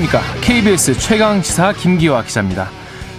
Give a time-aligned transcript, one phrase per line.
[0.00, 0.22] 안녕하십니까.
[0.40, 2.70] KBS 최강지사 김기화 기자입니다.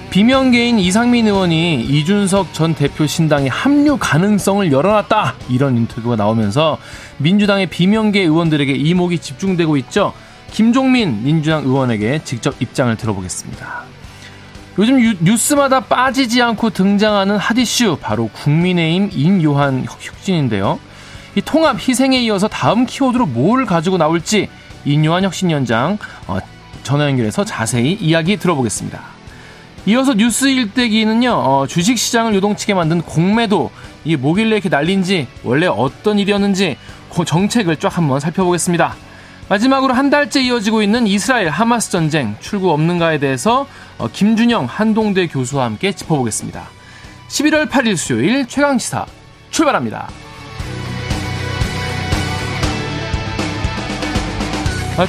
[0.10, 5.36] 비명계인 이상민 의원이 이준석 전 대표 신당의 합류 가능성을 열어놨다.
[5.50, 6.78] 이런 인터뷰가 나오면서
[7.18, 10.14] 민주당의 비명계 의원들에게 이목이 집중되고 있죠.
[10.52, 13.84] 김종민 민주당 의원에게 직접 입장을 들어보겠습니다.
[14.80, 20.80] 요즘 뉴스마다 빠지지 않고 등장하는 핫이슈 바로 국민의힘 인요한 혁신인데요.
[21.36, 24.50] 이 통합 희생에 이어서 다음 키워드로 뭘 가지고 나올지
[24.84, 26.40] 인요한 혁신위원장 어,
[26.84, 29.02] 전화 연결해서 자세히 이야기 들어보겠습니다.
[29.88, 33.72] 이어서 뉴스 일대기는요, 어, 주식 시장을 요동치게 만든 공매도,
[34.06, 36.78] 이게 뭐길래 이렇게 날린지, 원래 어떤 일이었는지,
[37.14, 38.96] 그 정책을 쫙 한번 살펴보겠습니다.
[39.50, 45.66] 마지막으로 한 달째 이어지고 있는 이스라엘 하마스 전쟁, 출구 없는가에 대해서 어, 김준영 한동대 교수와
[45.66, 46.70] 함께 짚어보겠습니다.
[47.28, 49.06] 11월 8일 수요일 최강시사
[49.50, 50.10] 출발합니다.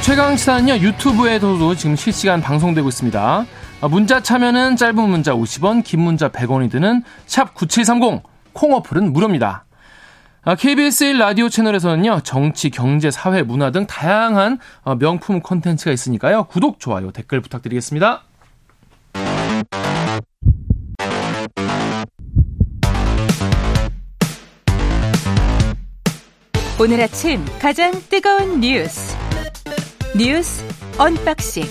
[0.01, 3.47] 최강시사는요 유튜브에서도 지금 실시간 방송되고 있습니다.
[3.81, 9.65] 아, 문자 참여는 짧은 문자 50원, 긴 문자 100원이 드는 샵 9730, 콩 어플은 무료입니다.
[10.59, 16.45] KBS 아, 1 라디오 채널에서는요, 정치, 경제, 사회, 문화 등 다양한 어, 명품 콘텐츠가 있으니까요,
[16.45, 18.23] 구독, 좋아요, 댓글 부탁드리겠습니다.
[26.81, 29.22] 오늘 아침 가장 뜨거운 뉴스.
[30.15, 30.63] 뉴스
[30.99, 31.65] 언박싱.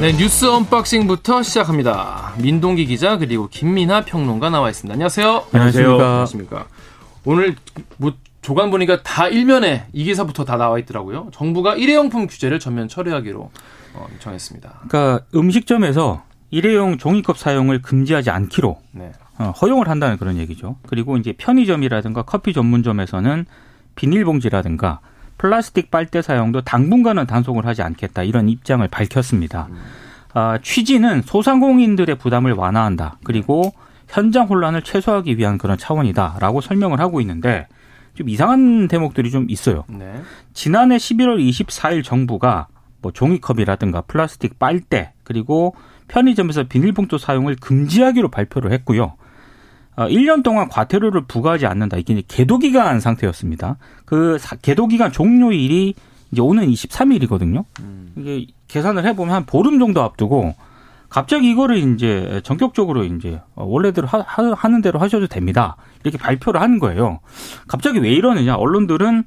[0.00, 2.34] 네, 뉴스 언박싱부터 시작합니다.
[2.38, 4.92] 민동기 기자 그리고 김민하 평론가 나와 있습니다.
[4.92, 5.46] 안녕하세요.
[5.52, 5.92] 안녕하세요.
[5.94, 6.66] 안녕하십니까.
[7.24, 7.56] 오늘
[7.96, 8.12] 뭐
[8.42, 11.30] 조간 보니까 다 일면에 이 기사부터 다 나와 있더라고요.
[11.32, 13.50] 정부가 일회용품 규제를 전면 철회하기로
[13.94, 14.82] 어, 정했습니다.
[14.86, 19.12] 그러니까 음식점에서 일회용 종이컵 사용을 금지하지 않기로 네.
[19.38, 20.76] 어, 허용을 한다는 그런 얘기죠.
[20.86, 23.46] 그리고 이제 편의점이라든가 커피 전문점에서는
[23.96, 25.00] 비닐봉지라든가
[25.38, 29.68] 플라스틱 빨대 사용도 당분간은 단속을 하지 않겠다 이런 입장을 밝혔습니다.
[30.34, 33.18] 아, 취지는 소상공인들의 부담을 완화한다.
[33.24, 33.72] 그리고
[34.08, 37.66] 현장 혼란을 최소화하기 위한 그런 차원이다라고 설명을 하고 있는데
[38.14, 39.84] 좀 이상한 대목들이 좀 있어요.
[39.88, 40.20] 네.
[40.52, 42.66] 지난해 11월 24일 정부가
[43.00, 45.74] 뭐 종이컵이라든가 플라스틱 빨대 그리고
[46.08, 49.14] 편의점에서 비닐봉투 사용을 금지하기로 발표를 했고요.
[50.06, 51.96] 1년 어, 동안 과태료를 부과하지 않는다.
[51.96, 53.76] 이게 계도 기간 상태였습니다.
[54.04, 55.94] 그 계도 기간 종료일이
[56.30, 57.64] 이제 오는 23일이거든요.
[57.80, 58.12] 음.
[58.16, 60.54] 이게 계산을 해보면 한 보름 정도 앞두고
[61.08, 65.76] 갑자기 이거를 이제 전격적으로 이제 원래대로 하, 하는 대로 하셔도 됩니다.
[66.04, 67.20] 이렇게 발표를 하는 거예요.
[67.66, 68.56] 갑자기 왜 이러느냐?
[68.56, 69.24] 언론들은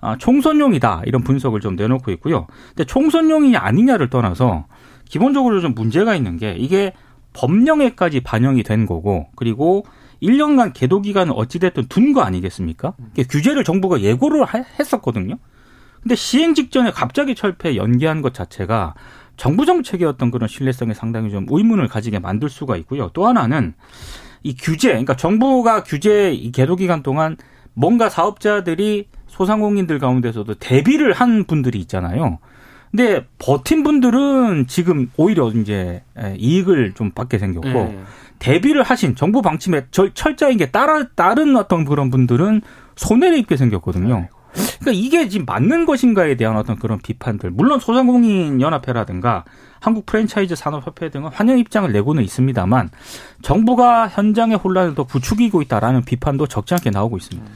[0.00, 2.46] 아, 총선용이다 이런 분석을 좀 내놓고 있고요.
[2.68, 4.66] 근데 총선용이 아니냐를 떠나서
[5.08, 6.92] 기본적으로 좀 문제가 있는 게 이게
[7.32, 9.84] 법령에까지 반영이 된 거고 그리고
[10.24, 12.94] 1년간 계도 기간은 어찌됐든 둔 거 아니겠습니까?
[13.28, 14.44] 규제를 정부가 예고를
[14.80, 15.38] 했었거든요.
[16.02, 18.94] 근데 시행 직전에 갑자기 철폐 연기한 것 자체가
[19.36, 19.64] 정부
[20.06, 23.10] 어떤 그런 신뢰성에 상당히 좀 의문을 가지게 만들 수가 있고요.
[23.14, 23.74] 또 하나는
[24.42, 27.36] 이 규제, 그러니까 정부가 규제 이 계도 기간 동안
[27.72, 32.38] 뭔가 사업자들이 소상공인들 가운데서도 대비를 한 분들이 있잖아요.
[32.90, 36.04] 근데 버틴 분들은 지금 오히려 이제
[36.36, 38.02] 이익을 좀 받게 생겼고 네.
[38.44, 42.60] 대비를 하신 정부 방침에 철저하게 게 따라 따른 어떤 그런 분들은
[42.94, 44.28] 손해를 입게 생겼거든요.
[44.80, 47.50] 그러니까 이게 지금 맞는 것인가에 대한 어떤 그런 비판들.
[47.50, 49.44] 물론 소상공인 연합회라든가
[49.80, 52.90] 한국 프랜차이즈 산업협회 등은 환영 입장을 내고는 있습니다만
[53.40, 57.50] 정부가 현장의 혼란을 더 부추기고 있다라는 비판도 적지 않게 나오고 있습니다.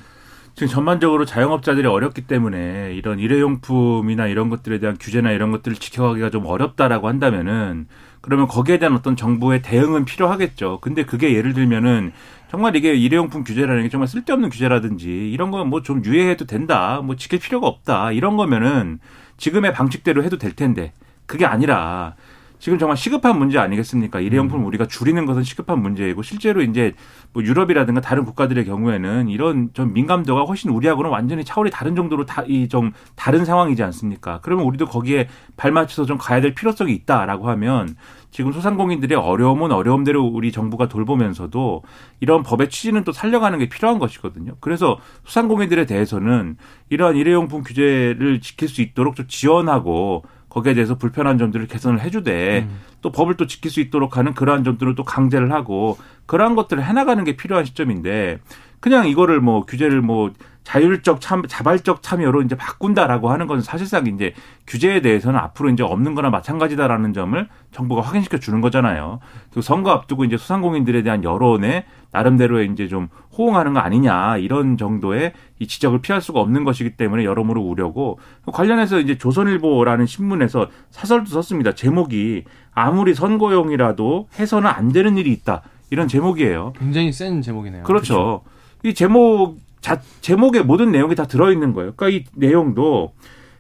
[0.55, 6.47] 지금 전반적으로 자영업자들이 어렵기 때문에 이런 일회용품이나 이런 것들에 대한 규제나 이런 것들을 지켜가기가 좀
[6.47, 7.88] 어렵다라고 한다면은
[8.28, 10.81] 그러면 거기에 대한 어떤 정부의 대응은 필요하겠죠.
[10.83, 12.12] 근데 그게 예를 들면은
[12.50, 17.00] 정말 이게 일회용품 규제라는 게 정말 쓸데없는 규제라든지 이런 건 뭐 좀 유예해도 된다.
[17.03, 18.12] 뭐 지킬 필요가 없다.
[18.12, 18.99] 이런 거면은
[19.38, 20.93] 지금의 방식대로 해도 될 텐데
[21.25, 22.17] 그게 아니라
[22.61, 24.19] 지금 정말 시급한 문제 아니겠습니까?
[24.19, 24.67] 일회용품 음.
[24.67, 26.93] 우리가 줄이는 것은 시급한 문제이고 실제로 이제
[27.32, 32.43] 뭐 유럽이라든가 다른 국가들의 경우에는 이런 좀 민감도가 훨씬 우리하고는 완전히 차원이 다른 정도로 다
[32.49, 34.41] 이 좀 다른 상황이지 않습니까?
[34.43, 37.94] 그러면 우리도 거기에 발맞춰서 좀 가야 될 필요성이 있다라고 하면
[38.31, 41.83] 지금 소상공인들의 어려움은 어려움대로 우리 정부가 돌보면서도
[42.21, 44.53] 이런 법의 취지는 또 살려가는 게 필요한 것이거든요.
[44.61, 46.57] 그래서 소상공인들에 대해서는
[46.91, 52.81] 이러한 일회용품 규제를 지킬 수 있도록 좀 지원하고 거기에 대해서 불편한 점들을 개선을 해주되 음.
[53.01, 57.23] 또 법을 또 지킬 수 있도록 하는 그러한 점들을 또 강제를 하고 그러한 것들을 해나가는
[57.25, 58.41] 게 필요한 시점인데
[58.81, 60.33] 그냥 이거를 뭐 규제를 뭐
[60.69, 64.35] 자율적 참 자발적 참여로 이제 바꾼다라고 하는 것은 사실상 이제
[64.67, 69.19] 규제에 대해서는 앞으로 이제 없는 거나 마찬가지다라는 점을 정부가 확인시켜 주는 거잖아요.
[69.49, 73.09] 그리고 선거 앞두고 이제 소상공인들에 대한 여론에 나름대로의 이제 좀
[73.39, 79.01] 호응하는 거 아니냐 이런 정도의 이 지적을 피할 수가 없는 것이기 때문에 여러모로 우려고 관련해서
[79.01, 81.75] 이제 조선일보라는 신문에서 사설도 썼습니다.
[81.75, 82.45] 제목이
[82.75, 85.63] 아무리 선거용이라도 해서는 안 되는 일이 있다.
[85.91, 86.75] 이런 제목이에요.
[86.79, 87.85] 굉장히 센 제목이네요.
[87.85, 88.15] 그렇죠.
[88.15, 88.57] 그렇죠.
[88.85, 91.93] 이 제목 자, 제목에 모든 내용이 다 들어있는 거예요.
[91.97, 93.13] 그러니까 이 내용도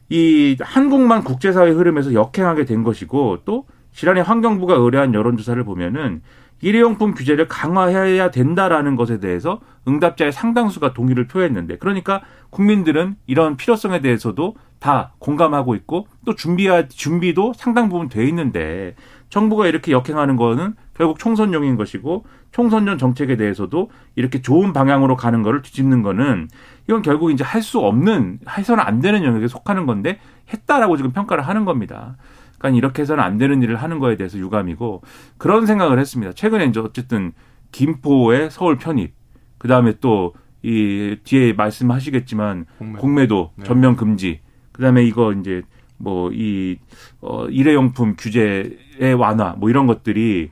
[0.08, 6.22] 이 한국만 국제사회 흐름에서 역행하게 된 것이고 또 지난해 환경부가 의뢰한 여론조사를 보면은
[6.60, 14.56] 일회용품 규제를 강화해야 된다라는 것에 대해서 응답자의 상당수가 동의를 표했는데 그러니까 국민들은 이런 필요성에 대해서도
[14.80, 18.94] 다 공감하고 있고 또 준비할 준비도 상당 부분 돼 있는데
[19.28, 25.42] 정부가 이렇게 역행하는 거는 결국 총선용인 것이고 총선 전 정책에 대해서도 이렇게 좋은 방향으로 가는
[25.42, 26.48] 거를 뒤집는 거는
[26.88, 30.18] 이건 결국 이제 할 수 없는 해서는 안 되는 영역에 속하는 건데
[30.52, 32.16] 했다라고 지금 평가를 하는 겁니다.
[32.58, 35.02] 그러니까 이렇게 해서는 안 되는 일을 하는 거에 대해서 유감이고
[35.38, 36.32] 그런 생각을 했습니다.
[36.32, 37.32] 최근에 이제 어쨌든
[37.72, 39.14] 김포의 서울 편입
[39.58, 42.98] 그 다음에 또 이 뒤에 말씀하시겠지만 공매.
[42.98, 43.64] 공매도 네.
[43.64, 44.40] 전면 금지
[44.72, 45.62] 그 다음에 이거 이제
[45.96, 46.78] 뭐 이
[47.20, 50.50] 어, 일회용품 규제의 완화 뭐 이런 것들이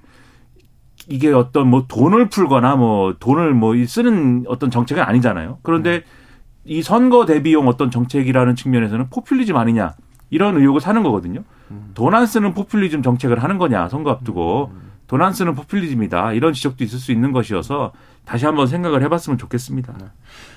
[1.09, 5.59] 이게 어떤 뭐 돈을 풀거나 뭐 돈을 뭐 쓰는 어떤 정책은 아니잖아요.
[5.63, 6.03] 그런데 음.
[6.65, 9.95] 이 선거 대비용 어떤 정책이라는 측면에서는 포퓰리즘 아니냐
[10.31, 11.45] 이런 의혹을 사는 거거든요.
[11.71, 11.93] 음.
[11.95, 14.91] 돈안 쓰는 포퓰리즘 정책을 하는 거냐 선거 앞두고 음.
[15.07, 17.93] 돈안 쓰는 포퓰리즘이다 이런 지적도 있을 수 있는 것이어서
[18.25, 19.95] 다시 한번 생각을 해봤으면 좋겠습니다.
[19.99, 20.07] 네.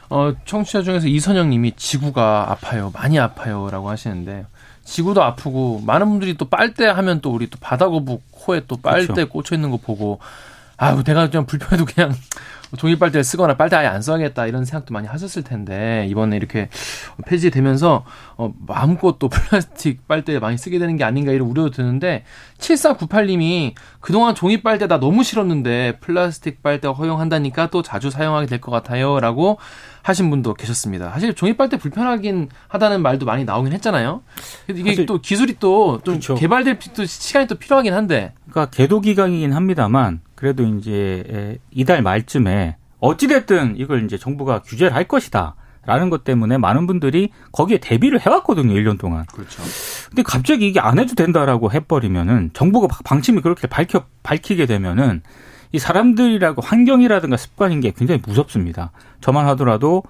[0.10, 4.48] 어, 청취자 중에서 이선영님이 지구가 아파요, 많이 아파요라고 하시는데
[4.89, 9.30] 지구도 아프고 많은 분들이 또 빨대 하면 또 우리 또 바다거북 코에 또 빨대 그렇죠.
[9.30, 10.19] 꽂혀 있는 거 보고
[10.77, 12.12] 아우 내가 좀 불편해도 그냥
[12.77, 16.69] 종이 빨대를 쓰거나 빨대 아예 안 써야겠다 이런 생각도 많이 하셨을 텐데 이번에 이렇게
[17.25, 18.06] 폐지되면서
[18.38, 22.24] 어, 마음껏 또 플라스틱 빨대 많이 쓰게 되는 게 아닌가 이런 우려도 드는데
[22.60, 28.72] 7498님이 그동안 종이 빨대 다 너무 싫었는데 플라스틱 빨대 허용한다니까 또 자주 사용하게 될 것
[28.72, 29.57] 같아요라고
[30.01, 31.12] 하신 분도 계셨습니다.
[31.12, 34.22] 사실 종이 빨대 불편하긴 하다는 말도 많이 나오긴 했잖아요.
[34.69, 36.36] 이게 또 기술이 또좀 그렇죠.
[36.36, 38.33] 개발될 또 시간이 또 필요하긴 한데.
[38.50, 45.56] 그러니까 계도 기간이긴 합니다만 그래도 이제 이달 말쯤에 어찌됐든 이걸 이제 정부가 규제를 할 것이다.
[45.86, 49.25] 라는 것 때문에 많은 분들이 거기에 대비를 해왔거든요, 1년 동안.
[49.33, 49.62] 그렇죠.
[50.07, 55.24] 근데 갑자기 이게 안 해도 된다라고 해버리면은 정부가 방침이 그렇게 밝혀, 밝히게 되면은
[55.74, 58.91] 이 사람들이라고 환경이라든가 습관인 게 굉장히 무섭습니다.
[59.19, 60.03] 저만 하더라도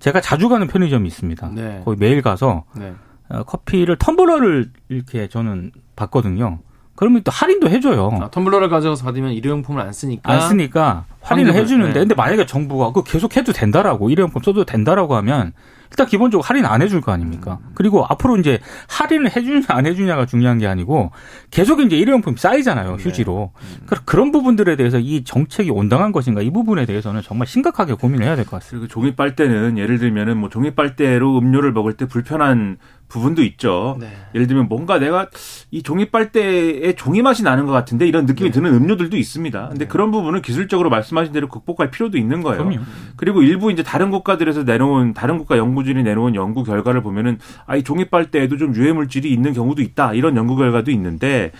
[0.00, 1.50] 제가 자주 가는 편의점이 있습니다.
[1.54, 1.82] 네.
[1.84, 2.94] 거의 매일 가서 네.
[3.28, 6.60] 어, 커피를 텀블러를 이렇게 저는 받거든요.
[6.98, 8.10] 그러면 또 할인도 해줘요.
[8.20, 11.98] 아, 텀블러를 가져가서 받으면 일회용품을 안 쓰니까 안 쓰니까 할인을 해주는데 네.
[12.00, 15.52] 근데 만약에 정부가 그 계속 해도 된다라고 일회용품 써도 된다라고 하면
[15.90, 17.60] 일단 기본적으로 할인 안 해줄 거 아닙니까?
[17.62, 17.70] 음.
[17.74, 18.58] 그리고 앞으로 이제
[18.88, 21.12] 할인을 해주냐 안 해주냐가 중요한 게 아니고
[21.52, 23.04] 계속 이제 일회용품 쌓이잖아요 네.
[23.04, 23.52] 휴지로.
[23.54, 23.76] 네.
[23.92, 23.96] 음.
[24.04, 28.44] 그런 부분들에 대해서 이 정책이 온당한 것인가 이 부분에 대해서는 정말 심각하게 고민을 해야 될
[28.44, 28.88] 것 같습니다.
[28.88, 33.96] 그리고 종이 빨대는 예를 들면은 뭐 종이 빨대로 음료를 먹을 때 불편한 부분도 있죠.
[33.98, 34.08] 네.
[34.34, 35.28] 예를 들면 뭔가 내가
[35.70, 38.54] 이 종이 빨대에 종이 맛이 나는 것 같은데 이런 느낌이 네.
[38.54, 39.68] 드는 음료들도 있습니다.
[39.68, 39.88] 근데 네.
[39.88, 42.64] 그런 부분은 기술적으로 말씀하신 대로 극복할 필요도 있는 거예요.
[42.64, 42.82] 그럼요.
[43.16, 48.04] 그리고 일부 이제 다른 국가들에서 내놓은 다른 국가 연구진이 내놓은 연구 결과를 보면은 아이 종이
[48.04, 50.14] 빨대에도 좀 유해 물질이 있는 경우도 있다.
[50.14, 51.52] 이런 연구 결과도 있는데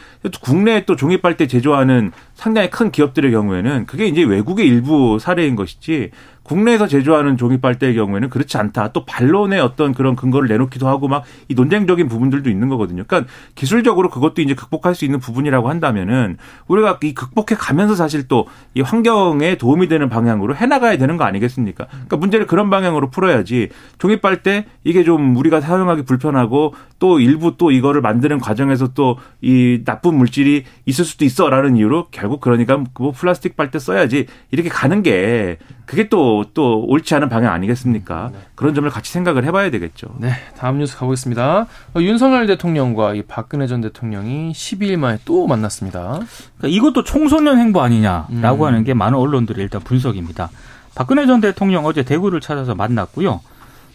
[0.43, 6.11] 국내에 또 종이 빨대 제조하는 상당히 큰 기업들의 경우에는 그게 이제 외국의 일부 사례인 것이지
[6.49, 8.93] 국내에서 제조하는 종이 빨대의 경우에는 그렇지 않다.
[8.93, 13.05] 또 반론의 어떤 그런 근거를 내놓기도 하고 막 이 논쟁적인 부분들도 있는 거거든요.
[13.07, 16.37] 그러니까 기술적으로 그것도 이제 극복할 수 있는 부분이라고 한다면은
[16.67, 21.25] 우리가 이 극복해 가면서 사실 또 이 환경에 도움이 되는 방향으로 해 나가야 되는 거
[21.25, 21.87] 아니겠습니까?
[21.87, 27.71] 그러니까 문제를 그런 방향으로 풀어야지 종이 빨대 이게 좀 우리가 사용하기 불편하고 또 일부 또
[27.71, 33.57] 이거를 만드는 과정에서 또 이 나쁜 물질이 있을 수도 있어라는 이유로 결국 그러니까 뭐 플라스틱
[33.57, 38.31] 빨대 써야지 이렇게 가는 게 그게 또, 또 옳지 않은 방향 아니겠습니까?
[38.33, 38.39] 네.
[38.55, 40.09] 그런 점을 같이 생각을 해봐야 되겠죠.
[40.19, 40.31] 네.
[40.57, 41.67] 다음 뉴스 가보겠습니다.
[41.95, 46.21] 어, 윤석열 대통령과 이 박근혜 전 대통령이 12일 만에 또 만났습니다.
[46.59, 48.67] 그러니까 이것도 청소년 행보 아니냐라고 음.
[48.67, 50.51] 하는 게 많은 언론들의 일단 분석입니다.
[50.95, 53.41] 박근혜 전 대통령 어제 대구를 찾아서 만났고요.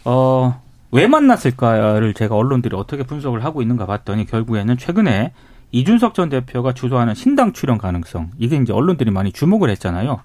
[0.04, 0.60] 어,
[0.90, 5.32] 왜 만났을까를 제가 언론들이 어떻게 분석을 하고 있는가 봤더니 결국에는 최근에
[5.72, 10.20] 이준석 전 대표가 주도하는 신당 출연 가능성 이게 이제 언론들이 많이 주목을 했잖아요.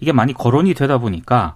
[0.00, 1.54] 이게 많이 거론이 되다 보니까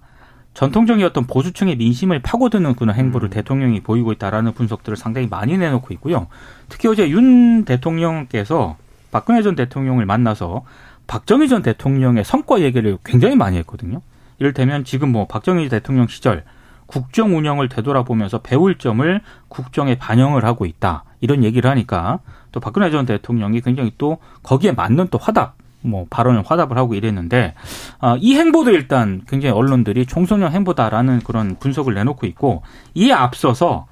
[0.55, 3.31] 전통적이었던 보수층의 민심을 파고드는 그런 행보를 음.
[3.31, 6.27] 대통령이 보이고 있다라는 분석들을 상당히 많이 내놓고 있고요.
[6.69, 8.77] 특히 어제 윤 대통령께서
[9.11, 10.65] 박근혜 전 대통령을 만나서
[11.07, 14.01] 박정희 전 대통령의 성과 얘기를 굉장히 많이 했거든요.
[14.39, 16.45] 이를테면 지금 뭐 박정희 대통령 시절
[16.87, 21.05] 국정 운영을 되돌아보면서 배울 점을 국정에 반영을 하고 있다.
[21.21, 22.21] 이런 얘기를 하니까
[22.51, 27.55] 또 박근혜 전 대통령이 굉장히 또 거기에 맞는 또 화답 뭐 발언을 화답을 하고 이랬는데
[28.01, 32.63] 아, 이 행보도 일단 굉장히 언론들이 총선형 행보다라는 그런 분석을 내놓고 있고
[32.95, 33.87] 이에 앞서서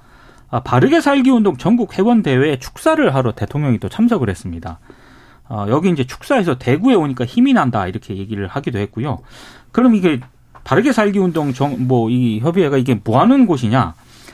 [0.49, 4.79] 아, 바르게 살기 운동 전국 회원 대회에 축사를 하러 대통령이 또 참석을 했습니다.
[5.47, 9.19] 아, 여기 이제 축사에서 대구에 오니까 힘이 난다 이렇게 얘기를 하기도 했고요.
[9.71, 10.19] 그럼 이게
[10.63, 13.93] 바르게 살기 운동 뭐이 협의회가 이게 뭐 하는 곳이냐?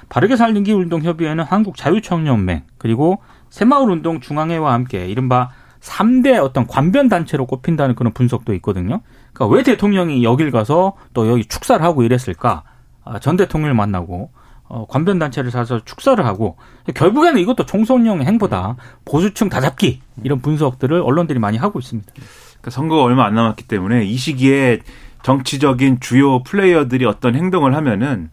[0.09, 5.49] 바르게 살기 운동 협의회는 한국 자유청년맹 그리고 새마을 운동 중앙회와 함께 이른바
[5.81, 9.01] 3대 어떤 관변 단체로 꼽힌다는 그런 분석도 있거든요.
[9.33, 12.63] 그러니까 왜 대통령이 여길 가서 또 여기 축사를 하고 이랬을까?
[13.03, 14.31] 아, 전 대통령을 만나고
[14.69, 16.57] 어, 관변 단체를 사서 축사를 하고
[16.93, 22.11] 결국에는 이것도 총선용 행보다 보수층 다잡기 이런 분석들을 언론들이 많이 하고 있습니다.
[22.13, 24.81] 그러니까 선거가 얼마 안 남았기 때문에 이 시기에
[25.23, 28.29] 정치적인 주요 플레이어들이 어떤 행동을 하면은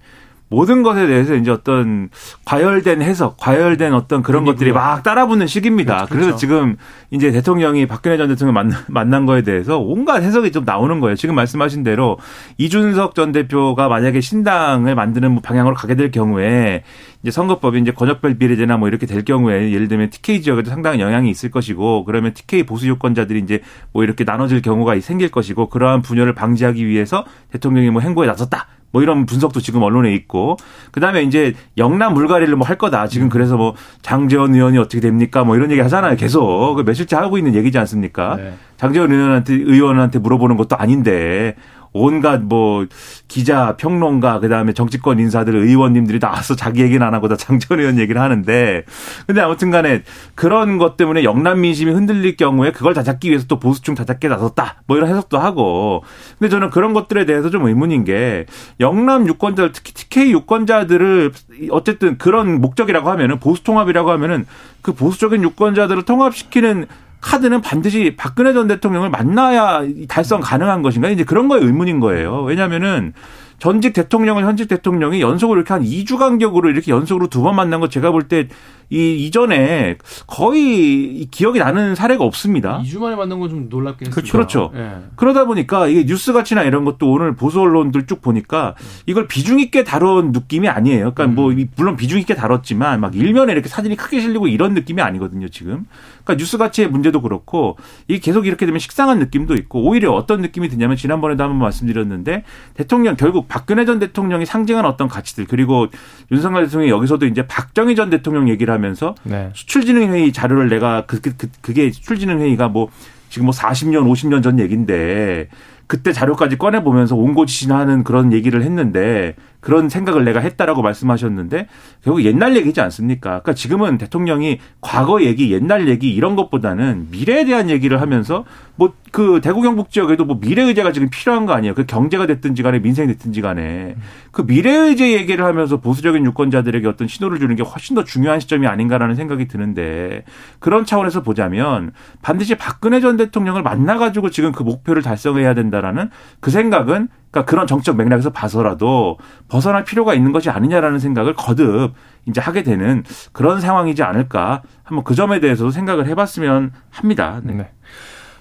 [0.55, 2.09] 모든 것에 대해서 이제 어떤
[2.45, 6.07] 과열된 해석, 과열된 어떤 그런 것들이 막 따라붙는 시기입니다.
[6.07, 6.15] 그렇죠.
[6.15, 6.77] 그래서 지금
[7.11, 11.17] 이제 대통령이 박근혜 전 대통령 만난, 만난 거에 대해서 온갖 해석이 좀 나오는 거예요.
[11.17, 12.19] 지금 말씀하신 대로
[12.59, 16.83] 이준석 전 대표가 만약에 신당을 만드는 방향으로 가게 될 경우에
[17.23, 21.31] 이제 선거법이 이제 권역별 비례제나 뭐 이렇게 될 경우에 예를 들면 TK 지역에도 상당한 영향이
[21.31, 23.61] 있을 것이고 그러면 TK 보수 유권자들이 이제
[23.93, 28.69] 뭐 이렇게 나눠질 경우가 생길 것이고 그러한 분열을 방지하기 위해서 대통령이 뭐 행보에 나섰다.
[28.95, 30.57] 뭐 이런 분석도 지금 언론에 있고
[30.93, 33.09] 그다음에 이제 영남 물갈이를 뭐 할 거다.
[33.09, 35.43] 지금 그래서 뭐 장재원 의원이 어떻게 됩니까?
[35.45, 36.17] 뭐 이런 얘기 하잖아요.
[36.17, 38.37] 계속 그 며칠째 하고 있는 얘기지 않습니까?
[38.37, 38.55] 네.
[38.77, 41.57] 장재원 의원한테 의원한테 물어보는 것도 아닌데
[41.95, 42.87] 온갖 뭐
[43.29, 48.21] 기자, 평론가, 그다음에 정치권 인사들, 의원님들이 나와서 자기 얘기는 안 하고 다 장전 의원 얘기를
[48.21, 48.85] 하는데
[49.27, 50.03] 근데 아무튼 간에
[50.35, 54.83] 그런 것 때문에 영남 민심이 흔들릴 경우에 그걸 다잡기 위해서 또 보수층 다잡기에 나섰다.
[54.87, 56.03] 뭐 이런 해석도 하고.
[56.39, 58.47] 근데 저는 그런 것들에 대해서 좀 의문인 게
[58.81, 61.33] 영남 유권자들 특히 TK 유권자들을
[61.71, 64.47] 어쨌든 그런 목적이라고 하면은 보수 통합이라고 하면은
[64.83, 66.87] 그 보수적인 유권자들을 통합시키는
[67.25, 72.43] 카드는 반드시 박근혜 전 대통령을 만나야 달성 가능한 것인가 이제 그런 거에 의문인 거예요.
[72.43, 73.15] 왜냐하면은
[73.59, 77.89] 전직 대통령은 현직 대통령이 연속으로 이렇게 한 2주 간격으로 이렇게 연속으로 두 번 만난 거
[77.89, 78.49] 제가 볼 때
[78.91, 82.83] 이 이전에 거의 기억이 나는 사례가 없습니다.
[82.85, 84.31] 2주 만에 만난 건 좀 놀랍긴 했습니다.
[84.33, 84.71] 그렇죠.
[84.75, 84.97] 네.
[85.17, 88.75] 그러다 보니까 이게 뉴스 가치나 이런 것도 오늘 보수 언론들 쭉 보니까
[89.07, 91.13] 이걸 비중 있게 다룬 느낌이 아니에요.
[91.15, 91.57] 그러니까 뭐 음.
[91.57, 95.87] 뭐 물론 비중 있게 다뤘지만 막 일면에 이렇게 사진이 크게 실리고 이런 느낌이 아니거든요, 지금.
[96.25, 97.77] 그러니까 뉴스 가치의 문제도 그렇고
[98.09, 103.15] 이게 계속 이렇게 되면 식상한 느낌도 있고 오히려 어떤 느낌이 드냐면 지난번에도 한번 말씀드렸는데 대통령
[103.17, 105.87] 결국 박근혜 전 대통령이 상징한 어떤 가치들 그리고
[106.33, 109.51] 윤석열 대통령이 여기서도 이제 박정희 전 대통령 얘기를 하면서 네.
[109.55, 112.89] 수출진흥회의 자료를 내가 그, 그, 그 그게 수출진흥회의가 뭐
[113.29, 115.49] 지금 뭐 40년, 50년 전 얘기인데
[115.87, 119.35] 그때 자료까지 꺼내 보면서 온고지신하는 그런 얘기를 했는데
[119.65, 121.69] 그런 생각을 내가 했다라고 말씀하셨는데
[122.03, 123.31] 결국 옛날 얘기지 않습니까?
[123.31, 128.45] 그러니까 지금은 대통령이 과거 얘기, 옛날 얘기 이런 것보다는 미래에 대한 얘기를 하면서
[128.77, 131.75] 뭐 그 대구 경북 지역에도 뭐 미래 의제가 지금 필요한 거 아니에요?
[131.75, 133.95] 그 경제가 됐든지 간에 민생이 됐든지 간에
[134.33, 138.67] 그 미래 의제 얘기를 하면서 보수적인 유권자들에게 어떤 신호를 주는 게 훨씬 더 중요한 시점이
[138.67, 140.25] 아닌가라는 생각이 드는데
[140.59, 141.93] 그런 차원에서 보자면
[142.23, 147.67] 반드시 박근혜 전 대통령을 만나 가지고 지금 그 목표를 달성해야 된다라는 그 생각은 그러니까 그런
[147.67, 151.93] 정책 맥락에서 봐서라도 벗어날 필요가 있는 것이 아니냐라는 생각을 거듭
[152.27, 157.41] 이제 하게 되는 그런 상황이지 않을까 한번 그 점에 대해서도 생각을 해봤으면 합니다.
[157.43, 157.55] 네.
[157.55, 157.71] 네.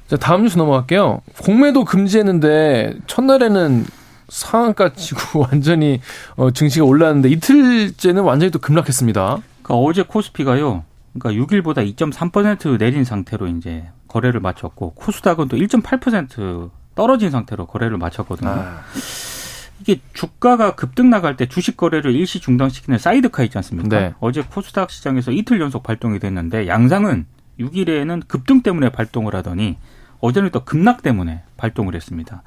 [0.08, 1.22] 자 다음 뉴스 넘어갈게요.
[1.42, 3.86] 공매도 금지했는데 첫날에는
[4.30, 6.00] 상한가 치고 완전히
[6.36, 9.40] 어, 증시가 올랐는데 이틀째는 완전히 또 급락했습니다.
[9.64, 10.84] 그러니까 어제 코스피가요.
[11.18, 18.50] 그러니까 6일보다 2.3% 내린 상태로 이제 거래를 마쳤고 코스닥은 또 1.8% 떨어진 상태로 거래를 마쳤거든요.
[18.50, 18.82] 아.
[19.82, 24.00] 이게 주가가 급등락할 때 주식 거래를 일시 중단시키는 사이드카 있지 않습니까?
[24.00, 24.14] 네.
[24.20, 27.26] 어제 코스닥 시장에서 이틀 연속 발동이 됐는데 양상은
[27.60, 29.78] 6일에는 급등 때문에 발동을 하더니
[30.22, 32.44] 어제는 또 급락 때문에 발동을 했습니다.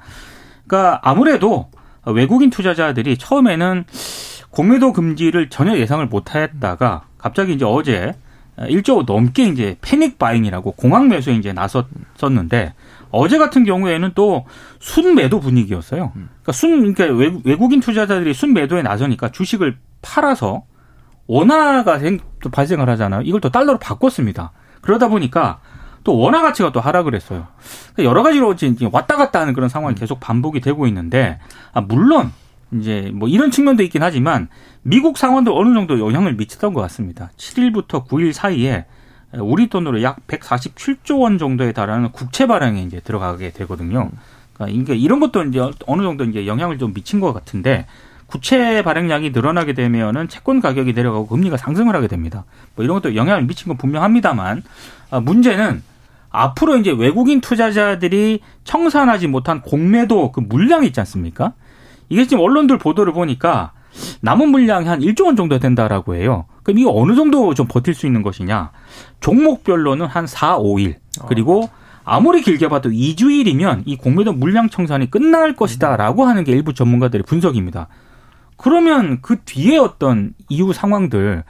[0.65, 1.69] 그러니까 아무래도
[2.05, 3.85] 외국인 투자자들이 처음에는
[4.49, 8.15] 공매도 금지를 전혀 예상을 못 했다가 갑자기 이제 어제
[8.57, 12.73] 1조 넘게 이제 panic buying이라고 공황 매수에 이제 나섰었는데
[13.11, 14.45] 어제 같은 경우에는 또
[14.79, 16.11] 순매도 분위기였어요.
[16.13, 20.63] 그러니까 순 그러니까 외국인 투자자들이 순매도에 나서니까 주식을 팔아서
[21.27, 21.99] 원화가
[22.41, 23.21] 또 발생을 하잖아요.
[23.21, 24.51] 이걸 또 달러로 바꿨습니다.
[24.81, 25.59] 그러다 보니까
[26.03, 27.47] 또 원화 가치가 또 하락을 했어요.
[27.93, 31.39] 그러니까 여러 가지로 이제 왔다 갔다 하는 그런 상황이 계속 반복이 되고 있는데
[31.73, 32.31] 아 물론
[32.73, 34.47] 이제 뭐 이런 측면도 있긴 하지만
[34.83, 37.31] 미국 상황도 어느 정도 영향을 미쳤던 것 같습니다.
[37.37, 38.85] 7일부터 9일 사이에
[39.41, 44.09] 우리 돈으로 약 147조 원 정도에 달하는 국채 발행에 이제 들어가게 되거든요.
[44.53, 47.85] 그러니까 이런 것도 이제 어느 정도 이제 영향을 좀 미친 것 같은데
[48.25, 52.43] 구체 발행량이 늘어나게 되면은 채권 가격이 내려가고 금리가 상승을 하게 됩니다.
[52.75, 54.63] 뭐 이런 것도 영향을 미친 건 분명합니다만
[55.11, 55.81] 아, 문제는
[56.29, 61.53] 앞으로 이제 외국인 투자자들이 청산하지 못한 공매도 그 물량이 있지 않습니까?
[62.09, 63.71] 이게 지금 언론들 보도를 보니까
[64.21, 66.45] 남은 물량이 한 1조 원 정도 된다라고 해요.
[66.67, 68.71] 그럼 이거 어느 정도 좀 버틸 수 있는 것이냐?
[69.21, 70.95] 종목별로는 한 4, 5일.
[71.29, 71.69] 그리고
[72.03, 77.87] 아무리 길게 봐도 2주일이면 이 공매도 물량 청산이 끝날 것이다라고 하는 게 일부 전문가들의 분석입니다.
[78.57, 81.45] 그러면 그 뒤에 어떤 이후 상황들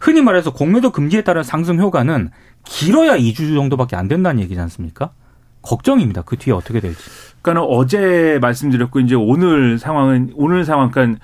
[0.00, 2.30] 흔히 말해서 공매도 금지에 따른 상승 효과는
[2.64, 5.10] 길어야 2주 정도밖에 안 된다는 얘기지 않습니까?
[5.62, 6.22] 걱정입니다.
[6.22, 7.02] 그 뒤에 어떻게 될지.
[7.42, 11.20] 그러니까 어제 말씀드렸고 이제 오늘 상황은 오늘 상황 그러니까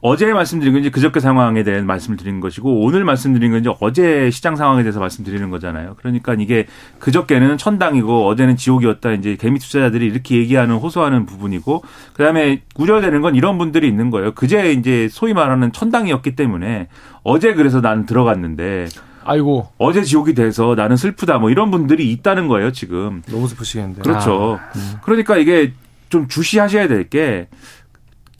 [0.00, 4.30] 어제 말씀드린 건 이제 그저께 상황에 대한 말씀을 드린 것이고 오늘 말씀드린 건 이제 어제
[4.30, 5.94] 시장 상황에 대해서 말씀드리는 거잖아요.
[5.98, 6.66] 그러니까 이게
[6.98, 9.12] 그저께는 천당이고 어제는 지옥이었다.
[9.12, 11.82] 이제 개미 투자자들이 이렇게 얘기하는 호소하는 부분이고
[12.14, 14.32] 그다음에 우려되는 건 이런 분들이 있는 거예요.
[14.32, 16.88] 그제 이제 소위 말하는 천당이었기 때문에
[17.22, 18.88] 어제 그래서 나는 들어갔는데
[19.24, 24.58] 아이고 어제 지옥이 돼서 나는 슬프다 뭐 이런 분들이 있다는 거예요 지금 너무 슬프시겠는데 그렇죠
[24.60, 24.94] 아, 음.
[25.02, 25.72] 그러니까 이게
[26.08, 27.46] 좀 주시하셔야 될 게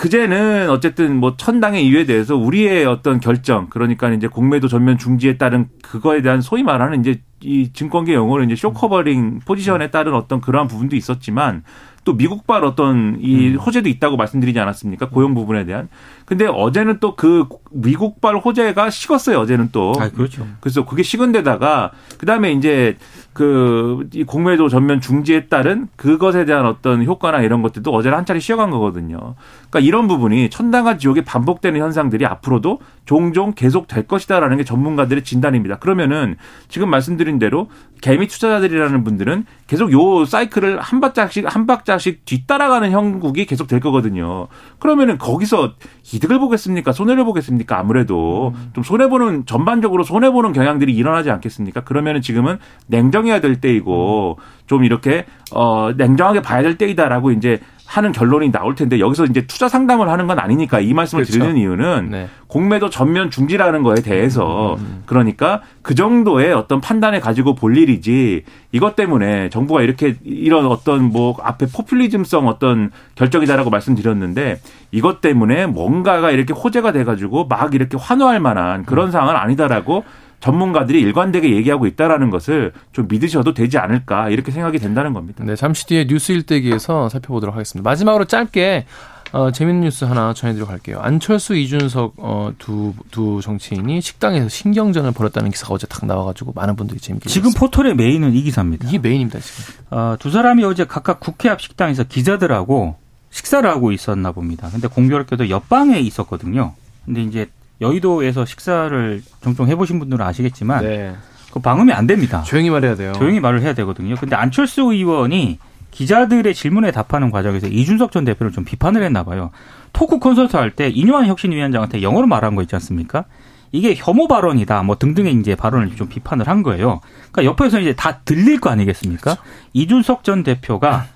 [0.02, 5.68] 그제는 어쨌든 뭐 천당의 이유에 대해서 우리의 어떤 결정 그러니까 이제 공매도 전면 중지에 따른
[5.80, 10.66] 그거에 대한 소위 말하는 이제 이 증권계 용어로 이제 short covering 포지션에 따른 어떤 그러한
[10.66, 11.62] 부분도 있었지만
[12.04, 13.56] 또 미국발 어떤 이 음.
[13.56, 15.08] 호재도 있다고 말씀드리지 않았습니까?
[15.08, 15.88] 고용 부분에 대한.
[16.24, 19.38] 근데 어제는 또 그 미국발 호재가 식었어요.
[19.38, 19.92] 어제는 또.
[19.98, 20.46] 아, 그렇죠.
[20.60, 22.96] 그래서 그게 식은 데다가 그다음에 이제
[23.32, 28.40] 그 이 공매도 전면 중지에 따른 그것에 대한 어떤 효과나 이런 것들도 어제는 한 차례
[28.40, 29.34] 쉬어간 거거든요.
[29.70, 35.78] 그러니까 이런 부분이 천당과 지옥에 반복되는 현상들이 앞으로도 종종 계속 될 것이다라는 게 전문가들의 진단입니다.
[35.78, 36.36] 그러면은
[36.68, 37.68] 지금 말씀드린 대로
[38.00, 43.80] 개미 투자자들이라는 분들은 계속 요 사이클을 한 박자씩 한 박자 씩 뒤따라가는 형국이 계속 될
[43.80, 44.48] 거거든요.
[44.78, 45.74] 그러면은 거기서
[46.12, 46.92] 이득을 보겠습니까?
[46.92, 47.78] 손해를 보겠습니까?
[47.78, 51.82] 아무래도 좀 손해 보는 전반적으로 손해 보는 경향들이 일어나지 않겠습니까?
[51.84, 57.60] 그러면은 지금은 냉정해야 될 때이고 좀 이렇게 어 냉정하게 봐야 될 때이다라고 이제
[57.92, 61.38] 하는 결론이 나올 텐데 여기서 이제 투자 상담을 하는 건 아니니까 이 말씀을 그렇죠.
[61.38, 62.28] 드리는 이유는 네.
[62.46, 65.02] 공매도 전면 중지라는 거에 대해서 음, 음, 음.
[65.04, 71.36] 그러니까 그 정도의 어떤 판단을 가지고 볼 일이지 이것 때문에 정부가 이렇게 이런 어떤 뭐
[71.42, 74.58] 앞에 포퓰리즘성 어떤 결정이다라고 말씀드렸는데
[74.90, 79.10] 이것 때문에 뭔가가 이렇게 호재가 돼가지고 막 이렇게 환호할 만한 그런 음.
[79.10, 80.04] 상황은 아니다라고
[80.42, 85.44] 전문가들이 일관되게 얘기하고 있다라는 것을 좀 믿으셔도 되지 않을까 이렇게 생각이 된다는 겁니다.
[85.44, 87.88] 네, 잠시 뒤에 뉴스 일대기에서 살펴보도록 하겠습니다.
[87.88, 88.84] 마지막으로 짧게
[89.32, 90.98] 어, 재밌는 뉴스 하나 전해드리고 갈게요.
[91.00, 96.98] 안철수, 이준석 어, 두, 두 정치인이 식당에서 신경전을 벌였다는 기사가 어제 딱 나와가지고 많은 분들이
[96.98, 97.60] 재밌게 지금 봤습니다.
[97.60, 98.88] 포털의 메인은 이 기사입니다.
[98.88, 99.74] 이게 메인입니다 지금.
[99.90, 102.96] 어, 두 사람이 어제 각각 국회 앞 식당에서 기자들하고
[103.30, 104.68] 식사를 하고 있었나 봅니다.
[104.70, 106.74] 근데 공교롭게도 옆방에 있었거든요.
[107.06, 107.48] 근데 이제
[107.82, 111.14] 여의도에서 식사를 종종 해보신 분들은 아시겠지만 네.
[111.52, 112.42] 그 방음이 안 됩니다.
[112.42, 113.12] 조용히 말해야 돼요.
[113.12, 114.14] 조용히 말을 해야 되거든요.
[114.14, 115.58] 근데 안철수 의원이
[115.90, 119.50] 기자들의 질문에 답하는 과정에서 이준석 전 대표를 좀 비판을 했나 봐요.
[119.92, 123.26] 토크 콘서트 할때 이뇨한 혁신위원장한테 영어로 말한 거 있지 않습니까?
[123.72, 127.00] 이게 혐오 발언이다, 뭐 등등의 이제 발언을 좀 비판을 한 거예요.
[127.30, 129.34] 그러니까 옆에서 이제 다 들릴 거 아니겠습니까?
[129.34, 129.42] 그렇죠.
[129.72, 131.06] 이준석 전 대표가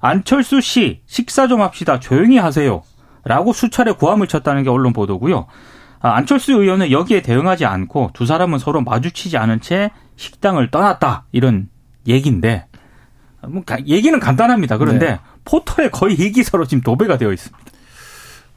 [0.00, 2.82] 안철수 씨 식사 좀 합시다, 조용히 하세요.
[3.24, 5.46] 라고 수차례 고함을 쳤다는 게 언론 보도고요.
[6.02, 11.68] 아, 안철수 의원은 여기에 대응하지 않고 두 사람은 서로 마주치지 않은 채 식당을 떠났다 이런
[12.06, 12.66] 얘기인데
[13.48, 14.78] 뭐 얘기는 간단합니다.
[14.78, 15.20] 그런데 네.
[15.44, 17.72] 포털에 거의 이 기사로 지금 도배가 되어 있습니다.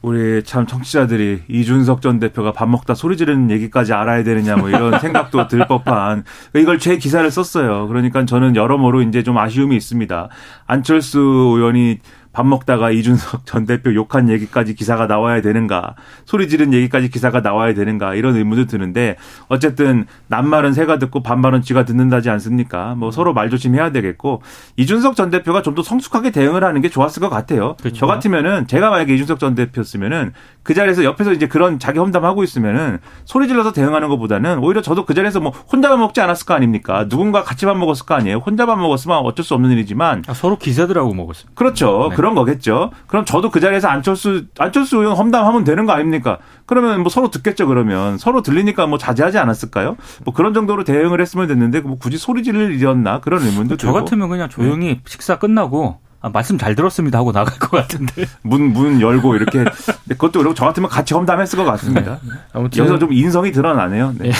[0.02, 4.98] 우리 참 정치자들이 이준석 전 대표가 밥 먹다 소리 지르는 얘기까지 알아야 되느냐 뭐 이런
[5.00, 7.88] 생각도 들 법한 이걸 제 기사를 썼어요.
[7.88, 10.28] 그러니까 저는 여러모로 이제 좀 아쉬움이 있습니다.
[10.66, 11.98] 안철수 의원이
[12.36, 15.94] 밥 먹다가 이준석 전 대표 욕한 얘기까지 기사가 나와야 되는가,
[16.26, 19.16] 소리 지른 얘기까지 기사가 나와야 되는가, 이런 의문도 드는데,
[19.48, 22.94] 어쨌든, 남말은 새가 듣고 반말은 쥐가 듣는다지 않습니까?
[22.94, 24.42] 뭐 서로 말 조심해야 되겠고,
[24.76, 27.76] 이준석 전 대표가 좀 더 성숙하게 대응을 하는 게 좋았을 것 같아요.
[27.78, 27.96] 그렇죠.
[28.00, 32.98] 저 같으면은, 제가 만약에 이준석 전 대표였으면은, 그 자리에서 옆에서 이제 그런 자기 험담하고 있으면은,
[33.24, 37.08] 소리 질러서 대응하는 것보다는, 오히려 저도 그 자리에서 뭐, 혼자만 먹지 않았을 거 아닙니까?
[37.08, 38.42] 누군가 같이만 먹었을 거 아니에요?
[38.44, 40.24] 혼자만 먹었으면 어쩔 수 없는 일이지만.
[40.26, 41.50] 아, 서로 기자들하고 먹었어요.
[41.54, 42.08] 그렇죠.
[42.10, 42.16] 네.
[42.26, 42.90] 그런 거겠죠.
[43.06, 46.38] 그럼 저도 그 자리에서 안철수 안철수 의원 험담하면 되는 거 아닙니까?
[46.66, 47.68] 그러면 뭐 서로 듣겠죠.
[47.68, 49.96] 그러면 서로 들리니까 뭐 자제하지 않았을까요?
[50.24, 53.92] 뭐 그런 정도로 대응을 했으면 됐는데 뭐 굳이 소리 지를 일이었나 그런 의문도 저 들고.
[54.00, 55.00] 같으면 그냥 조용히 네.
[55.06, 58.24] 식사 끝나고 아, 말씀 잘 들었습니다 하고 나갈 것 같은데.
[58.42, 59.64] 문, 문 열고 이렇게.
[60.08, 62.18] 그것도 그리고 저 같으면 같이 험담했을 것 같습니다.
[62.22, 62.32] 네.
[62.52, 62.78] 아무튼.
[62.78, 64.14] 여기서 좀 인성이 드러나네요.
[64.18, 64.30] 네.
[64.30, 64.32] 네.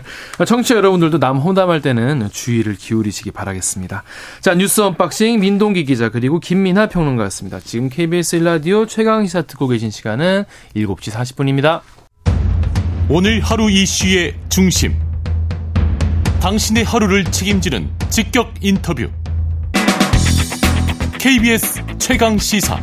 [0.44, 4.04] 청취자 여러분들도 남 험담할 때는 주의를 기울이시기 바라겠습니다.
[4.40, 7.60] 자, 뉴스 언박싱 민동기 기자 그리고 김민하 평론가였습니다.
[7.60, 10.44] 지금 KBS 일라디오 최강시사 듣고 계신 시간은
[10.76, 11.80] 7시 40분입니다.
[13.08, 14.96] 오늘 하루 이슈의 중심.
[16.40, 19.10] 당신의 하루를 책임지는 직격 인터뷰.
[21.24, 22.78] KBS 최강 시사.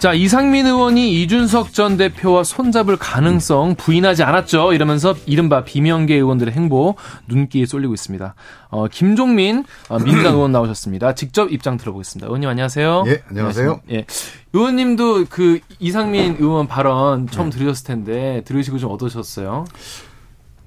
[0.00, 4.72] 자, 이상민 의원이 이준석 전 대표와 손잡을 가능성 부인하지 않았죠.
[4.72, 6.96] 이러면서 이른바 비명계 의원들의 행보
[7.28, 8.34] 눈길이 쏠리고 있습니다.
[8.70, 11.14] 어, 김종민 어, 민주당 의원 나오셨습니다.
[11.14, 12.26] 직접 입장 들어보겠습니다.
[12.26, 13.04] 의원님 안녕하세요.
[13.06, 13.82] 예, 안녕하세요.
[13.92, 14.04] 예.
[14.52, 17.56] 의원님도 그 이상민 의원 발언 처음 네.
[17.56, 19.64] 들으셨을 텐데 들으시고 좀 어떠셨어요?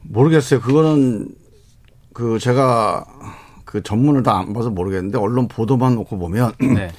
[0.03, 0.61] 모르겠어요.
[0.61, 1.27] 그거는
[2.13, 3.03] 그 제가
[3.73, 6.91] 그 전문을 다 안 봐서 모르겠는데 언론 보도만 놓고 보면 네.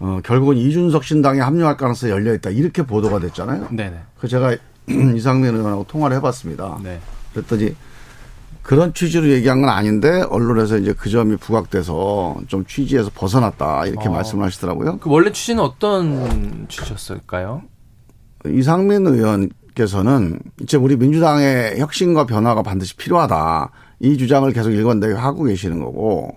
[0.00, 3.68] 어, 결국은 이준석 신당에 합류할 가능성이 열려 있다 이렇게 보도가 됐잖아요.
[3.70, 3.98] 네네.
[4.18, 4.54] 그 제가
[5.16, 6.78] 이상민 의원하고 통화를 해봤습니다.
[6.82, 7.00] 네.
[7.32, 7.74] 그랬더니
[8.62, 14.12] 그런 취지로 얘기한 건 아닌데 언론에서 이제 그 점이 부각돼서 좀 취지에서 벗어났다 이렇게 어.
[14.12, 14.98] 말씀을 하시더라고요.
[14.98, 17.62] 그 원래 취지는 어떤 취지였을까요?
[18.46, 23.70] 이상민 의원께서는 이제 우리 민주당의 혁신과 변화가 반드시 필요하다.
[24.00, 26.36] 이 주장을 계속 일관되게 하고 계시는 거고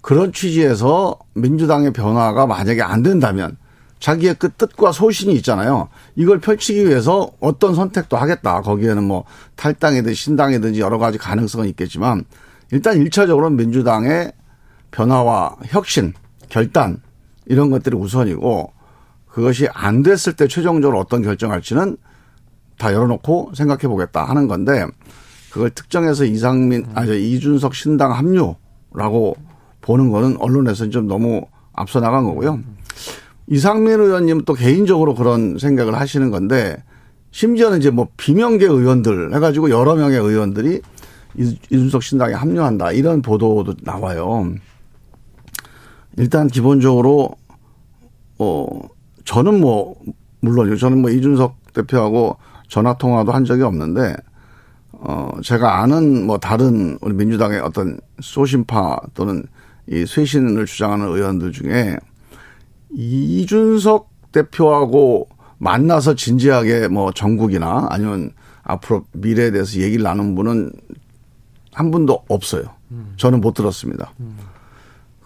[0.00, 3.56] 그런 취지에서 민주당의 변화가 만약에 안 된다면
[4.00, 5.88] 자기의 그 뜻과 소신이 있잖아요.
[6.14, 8.60] 이걸 펼치기 위해서 어떤 선택도 하겠다.
[8.60, 9.24] 거기에는 뭐
[9.56, 12.24] 탈당이든 신당이든지 여러 가지 가능성은 있겠지만
[12.70, 14.32] 일단 일차적으로 민주당의
[14.90, 16.12] 변화와 혁신,
[16.50, 17.00] 결단
[17.46, 18.72] 이런 것들이 우선이고
[19.28, 21.96] 그것이 안 됐을 때 최종적으로 어떤 결정할지는
[22.78, 24.86] 다 열어놓고 생각해 보겠다 하는 건데
[25.54, 29.36] 그걸 특정해서 이상민, 아니, 이준석 신당 합류라고
[29.82, 32.58] 보는 거는 언론에서는 좀 너무 앞서 나간 거고요.
[33.46, 36.82] 이상민 의원님 또 개인적으로 그런 생각을 하시는 건데
[37.30, 40.80] 심지어는 이제 뭐 비명계 의원들 해가지고 여러 명의 의원들이
[41.36, 44.52] 이준석 신당에 합류한다 이런 보도도 나와요.
[46.16, 47.30] 일단 기본적으로
[48.40, 48.66] 어
[49.24, 49.94] 저는 뭐
[50.40, 54.16] 물론요 저는 뭐 이준석 대표하고 전화 통화도 한 적이 없는데
[55.06, 59.44] 어, 제가 아는 뭐 다른 우리 민주당의 어떤 소신파 또는
[59.86, 61.96] 이 쇄신을 주장하는 의원들 중에
[62.90, 68.30] 이준석 대표하고 만나서 진지하게 뭐 전국이나 아니면
[68.62, 70.72] 앞으로 미래에 대해서 얘기를 나눈 분은
[71.72, 72.62] 한 분도 없어요.
[73.18, 74.12] 저는 못 들었습니다.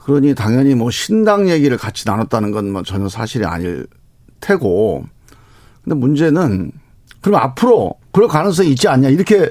[0.02, 3.86] 그러니 당연히 뭐 신당 얘기를 같이 나눴다는 건 뭐 전혀 사실이 아닐
[4.40, 5.04] 테고.
[5.84, 6.72] 근데 문제는
[7.20, 9.50] 그럼 앞으로 그럴 가능성이 있지 않냐 이렇게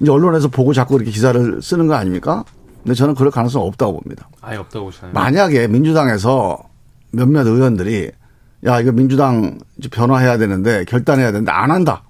[0.00, 2.44] 이제 언론에서 보고 자꾸 이렇게 기사를 쓰는 거 아닙니까?
[2.82, 4.28] 근데 저는 그럴 가능성 없다고 봅니다.
[4.40, 5.12] 아예 없다고 보시나요?
[5.12, 6.58] 만약에 민주당에서
[7.10, 8.10] 몇몇 의원들이
[8.66, 9.58] 야 이거 민주당
[9.90, 12.02] 변화해야 되는데 결단해야 되는데 안 한다.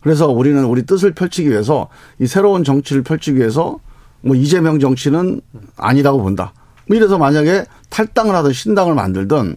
[0.00, 3.78] 그래서 우리는 우리 뜻을 펼치기 위해서 이 새로운 정치를 펼치기 위해서
[4.20, 5.40] 뭐 이재명 정치는
[5.76, 6.52] 아니라고 본다.
[6.88, 9.56] 뭐 이래서 만약에 탈당을 하든 신당을 만들든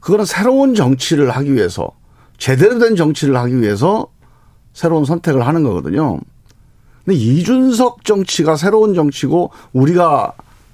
[0.00, 1.90] 그거는 새로운 정치를 하기 위해서
[2.38, 4.06] 제대로 된 정치를 하기 위해서
[4.72, 6.18] 새로운 선택을 하는 거거든요.
[7.04, 10.32] 근데 이준석 정치가 새로운 정치고 우리가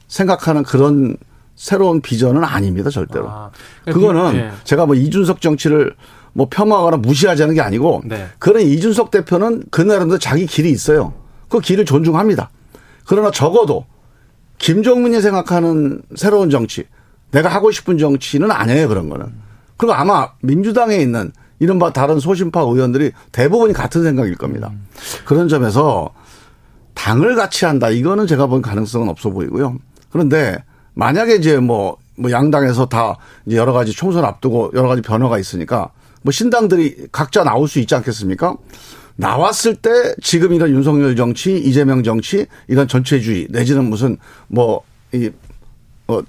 [0.09, 1.17] 생각하는 그런
[1.55, 3.29] 새로운 비전은 아닙니다, 절대로.
[3.29, 3.51] 아,
[3.85, 4.51] 그러니까 그거는 네.
[4.65, 5.95] 제가 뭐 이준석 정치를
[6.33, 8.29] 뭐 폄하하거나 무시하자는 게 아니고 네.
[8.39, 11.13] 그런 이준석 대표는 그 나름대로 자기 길이 있어요.
[11.49, 12.51] 그 길을 존중합니다.
[13.05, 13.85] 그러나 적어도
[14.59, 16.85] 김종민이 생각하는 새로운 정치,
[17.33, 19.27] 내가 하고 싶은 정치는 아니에요, 그런 거는.
[19.77, 24.73] 그리고 아마 민주당에 있는 이른바 다른 소신파 의원들이 대부분이 같은 생각일 겁니다.
[25.25, 26.13] 그런 점에서
[26.95, 27.91] 당을 같이 한다.
[27.91, 29.77] 이거는 제가 본 가능성은 없어 보이고요.
[30.11, 30.57] 그런데
[30.95, 35.91] 만약에 이제 뭐, 뭐 양당에서 다 이제 여러 가지 총선 앞두고 여러 가지 변화가 있으니까
[36.23, 38.57] 뭐 신당들이 각자 나올 수 있지 않겠습니까?
[39.17, 44.17] 나왔을 때 지금 이런 윤석열 정치, 이재명 정치, 이런 전체주의 내지는 무슨
[44.49, 45.31] 뭐, 이,
[46.07, 46.25] 뭐,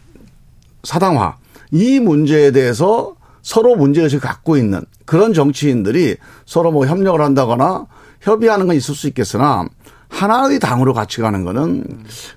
[0.84, 1.38] 사당화.
[1.72, 7.86] 이 문제에 대해서 서로 문제의식을 갖고 있는 그런 정치인들이 서로 뭐 협력을 한다거나
[8.22, 9.66] 협의하는 건 있을 수 있겠으나
[10.10, 11.84] 하나의 당으로 같이 가는 거는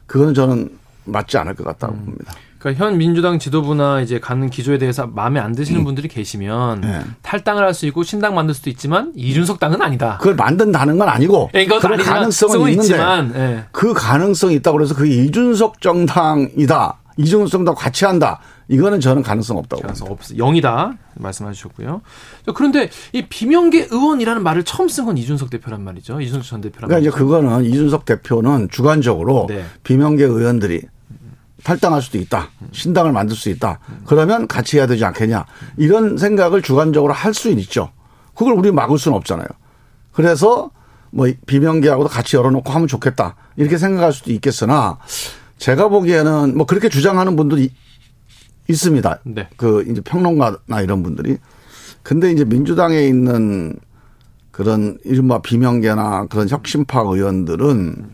[0.07, 0.71] 그거는 저는
[1.05, 2.05] 맞지 않을 것 같다고 음.
[2.07, 2.33] 봅니다.
[2.59, 5.85] 그러니까 현 민주당 지도부나 이제 가는 기조에 대해서 마음에 안 드시는 음.
[5.85, 7.01] 분들이 계시면 네.
[7.21, 10.17] 탈당을 할 수 있고 신당 만들 수도 있지만 이준석 당은 아니다.
[10.17, 13.65] 그걸 만든다는 건 아니고 네, 그런 가능성은 있는데 네.
[13.71, 16.97] 그 가능성이 있다고 그래서 그게 이준석 정당이다.
[17.19, 18.41] 이준석 정당 같이 한다.
[18.69, 19.83] 이거는 저는 가능성 없다고.
[19.83, 22.01] 가능성 없, 영이다 말씀하셨고요.
[22.55, 26.21] 그런데 이 비명계 의원이라는 말을 처음 쓴 건 이준석 대표란 말이죠.
[26.21, 27.11] 이준석 전 대표란 그러니까 말이죠.
[27.11, 29.65] 이제 그거는 이준석 대표는 주관적으로 네.
[29.83, 30.83] 비명계 의원들이
[31.63, 32.51] 탈당할 수도 있다.
[32.73, 33.79] 신당을 만들 수 있다.
[34.07, 35.47] 그러면 같이 해야 되지 않겠냐.
[35.79, 37.91] 이런 생각을 주관적으로 할 수는 있죠.
[38.35, 39.47] 그걸 우리 막을 수는 없잖아요.
[40.13, 40.71] 그래서
[41.11, 43.37] 뭐 비명계하고도 같이 열어놓고 하면 좋겠다.
[43.57, 44.99] 이렇게 생각할 수도 있겠으나
[45.59, 47.71] 제가 보기에는 뭐 그렇게 주장하는 분들이
[48.69, 49.21] 있습니다.
[49.25, 49.49] 네.
[49.57, 51.39] 그 이제 평론가나 이런 분들이.
[52.03, 53.79] 근데 이제 민주당에 있는
[54.51, 58.11] 그런 이른바 비명계나 그런 혁신파 의원들은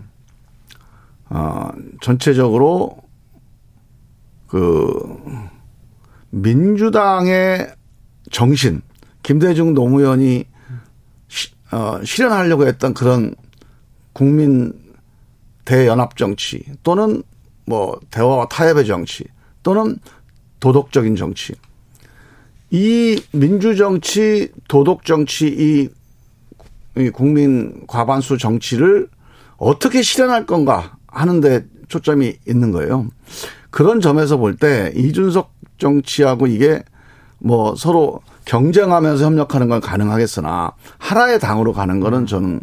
[1.30, 1.68] 어
[2.00, 2.96] 전체적으로
[4.48, 5.18] 그
[6.30, 7.72] 민주당의
[8.30, 8.80] 정신
[9.22, 10.44] 김대중 노무현이
[11.28, 13.34] 시, 어, 실현하려고 했던 그런
[14.12, 14.72] 국민
[15.64, 17.22] 대연합 정치 또는
[17.66, 19.24] 뭐 대화와 타협의 정치
[19.62, 19.98] 또는
[20.60, 21.54] 도덕적인 정치
[22.70, 25.88] 이 민주정치, 도덕정치, 이,
[27.00, 29.08] 이 국민 과반수 정치를
[29.56, 33.08] 어떻게 실현할 건가 하는데 초점이 있는 거예요.
[33.70, 36.82] 그런 점에서 볼 때 이준석 정치하고 이게
[37.38, 42.60] 뭐 서로 경쟁하면서 협력하는 건 가능하겠으나 하나의 당으로 가는 거는 저는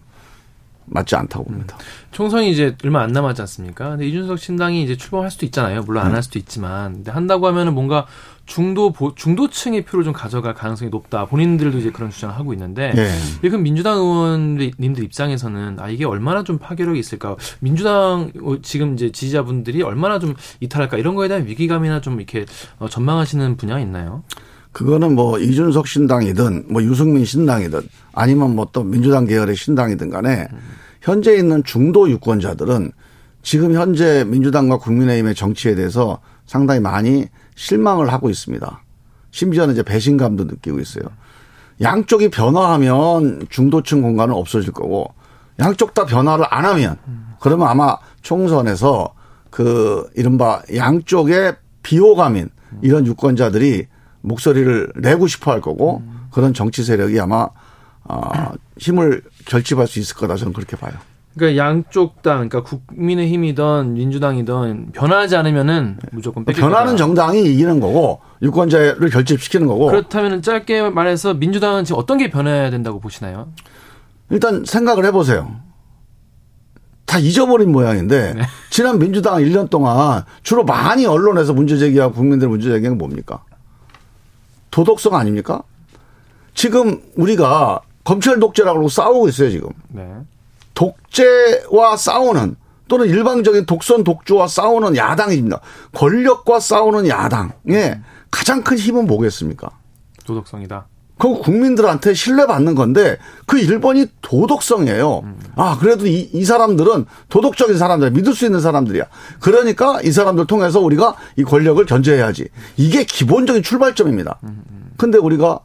[0.86, 1.78] 맞지 않다고 봅니다.
[2.18, 3.90] 총선이 이제 얼마 안 남았지 않습니까?
[3.92, 5.84] 근데 이준석 신당이 이제 출범할 수도 있잖아요.
[5.84, 6.94] 물론 안 할 수도 있지만.
[6.96, 8.08] 근데 한다고 하면은 뭔가
[8.48, 11.26] 중도 중도층의 표를 좀 가져갈 가능성이 높다.
[11.26, 13.12] 본인들도 이제 그런 주장을 하고 있는데 네.
[13.48, 17.36] 그럼 민주당 의원님들 입장에서는 아 이게 얼마나 좀 파괴력이 있을까?
[17.60, 18.32] 민주당
[18.64, 20.98] 지금 이제 지지자분들이 얼마나 좀 이탈할까?
[20.98, 22.46] 이런 거에 대한 위기감이나 좀 이렇게
[22.80, 24.24] 어, 전망하시는 분야 있나요?
[24.72, 27.82] 그거는 뭐 이준석 신당이든 뭐 유승민 신당이든
[28.14, 30.48] 아니면 뭐 또 민주당 계열의 신당이든 간에
[31.08, 32.92] 현재 있는 중도 유권자들은
[33.42, 38.84] 지금 현재 민주당과 국민의힘의 정치에 대해서 상당히 많이 실망을 하고 있습니다.
[39.32, 41.06] 심지어는 이제 배신감도 느끼고 있어요.
[41.80, 45.14] 양쪽이 변화하면 중도층 공간은 없어질 거고
[45.60, 46.98] 양쪽 다 변화를 안 하면
[47.40, 49.14] 그러면 아마 총선에서
[49.50, 52.50] 그 이른바 양쪽의 비호감인
[52.82, 53.88] 이런 유권자들이
[54.20, 57.48] 목소리를 내고 싶어 할 거고 그런 정치 세력이 아마
[58.04, 60.94] 어 힘을 결집할 수 있을 거다 저는 그렇게 봐요.
[61.38, 66.98] 그러니까 양쪽 당, 그러니까 국민의힘이든 민주당이든 변하지 않으면은 무조건 뺏길 변하는 거다.
[66.98, 69.88] 정당이 이기는 거고 유권자를 결집시키는 거고.
[69.88, 73.50] 그렇다면 짧게 말해서 민주당은 지금 어떤 게 변해야 된다고 보시나요?
[74.32, 75.62] 일단 생각을 해보세요.
[77.06, 78.42] 다 잊어버린 모양인데 네.
[78.70, 83.44] 지난 민주당 1년 동안 주로 많이 언론에서 문제 제기하고 국민들 문제 제기한 게 뭡니까?
[84.72, 85.62] 도덕성 아닙니까?
[86.54, 89.70] 지금 우리가 검찰 독재라고 싸우고 있어요 지금.
[89.90, 90.08] 네.
[90.76, 92.56] 독재와 싸우는
[92.88, 95.60] 또는 일방적인 독선 독주와 싸우는 야당입니다.
[95.94, 98.00] 권력과 싸우는 야당의
[98.32, 99.70] 가장 큰 힘은 뭐겠습니까?
[100.26, 100.88] 도덕성이다.
[101.18, 105.20] 그 국민들한테 신뢰받는 건데 그 1번이 도덕성이에요.
[105.26, 105.40] 음.
[105.58, 109.04] 아, 그래도 이, 이 사람들은 도덕적인 사람들, 믿을 수 있는 사람들이야.
[109.42, 112.48] 그러니까 이 사람들 통해서 우리가 이 권력을 견제해야지.
[112.78, 114.40] 이게 기본적인 출발점입니다.
[114.96, 115.60] 근데 우리가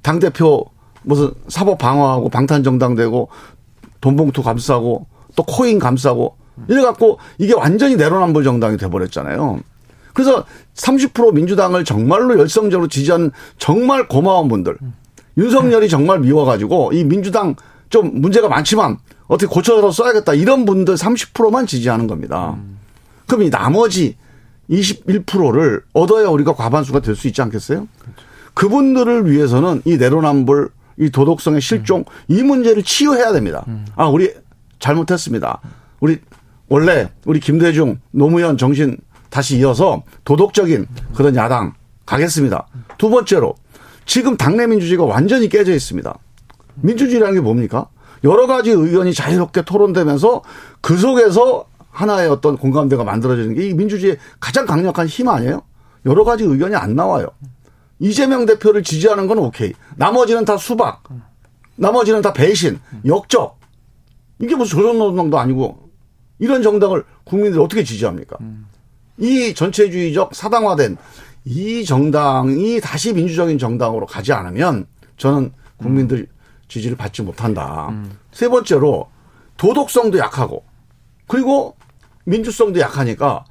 [0.00, 0.73] 당 대표
[1.04, 3.28] 무슨 사법 방어하고 방탄정당 되고
[4.00, 6.36] 돈봉투 감싸고 또 코인 감싸고
[6.68, 9.60] 이래갖고 이게 완전히 내로남불 정당이 돼버렸잖아요.
[10.12, 14.78] 그래서 30% 민주당을 정말로 열성적으로 지지한 정말 고마운 분들.
[15.36, 17.56] 윤석열이 정말 미워가지고 이 민주당
[17.90, 22.56] 좀 문제가 많지만 어떻게 고쳐서 써야겠다 이런 분들 30%만 지지하는 겁니다.
[23.26, 24.16] 그럼 이 나머지
[24.70, 27.88] 21%를 얻어야 우리가 과반수가 될 수 있지 않겠어요?
[28.54, 32.04] 그분들을 위해서는 이 내로남불 이 도덕성의 실종 음.
[32.28, 33.64] 이 문제를 치유해야 됩니다.
[33.68, 33.84] 음.
[33.96, 34.32] 아 우리
[34.78, 35.60] 잘못했습니다.
[36.00, 36.18] 우리
[36.68, 38.96] 원래 우리 김대중 노무현 정신
[39.30, 41.74] 다시 이어서 도덕적인 그런 야당
[42.06, 42.66] 가겠습니다.
[42.98, 43.54] 두 번째로
[44.06, 46.14] 지금 당내 민주주의가 완전히 깨져 있습니다.
[46.76, 47.88] 민주주의라는 게 뭡니까?
[48.22, 50.42] 여러 가지 의견이 자유롭게 토론되면서
[50.80, 55.62] 그 속에서 하나의 어떤 공감대가 만들어지는 게 이 민주주의의 가장 강력한 힘 아니에요?
[56.06, 57.28] 여러 가지 의견이 안 나와요.
[57.98, 59.72] 이재명 대표를 지지하는 건 오케이.
[59.96, 61.02] 나머지는 다 수박.
[61.76, 63.58] 나머지는 다 배신, 역적.
[64.40, 65.90] 이게 무슨 조선노동당도 아니고
[66.38, 68.36] 이런 정당을 국민들이 어떻게 지지합니까?
[69.18, 70.96] 이 전체주의적 사당화된
[71.44, 76.26] 이 정당이 다시 민주적인 정당으로 가지 않으면 저는 국민들
[76.68, 77.92] 지지를 받지 못한다.
[78.32, 79.08] 세 번째로
[79.56, 80.64] 도덕성도 약하고
[81.28, 81.76] 그리고
[82.24, 83.44] 민주성도 약하니까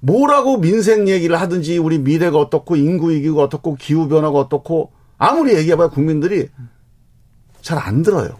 [0.00, 5.88] 뭐라고 민생 얘기를 하든지 우리 미래가 어떻고 인구 위기가 어떻고 기후 변화가 어떻고 아무리 얘기해봐야
[5.88, 6.48] 국민들이
[7.60, 8.38] 잘 안 들어요.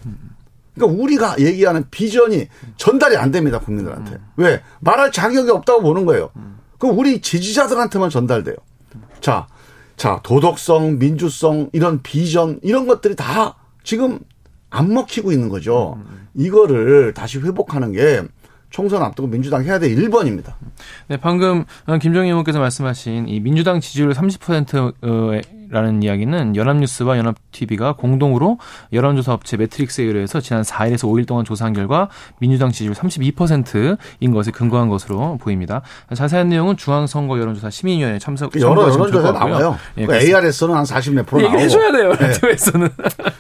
[0.75, 4.18] 그러니까 우리가 얘기하는 비전이 전달이 안 됩니다 국민들한테.
[4.37, 6.31] 왜 말할 자격이 없다고 보는 거예요.
[6.79, 8.55] 그럼 우리 지지자들한테만 전달돼요.
[9.21, 9.49] 자,
[9.97, 14.21] 자 도덕성, 민주성 이런 비전 이런 것들이 다 지금
[14.71, 15.99] 안 먹히고 있는 거죠.
[16.35, 18.23] 이거를 다시 회복하는 게
[18.70, 20.54] 총선 앞두고 민주당 해야 될 1번입니다.
[21.09, 21.64] 네, 방금
[22.00, 28.59] 김정희 의원께서 말씀하신 이 민주당 지지율 30%의 라는 이야기는 연합뉴스와 연합TV가 공동으로
[28.92, 32.09] 여론조사 업체 매트릭스에 의해서 지난 4일에서 5일 동안 조사한 결과
[32.40, 35.83] 민주당 지지율 32%인 것에 근거한 것으로 보입니다.
[36.14, 39.78] 자세한 내용은 중앙선거 여론조사 시민위원회 참석 그 여러 여론조사 나와요.
[39.98, 41.59] 예, 그 ARS는 한 40몇 프로 나오고.
[41.59, 42.12] 해줘야 돼요.
[42.12, 42.88] 라디오에서는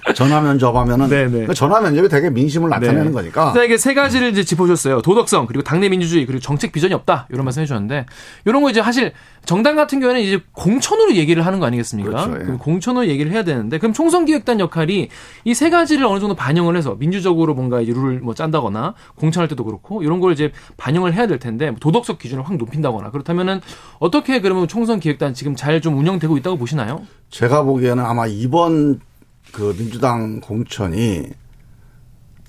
[0.06, 0.14] 네.
[0.14, 1.46] 전화 면접하면은 네네.
[1.46, 3.12] 그 전화 면접이 되게 민심을 나타내는 네.
[3.12, 3.52] 거니까.
[3.52, 5.02] 자, 이게 세 가지를 이제 짚어줬어요.
[5.02, 8.06] 도덕성 그리고 당내 민주주의 그리고 정책 비전이 없다 이런 말씀 해주셨는데
[8.44, 9.12] 이런 거 이제 사실
[9.48, 12.26] 정당 같은 경우에는 이제 공천으로 얘기를 하는 거 아니겠습니까?
[12.26, 12.56] 그렇죠, 예.
[12.58, 15.08] 공천으로 얘기를 해야 되는데 그럼 총선기획단 역할이
[15.46, 19.64] 이 세 가지를 어느 정도 반영을 해서 민주적으로 뭔가 이제 룰을 뭐 짠다거나 공천할 때도
[19.64, 23.62] 그렇고 이런 걸 이제 반영을 해야 될 텐데 도덕적 기준을 확 높인다거나 그렇다면은
[24.00, 27.06] 어떻게 그러면 총선기획단 지금 잘 좀 운영되고 있다고 보시나요?
[27.30, 29.00] 제가 보기에는 아마 이번
[29.52, 31.22] 그 민주당 공천이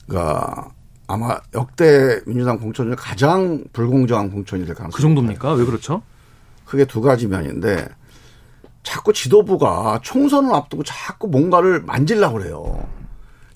[0.06, 0.70] 그니까
[1.08, 5.54] 아마 역대 민주당 공천 중 가장 불공정한 공천이 될 가능성이 그 정도입니까?
[5.54, 6.02] 왜 그렇죠?
[6.70, 7.88] 크게 두 가지 면인데
[8.84, 12.88] 자꾸 지도부가 총선을 앞두고 자꾸 뭔가를 만질라고 그래요.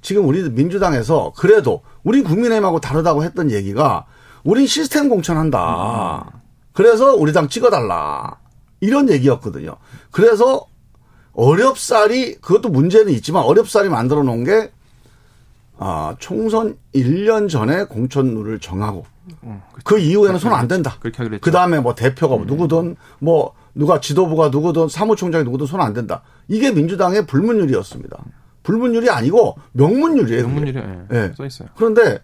[0.02, 4.06] 지금 우리 민주당에서 그래도 우리 국민의힘하고 다르다고 했던 얘기가
[4.44, 6.42] 우린 시스템 공천한다.
[6.74, 8.40] 그래서 우리 당 찍어달라.
[8.82, 9.78] 이런 얘기였거든요.
[10.12, 10.66] 그래서
[11.34, 14.72] 어렵사리 그것도 문제는 있지만 어렵사리 만들어 놓은 게
[15.78, 19.06] 아, 총선 1년 전에 공천룰을 정하고
[19.44, 20.98] 음, 그 이후에는 손안 된다.
[21.40, 26.24] 그 다음에 뭐 대표가 뭐 누구든 뭐 누가 지도부가 누구든 사무총장이 누구든 손안 된다.
[26.48, 28.24] 이게 민주당의 불문율이었습니다.
[28.64, 30.48] 불문율이 아니고 명문율이에요.
[30.48, 31.06] 명문율이 예.
[31.10, 31.32] 네.
[31.36, 31.70] 써 있어요.
[31.76, 32.22] 그런데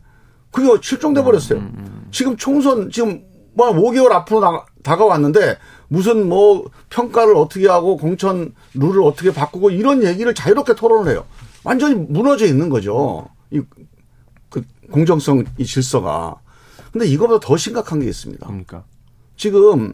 [0.52, 1.60] 그게 실종돼 버렸어요.
[1.60, 2.08] 음, 음, 음.
[2.12, 5.58] 지금 총선 지금 뭐 5개월 앞으로 나, 다가왔는데
[5.88, 11.26] 무슨 뭐 평가를 어떻게 하고 공천 룰을 어떻게 바꾸고 이런 얘기를 자유롭게 토론을 해요.
[11.64, 13.28] 완전히 무너져 있는 거죠.
[13.52, 13.62] 이,
[14.50, 16.36] 그 공정성 이 질서가.
[16.92, 18.46] 근데 이거보다 더 심각한 게 있습니다.
[18.46, 18.84] 그러니까.
[19.36, 19.94] 지금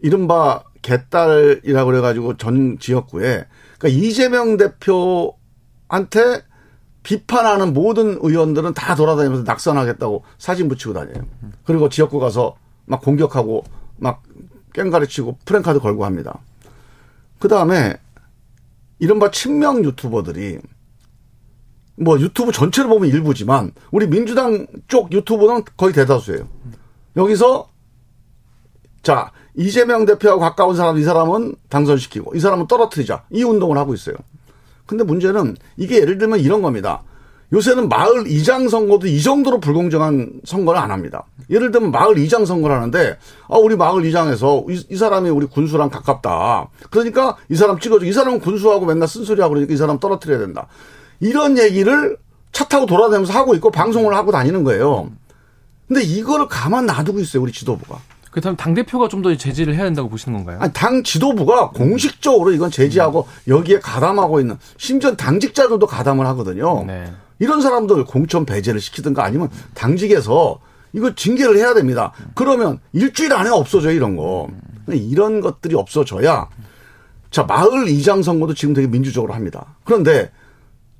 [0.00, 3.46] 이른바 개딸이라고 그래가지고 전 지역구에
[3.78, 6.42] 그러니까 이재명 대표한테
[7.02, 11.24] 비판하는 모든 의원들은 다 돌아다니면서 낙선하겠다고 사진 붙이고 다녀요.
[11.64, 13.64] 그리고 지역구 가서 막 공격하고
[13.96, 14.22] 막
[14.74, 16.38] 깽가리 치고 프랭카드 걸고 합니다.
[17.38, 17.96] 그 다음에
[18.98, 20.58] 이른바 친명 유튜버들이
[22.00, 26.46] 뭐 유튜브 전체를 보면 일부지만 우리 민주당 쪽 유튜브는 거의 대다수예요.
[27.16, 27.68] 여기서
[29.02, 34.16] 자 이재명 대표하고 가까운 사람 이 사람은 당선시키고 이 사람은 떨어뜨리자 이 운동을 하고 있어요.
[34.86, 37.02] 근데 문제는 이게 예를 들면 이런 겁니다.
[37.52, 41.24] 요새는 마을 이장 선거도 이 정도로 불공정한 선거를 안 합니다.
[41.48, 43.16] 예를 들면 마을 이장 선거를 하는데
[43.48, 46.68] 아 우리 마을 이장에서 이, 이 사람이 우리 군수랑 가깝다.
[46.90, 50.68] 그러니까 이 사람 찍어주고 이 사람은 군수하고 맨날 쓴소리하고 그러니까 이 사람 떨어뜨려야 된다.
[51.20, 52.16] 이런 얘기를
[52.52, 55.10] 차 타고 돌아다니면서 하고 있고 방송을 하고 다니는 거예요.
[55.86, 57.98] 근데 이거를 가만 놔두고 있어요, 우리 지도부가.
[58.30, 60.58] 그렇다면 당 대표가 좀 더 제지를 해야 된다고 보시는 건가요?
[60.60, 66.84] 아니, 당 지도부가 공식적으로 이건 제지하고 여기에 가담하고 있는, 심지어 당직자들도 가담을 하거든요.
[66.86, 67.10] 네.
[67.38, 70.60] 이런 사람들 공천 배제를 시키든가 아니면 당직에서
[70.92, 72.12] 이거 징계를 해야 됩니다.
[72.34, 74.48] 그러면 일주일 안에 없어져요, 이런 거.
[74.88, 76.48] 이런 것들이 없어져야
[77.30, 79.74] 자, 마을 이장 선거도 지금 되게 민주적으로 합니다.
[79.84, 80.30] 그런데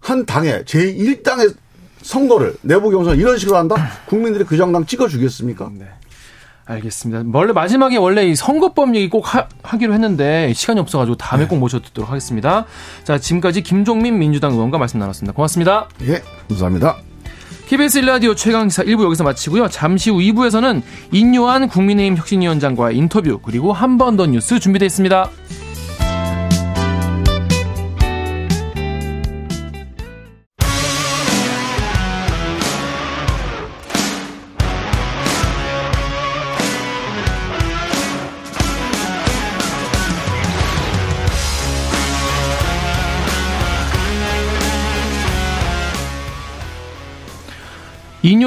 [0.01, 1.55] 한 당에 제1당의
[2.03, 3.75] 선거를 내부 경선 이런 식으로 한다?
[4.07, 5.71] 국민들이 그 정당 찍어주겠습니까?
[5.79, 5.87] 네.
[6.65, 7.25] 알겠습니다.
[7.33, 9.47] 원래 마지막에 원래 이 선거법 얘기 꼭 하,
[9.79, 11.49] 기로 했는데 시간이 없어가지고 다음에 네.
[11.49, 12.67] 꼭 모셔듣도록 하겠습니다.
[13.05, 15.33] 자, 지금까지 김종민 민주당 의원과 말씀 나눴습니다.
[15.35, 15.89] 고맙습니다.
[16.03, 16.97] 예, 감사합니다.
[17.69, 19.69] KBS 1라디오 최강기사 1부 여기서 마치고요.
[19.69, 20.83] 잠시 후 2부에서는
[21.13, 25.31] 인요한 국민의힘 혁신위원장과의 인터뷰 그리고 한 번 더 뉴스 준비되어 있습니다.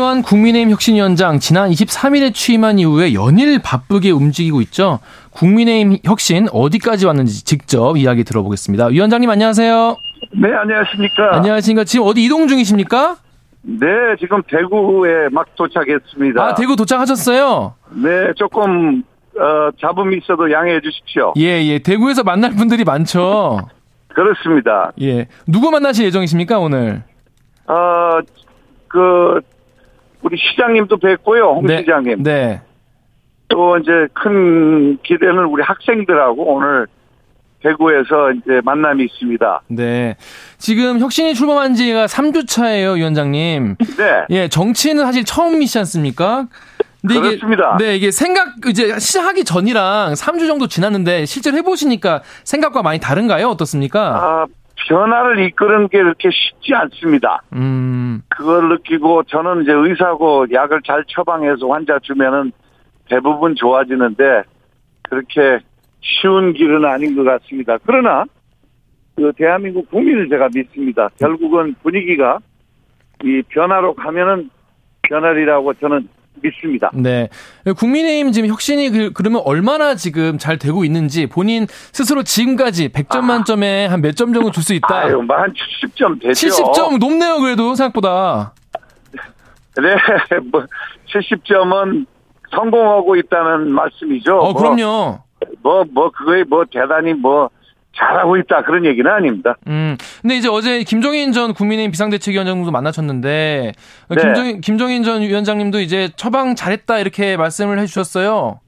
[0.01, 4.99] 이뇨한 국민의힘 혁신위원장 지난 23일에 취임한 이후에 연일 바쁘게 움직이고 있죠.
[5.29, 8.87] 국민의힘 혁신 어디까지 왔는지 직접 이야기 들어보겠습니다.
[8.87, 9.97] 위원장님 안녕하세요.
[10.33, 11.35] 네, 안녕하십니까.
[11.35, 11.83] 안녕하십니까.
[11.83, 13.17] 지금 어디 이동 중이십니까?
[13.61, 13.87] 네,
[14.19, 16.43] 지금 대구에 막 도착했습니다.
[16.43, 17.75] 아, 대구 도착하셨어요?
[17.91, 19.03] 네, 조금
[19.37, 21.33] 어, 잡음이 있어도 양해해 주십시오.
[21.37, 21.79] 예, 예.
[21.79, 23.69] 대구에서 만날 분들이 많죠.
[24.09, 24.91] 그렇습니다.
[24.99, 25.27] 예.
[25.47, 27.03] 누구 만나실 예정이십니까, 오늘?
[27.67, 28.19] 어,
[28.87, 29.39] 그
[30.21, 31.79] 우리 시장님도 뵙고요, 홍 네.
[31.79, 32.23] 시장님.
[32.23, 32.61] 네.
[33.47, 36.87] 또 이제 큰 기대는 우리 학생들하고 오늘
[37.61, 39.61] 대구에서 이제 만남이 있습니다.
[39.67, 40.15] 네.
[40.57, 43.75] 지금 혁신이 출범한 지가 3주 차예요, 위원장님.
[43.97, 44.25] 네.
[44.29, 46.47] 예, 정치는 사실 처음이지 않습니까?
[47.01, 47.75] 근데 그렇습니다.
[47.79, 53.47] 이게, 네, 이게 생각, 이제 시작하기 전이랑 3주 정도 지났는데 실제로 해보시니까 생각과 많이 다른가요?
[53.49, 53.99] 어떻습니까?
[54.01, 54.45] 아,
[54.87, 57.41] 변화를 이끄는 게 그렇게 쉽지 않습니다.
[57.53, 58.21] 음.
[58.29, 62.51] 그걸 느끼고 저는 이제 의사고 약을 잘 처방해서 환자 주면은
[63.09, 64.43] 대부분 좋아지는데
[65.03, 65.59] 그렇게
[66.01, 67.77] 쉬운 길은 아닌 것 같습니다.
[67.85, 68.25] 그러나
[69.15, 71.09] 그 대한민국 국민을 제가 믿습니다.
[71.19, 72.39] 결국은 분위기가
[73.23, 74.49] 이 변화로 가면은
[75.03, 76.07] 변화리라고 저는
[76.41, 76.89] 믿습니다.
[76.93, 77.29] 네.
[77.77, 83.21] 국민의힘 지금 혁신이 그, 그러면 얼마나 지금 잘 되고 있는지 본인 스스로 지금까지 100점 아.
[83.21, 84.87] 만점에 한몇 점 정도 줄 수 있다.
[84.95, 86.47] 아유, 뭐 한 70점 되죠.
[86.47, 88.53] 70점 높네요, 그래도 생각보다.
[89.77, 89.95] 네,
[90.51, 90.65] 뭐
[91.13, 92.05] 70점은
[92.53, 94.37] 성공하고 있다는 말씀이죠.
[94.37, 95.19] 어, 그럼요.
[95.63, 97.49] 뭐, 뭐, 그거에 뭐 대단히 뭐
[97.93, 99.57] 잘하고 있다 그런 얘기는 아닙니다.
[99.67, 99.97] 음.
[100.21, 103.73] 근데 이제 어제 김종인 전 국민의힘 비상대책위원장도 만나셨는데
[104.09, 104.15] 네.
[104.15, 108.59] 김종인 김종인 전 위원장님도 이제 처방 잘했다 이렇게 말씀을 해주셨어요.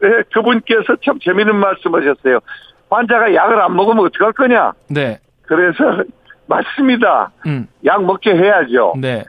[0.00, 2.40] 네, 그분께서 참 재미있는 말씀하셨어요.
[2.88, 4.72] 환자가 약을 안 먹으면 어떡할 거냐?
[4.88, 5.18] 네.
[5.42, 6.02] 그래서
[6.46, 7.30] 맞습니다.
[7.46, 7.66] 음.
[7.84, 8.94] 약 먹게 해야죠.
[8.98, 9.24] 네.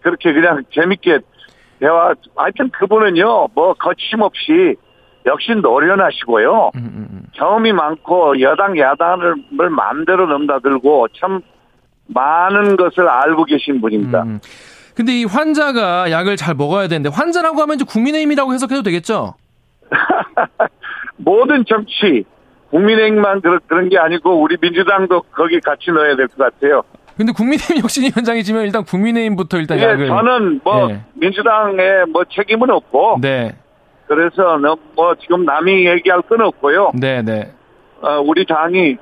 [0.00, 1.18] 그렇게 그냥 재밌게
[1.80, 2.14] 대화.
[2.34, 4.76] 하여튼 그분은요, 뭐 거침없이
[5.26, 6.70] 역시 노련하시고요.
[6.76, 7.22] 음, 음, 음.
[7.32, 9.34] 경험이 많고 여당 야당을
[9.70, 11.40] 마음대로 넘나들고 참
[12.06, 14.22] 많은 것을 알고 계신 분입니다.
[14.22, 14.40] 음.
[14.94, 19.34] 근데 이 환자가 약을 잘 먹어야 되는데 환자라고 하면 이제 국민의힘이라고 해석해도 되겠죠?
[21.18, 22.24] 모든 정치
[22.70, 26.82] 국민의힘만 그런 게 아니고 우리 민주당도 거기 같이 넣어야 될 것 같아요.
[27.16, 31.00] 근데 국민의힘 혁신 위원장이지만 일단 국민의힘부터 일단 예, 약을 저는 뭐 예.
[31.14, 33.56] 민주당에 뭐 책임은 없고 네.
[34.06, 34.58] 그래서
[34.94, 36.92] 뭐 지금 남이 얘기할 건 없고요.
[36.94, 37.52] 네, 네.
[38.00, 38.96] 어, 우리 당이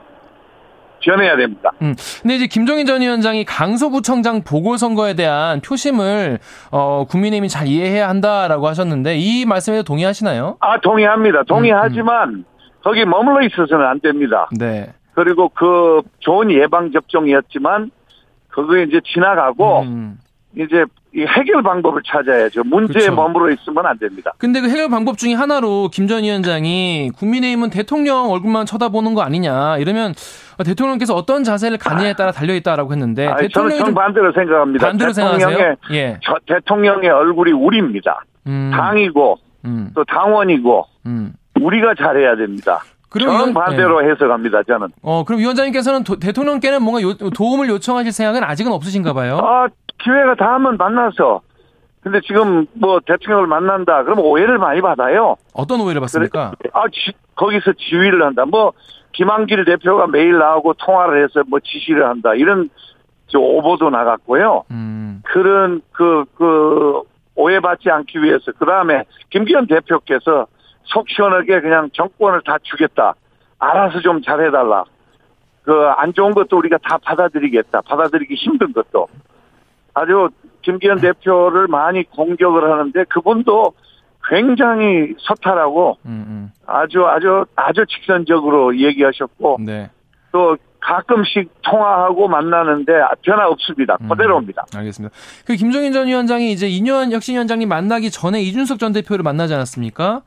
[1.05, 1.71] 변해야 됩니다.
[1.83, 1.95] 음.
[2.23, 6.39] 근데 이제 김종인 전 위원장이 강서구청장 보궐선거에 대한 표심을
[6.71, 10.57] 어, 국민의힘이 잘 이해해야 한다라고 하셨는데 이 말씀에 동의하시나요?
[10.61, 11.43] 아 동의합니다.
[11.45, 12.45] 동의하지만 음, 음.
[12.83, 14.49] 거기 머물러 있어서는 안 됩니다.
[14.59, 14.93] 네.
[15.15, 17.91] 그리고 그 좋은 예방 접종이었지만
[18.49, 20.19] 그거에 이제 지나가고 음.
[20.57, 20.85] 이제
[21.15, 22.65] 이 해결 방법을 찾아야죠.
[22.65, 23.15] 문제에 그렇죠.
[23.15, 24.33] 머물러 있으면 안 됩니다.
[24.39, 29.79] 근데 그 해결 방법 중에 하나로 김 전 위원장이 국민의힘은 대통령 얼굴만 쳐다보는 거 아니냐
[29.79, 30.13] 이러면
[30.65, 34.87] 대통령께서 어떤 자세를 가느냐에 따라 달려 있다라고 했는데 아, 대통령이 저는 반대로 생각합니다.
[34.87, 36.19] 반대로 대통령의 예.
[36.25, 38.23] 저, 대통령의 얼굴이 우리입니다.
[38.47, 38.71] 음.
[38.73, 39.91] 당이고 음.
[39.95, 41.33] 또 당원이고 음.
[41.61, 42.83] 우리가 잘해야 됩니다.
[43.09, 44.11] 그럼 반대로 예.
[44.11, 44.65] 해석합니다.
[44.65, 44.89] 저는.
[45.03, 49.39] 어 그럼 위원장님께서는 도, 대통령께는 뭔가 요, 도움을 요청하실 생각은 아직은 없으신가 봐요.
[49.43, 49.69] 아
[50.05, 51.41] 기회가 닿으면 만나서.
[52.03, 54.03] 근데 지금 뭐 대통령을 만난다.
[54.05, 55.37] 그러면 오해를 많이 받아요.
[55.55, 56.53] 어떤 오해를 받습니까?
[56.59, 58.45] 그래, 아, 지, 거기서 지휘를 한다.
[58.45, 58.73] 뭐
[59.13, 62.35] 김한길 대표가 매일 나오고 통화를 해서 뭐 지시를 한다.
[62.35, 62.69] 이런
[63.35, 64.65] 오보도 나갔고요.
[64.71, 65.23] 음.
[65.25, 67.01] 그런 그, 그,
[67.35, 68.53] 오해받지 않기 위해서.
[68.59, 70.47] 그 다음에 김기현 대표께서
[70.85, 73.15] 속 시원하게 그냥 정권을 다 주겠다.
[73.59, 74.85] 알아서 좀 잘해달라.
[75.65, 77.81] 그 안 좋은 것도 우리가 다 받아들이겠다.
[77.81, 79.09] 받아들이기 힘든 것도.
[79.95, 80.29] 아주
[80.63, 83.75] 김기현 대표를 많이 공격을 하는데 그분도
[84.29, 86.53] 굉장히 서탈하고 음, 음.
[86.67, 89.91] 아주 아주 아주 직선적으로 얘기하셨고 네.
[90.33, 92.93] 또 가끔씩 통화하고 만나는데
[93.23, 93.97] 변화 없습니다.
[94.01, 94.65] 음, 그대로입니다.
[94.75, 95.15] 음, 알겠습니다.
[95.47, 100.23] 그 김종인 전 위원장이 이제 이뇨한 혁신위원장님 만나기 전에 이준석 전 대표를 만나지 않았습니까?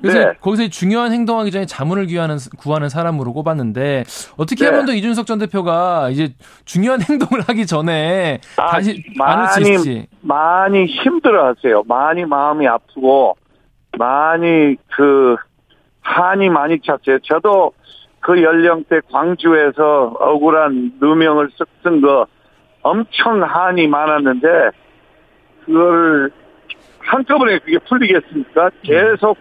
[0.00, 0.32] 그래서 네.
[0.40, 4.04] 거기서 중요한 행동하기 전에 자문을 구하는 구하는 사람으로 꼽았는데
[4.36, 4.70] 어떻게 네.
[4.70, 6.34] 하면 더 이준석 전 대표가 이제
[6.64, 11.84] 중요한 행동을 하기 전에 아, 다시 많이 많이 힘들어하세요.
[11.86, 13.36] 많이 마음이 아프고
[13.98, 15.36] 많이 그
[16.00, 17.18] 한이 많이 찼어요.
[17.24, 17.72] 저도
[18.20, 21.50] 그 연령대 광주에서 억울한 누명을
[21.82, 22.26] 쓴 거
[22.82, 24.48] 엄청 한이 많았는데
[25.64, 26.30] 그걸
[26.98, 28.70] 한꺼번에 그게 풀리겠습니까?
[28.82, 29.36] 계속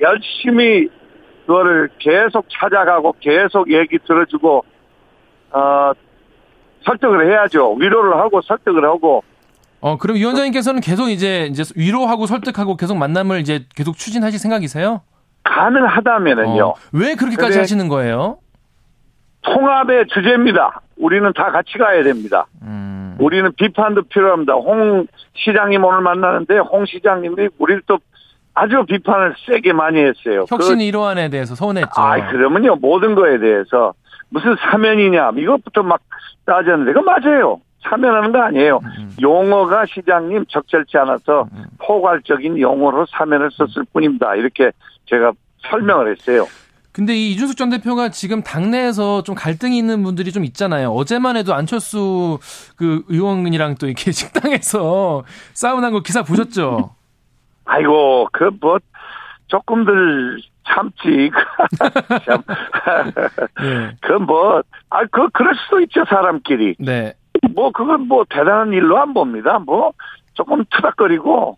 [0.00, 0.88] 열심히
[1.46, 4.64] 그거를 계속 찾아가고 계속 얘기 들어주고
[5.52, 5.92] 어
[6.84, 7.74] 설득을 해야죠.
[7.74, 9.22] 위로를 하고 설득을 하고.
[9.80, 15.02] 어 그럼 위원장님께서는 계속 이제 이제 위로하고 설득하고 계속 만남을 이제 계속 추진하실 생각이세요?
[15.44, 16.64] 가능하다면은요.
[16.64, 18.38] 어, 왜 그렇게까지 하시는 거예요?
[19.42, 20.82] 통합의 주제입니다.
[20.96, 22.46] 우리는 다 같이 가야 됩니다.
[22.62, 23.16] 음.
[23.18, 24.52] 우리는 비판도 필요합니다.
[24.54, 27.98] 홍 시장님 오늘 만나는데 홍 시장님이 우리를 또
[28.54, 30.44] 아주 비판을 세게 많이 했어요.
[30.48, 31.90] 혁신 그, 이러한에 대해서 서운했죠.
[31.96, 33.94] 아, 그러면요 모든 거에 대해서
[34.28, 36.00] 무슨 사면이냐 이것부터 막
[36.46, 37.60] 따졌는데 그 맞아요.
[37.82, 38.80] 사면하는 거 아니에요.
[38.98, 39.16] 음.
[39.20, 41.64] 용어가 시장님 적절치 않아서 음.
[41.78, 44.34] 포괄적인 용어로 사면을 썼을 뿐입니다.
[44.34, 44.70] 이렇게
[45.06, 45.32] 제가
[45.68, 46.46] 설명을 했어요.
[46.92, 50.90] 근데 이 이준석 전 대표가 지금 당내에서 좀 갈등이 있는 분들이 좀 있잖아요.
[50.90, 52.38] 어제만 해도 안철수
[52.76, 55.24] 그 의원이랑 또 이렇게 식당에서
[55.80, 56.94] 난거 기사 보셨죠?
[57.70, 58.78] 아이고, 그 뭐,
[59.46, 61.30] 조금들 참지.
[62.26, 62.42] 참.
[63.62, 63.92] 네.
[64.02, 66.74] 그 뭐, 아, 그, 그럴 수도 있죠, 사람끼리.
[66.80, 67.12] 네.
[67.54, 69.60] 뭐, 그건 뭐, 대단한 일로 안 봅니다.
[69.60, 69.92] 뭐,
[70.34, 71.56] 조금 투닥거리고,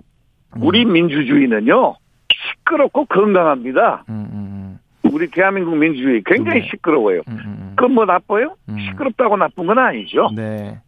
[0.56, 0.62] 음.
[0.62, 1.96] 우리 민주주의는요,
[2.30, 4.04] 시끄럽고 건강합니다.
[4.10, 4.78] 음, 음.
[5.04, 5.12] 음.
[5.12, 6.68] 우리 대한민국 민주주의 굉장히 네.
[6.70, 7.22] 시끄러워요.
[7.28, 8.54] 음, 음, 그건 뭐 나빠요?
[8.86, 10.30] 시끄럽다고 나쁜 건 아니죠.
[10.34, 10.78] 네.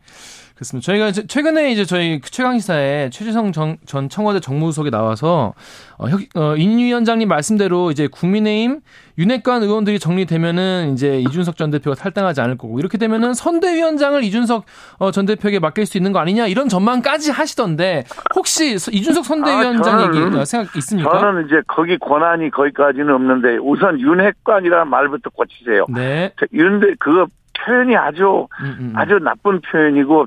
[0.55, 0.85] 그렇습니다.
[0.87, 5.53] 저희가 최근에 이제 저희 최강시사에 최재성 전, 전 청와대 정무수석이 나와서
[5.99, 8.81] 어, 어, 인 위원장님 말씀대로 이제 국민의힘
[9.19, 14.65] 윤핵관 의원들이 정리되면은 이제 이준석 전 대표가 탈당하지 않을 거고 이렇게 되면은 선대위원장을 이준석
[14.99, 18.05] 어, 전 대표에게 맡길 수 있는 거 아니냐 이런 전망까지 하시던데
[18.37, 21.19] 혹시 이준석 선대위원장 아, 저는, 얘기 생각 있습니까?
[21.19, 25.87] 저는 이제 거기 권한이 거기까지는 없는데 우선 윤핵관이라는 말부터 고치세요.
[25.89, 26.33] 네.
[26.53, 27.27] 윤대 그거
[27.65, 28.93] 표현이 아주 음, 음.
[28.95, 30.27] 아주 나쁜 표현이고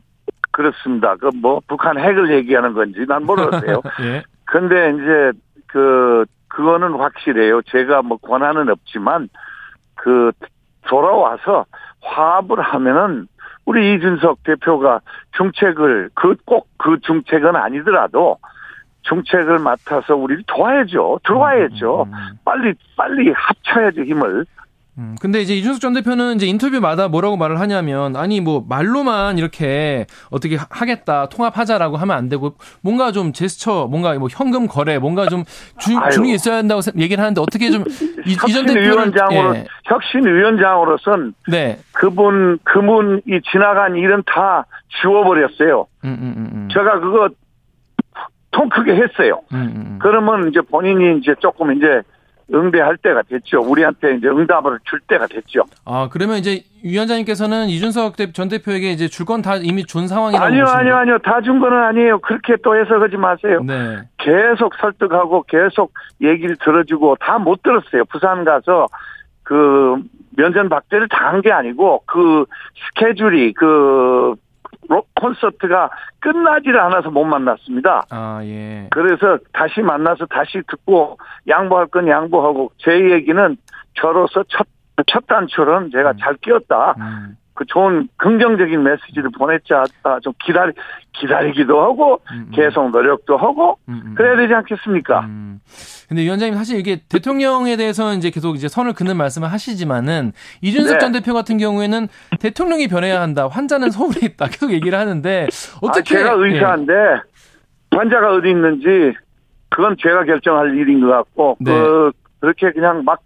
[0.58, 1.16] 그렇습니다.
[1.18, 3.82] 그 뭐 북한 핵을 얘기하는 건지 난 모르겠어요.
[4.02, 4.24] 예.
[4.46, 5.32] 근데 이제
[5.68, 7.62] 그 그거는 확실해요.
[7.64, 9.30] 제가 뭐 권한은 없지만
[9.94, 10.32] 그
[10.88, 11.66] 돌아와서
[12.02, 13.28] 화합을 하면은
[13.66, 15.02] 우리 이준석 대표가
[15.38, 18.38] 중책을 그 꼭그 그 중책은 아니더라도
[19.04, 21.20] 중책을 맡아서 우리를 도와야죠.
[21.24, 22.04] 들어와야죠.
[22.04, 22.38] 음, 음, 음.
[22.44, 24.46] 빨리 빨리 합쳐야죠 힘을.
[25.00, 30.08] 음, 근데 이제 이준석 전 대표는 이제 인터뷰마다 뭐라고 말을 하냐면, 아니, 뭐, 말로만 이렇게
[30.32, 35.44] 어떻게 하겠다, 통합하자라고 하면 안 되고, 뭔가 좀 제스처, 뭔가 뭐 현금 거래, 뭔가 좀
[35.78, 37.84] 주, 중이 있어야 한다고 얘기를 하는데, 어떻게 좀,
[38.26, 39.66] 이전 대표위원장으로, 예.
[39.84, 41.78] 혁신 위원장으로선, 네.
[41.94, 44.66] 그분, 그분 이 지나간 일은 다
[45.00, 45.86] 지워버렸어요.
[46.06, 46.70] 음, 음, 음, 음.
[46.74, 47.30] 제가 그거
[48.50, 49.42] 통 크게 했어요.
[49.54, 52.02] 음, 음, 그러면 이제 본인이 이제 조금 이제,
[52.54, 53.60] 응대할 때가 됐죠.
[53.62, 55.64] 우리한테 이제 응답을 줄 때가 됐죠.
[55.86, 60.66] 아, 그러면 이제 위원장님께서는 이준석 전 대표에게 이제 줄 건 다 이미 준 상황이라고 아니요,
[60.66, 61.18] 아니요, 아니요.
[61.20, 62.20] 다 준 거는 아니에요.
[62.20, 63.62] 그렇게 또 해석하지 마세요.
[63.66, 63.98] 네.
[64.18, 65.92] 계속 설득하고 계속
[66.22, 68.06] 얘기를 들어주고 다 못 들었어요.
[68.06, 68.88] 부산 가서
[69.44, 69.98] 그
[70.38, 72.46] 면전 박제를 당한 게 아니고 그
[72.90, 74.36] 스케줄이 그
[74.90, 78.04] 록 콘서트가 끝나지를 않아서 못 만났습니다.
[78.10, 78.88] 아, 예.
[78.92, 81.18] 그래서 다시 만나서 다시 듣고
[81.48, 83.58] 양보할 건 양보하고 제 얘기는
[83.96, 84.66] 저로서 첫,
[85.08, 86.18] 첫 단추는 제가 음.
[86.20, 86.96] 잘 끼었다.
[86.98, 87.38] 음.
[87.58, 90.20] 그 좋은 긍정적인 메시지를 보냈지 않다.
[90.22, 90.74] 좀 기다리,
[91.14, 92.52] 기다리기도 하고, 음, 음.
[92.54, 94.16] 계속 노력도 하고, 음, 음.
[94.16, 95.22] 그래야 되지 않겠습니까?
[95.22, 95.60] 음.
[96.08, 101.00] 근데 위원장님 사실 이게 대통령에 대해서는 이제 계속 이제 선을 긋는 말씀을 하시지만은 이준석 네.
[101.00, 102.08] 전 대표 같은 경우에는
[102.40, 103.48] 대통령이 변해야 한다.
[103.48, 104.48] 환자는 서울에 있다.
[104.54, 105.48] 계속 얘기를 하는데
[105.82, 107.98] 어떻게 아, 제가 의사인데 예.
[107.98, 109.18] 환자가 어디 있는지
[109.70, 111.72] 그건 제가 결정할 일인 것 같고 네.
[111.72, 113.20] 그 그렇게 그냥 막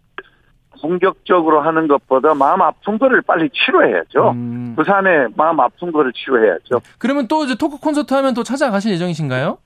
[0.81, 4.31] 공격적으로 하는 것보다 마음 아픈 거를 빨리 치료해야죠.
[4.31, 4.73] 음.
[4.75, 6.81] 부산에 마음 아픈 거를 치료해야죠.
[6.97, 9.57] 그러면 또 이제 토크 콘서트 하면 또 찾아가실 예정이신가요?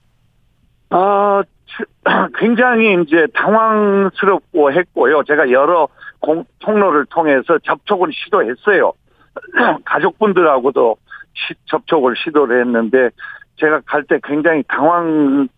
[0.90, 1.42] 아,
[2.38, 5.24] 굉장히 이제 당황스럽고 했고요.
[5.24, 5.88] 제가 여러
[6.20, 8.92] 공, 통로를 통해서 접촉을 시도했어요.
[9.84, 10.96] 가족분들하고도
[11.34, 13.10] 시, 접촉을 시도를 했는데
[13.58, 15.48] 제가 갈 때 굉장히 당황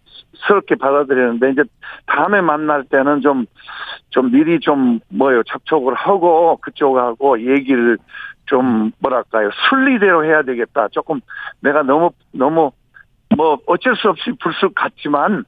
[0.46, 1.62] 스럽게 받아들였는데 이제
[2.06, 7.98] 다음에 만날 때는 좀좀 미리 좀 뭐요 접촉을 하고 그쪽하고 얘기를
[8.46, 11.20] 좀 뭐랄까요 순리대로 해야 되겠다 조금
[11.60, 12.72] 내가 너무 너무
[13.36, 15.44] 뭐 어쩔 수 없이 불쑥 갔지만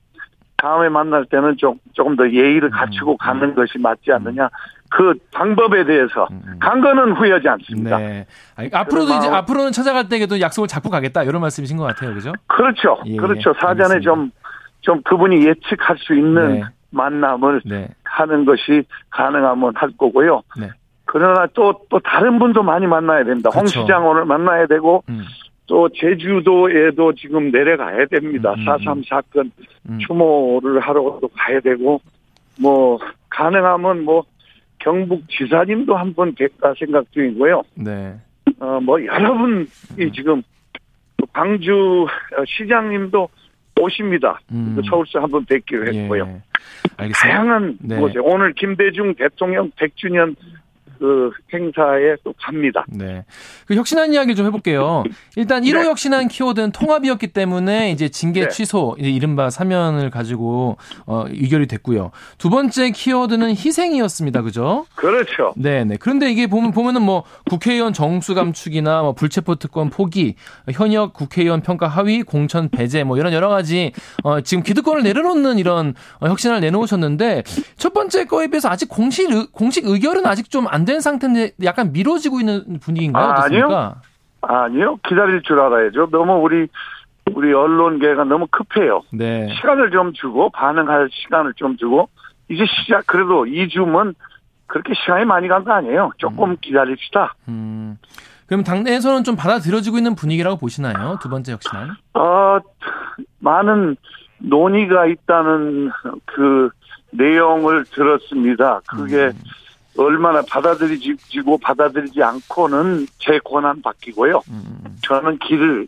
[0.57, 3.55] 다음에 만날 때는 좀 조금 더 예의를 음, 갖추고 가는 음.
[3.55, 4.49] 것이 맞지 않느냐
[4.91, 7.97] 그 방법에 대해서 음, 간 거는 후회하지 않습니다.
[7.97, 8.27] 네.
[8.73, 12.33] 앞으로도 이제 앞으로는 찾아갈 때에도 약속을 잡고 가겠다 이런 말씀이신 것 같아요, 그죠?
[12.49, 13.55] 그렇죠, 예, 그렇죠.
[13.61, 14.31] 사전에 좀
[14.81, 16.63] 좀 그분이 예측할 수 있는 네.
[16.91, 17.89] 만남을 네.
[18.05, 20.43] 하는 것이 가능하면 할 거고요.
[20.59, 20.69] 네.
[21.05, 23.51] 그러나 또, 또 다른 분도 많이 만나야 됩니다.
[23.51, 23.81] 그렇죠.
[23.81, 25.23] 홍 시장 오늘 만나야 되고, 음.
[25.67, 28.55] 또 제주도에도 지금 내려가야 됩니다.
[28.57, 28.65] 음.
[28.65, 29.03] 4.3 음.
[29.09, 29.53] 사건
[29.89, 29.99] 음.
[30.07, 32.01] 추모를 하러도 가야 되고,
[32.61, 34.25] 뭐, 가능하면 뭐,
[34.79, 37.63] 경북 지사님도 한번 뵐까 생각 중이고요.
[37.75, 38.15] 네.
[38.61, 39.67] 어, 뭐, 여러분이
[39.99, 40.13] 음.
[40.13, 40.43] 지금,
[41.33, 42.07] 광주
[42.47, 43.29] 시장님도
[43.81, 44.41] 오십니다.
[44.53, 44.81] 음.
[44.89, 46.03] 서울시 한번 뵙기로 예.
[46.03, 46.25] 했고요.
[46.25, 46.43] 예.
[46.97, 47.21] 알겠습니다.
[47.21, 47.97] 다양한 네.
[47.99, 48.23] 뭐죠.
[48.23, 50.37] 오늘 김대중 대통령 100주년
[51.01, 52.85] 그 행사에 또 갑니다.
[52.87, 53.25] 네.
[53.67, 55.03] 그 혁신안 이야기 좀 해볼게요.
[55.35, 55.87] 일단 1호 네.
[55.87, 58.49] 혁신안 키워드는 통합이었기 때문에 이제 징계 네.
[58.49, 60.77] 취소, 이제 이른바 사면을 가지고
[61.07, 62.11] 어, 의결이 됐고요.
[62.37, 64.43] 두 번째 키워드는 희생이었습니다.
[64.43, 64.85] 그죠?
[64.95, 65.55] 그렇죠.
[65.57, 65.97] 네, 네.
[65.99, 70.35] 그런데 이게 보면 보면은 뭐 국회의원 정수 감축이나 뭐 불체포 특권 포기,
[70.71, 73.93] 현역 국회의원 평가 하위, 공천 배제 뭐 이런 여러 가지
[74.23, 77.45] 어, 지금 기득권을 내려놓는 이런 어, 혁신안을 내놓으셨는데
[77.79, 82.81] 첫 번째 거에 비해서 아직 공식 공식 의결은 아직 좀안 된 상태인데 약간 미뤄지고 있는
[82.81, 83.25] 분위기인가요?
[83.31, 83.95] 아, 아니요.
[84.43, 84.97] 아니요.
[85.07, 86.09] 기다릴 줄 알아야죠.
[86.11, 86.67] 너무 우리
[87.33, 89.03] 우리 언론계가 너무 급해요.
[89.13, 89.49] 네.
[89.55, 92.09] 시간을 좀 주고 반응할 시간을 좀 주고
[92.49, 94.15] 이제 시작 그래도 2주면
[94.67, 96.11] 그렇게 시간이 많이 간 거 아니에요.
[96.19, 96.57] 조금 음.
[96.61, 97.35] 기다립시다.
[97.49, 97.97] 음.
[98.47, 101.19] 그럼 당내에서는 좀 받아들여지고 있는 분위기라고 보시나요?
[101.23, 101.91] 두 번째 혁신안?
[102.15, 102.59] 어,
[103.39, 103.97] 많은
[104.39, 105.93] 논의가 있다는
[106.25, 106.71] 그
[107.13, 108.81] 내용을 들었습니다.
[108.89, 109.33] 그게 음.
[109.97, 114.43] 얼마나 받아들이지고 받아들이지 않고는 제 권한 바뀌고요.
[114.51, 114.97] 음.
[115.03, 115.87] 저는 길을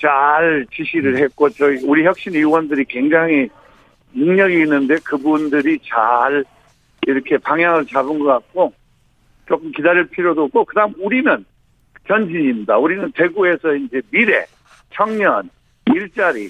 [0.00, 1.18] 잘 지시를 음.
[1.18, 3.48] 했고 저희 우리 혁신 의원들이 굉장히
[4.14, 6.44] 능력이 있는데 그분들이 잘
[7.06, 8.72] 이렇게 방향을 잡은 것 같고
[9.46, 11.44] 조금 기다릴 필요도 없고 그다음 우리는
[12.06, 12.78] 전진입니다.
[12.78, 14.44] 우리는 대구에서 이제 미래,
[14.90, 15.48] 청년,
[15.86, 16.48] 일자리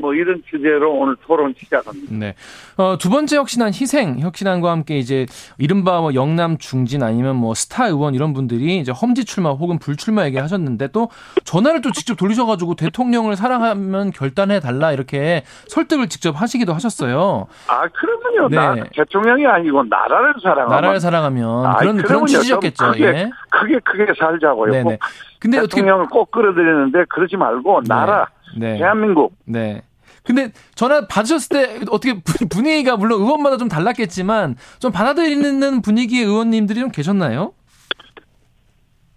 [0.00, 2.14] 뭐 이런 주제로 오늘 토론 시작합니다.
[2.14, 2.34] 네.
[2.76, 5.26] 어, 두 번째 혁신안 희생 혁신안과 함께 이제
[5.58, 10.24] 이른바 뭐 영남 중진 아니면 뭐 스타 의원 이런 분들이 이제 험지 출마 혹은 불출마
[10.26, 11.10] 얘기하셨는데 또
[11.44, 17.46] 전화를 또 직접 돌리셔가지고 대통령을 사랑하면 결단해 달라 이렇게 설득을 직접 하시기도 하셨어요.
[17.68, 18.48] 아 그러면요.
[18.48, 18.56] 네.
[18.56, 22.92] 나 대통령이 아니고 나라를 사랑하면 나라를 사랑하면 아, 그런 그런 취지였겠죠.
[22.92, 23.30] 크게, 예.
[23.50, 24.72] 크게 크게 살자고요.
[24.72, 24.98] 네네.
[25.38, 26.18] 근데 대통령을 어떻게...
[26.18, 28.26] 꼭 끌어들이는데 그러지 말고 나라.
[28.26, 28.39] 네.
[28.56, 28.78] 네.
[28.78, 29.34] 대한민국.
[29.44, 29.82] 네.
[30.22, 32.20] 근데 전화 받으셨을 때 어떻게
[32.50, 37.52] 분위기가 물론 의원마다 좀 달랐겠지만 좀 받아들이는 분위기의 의원님들이 좀 계셨나요?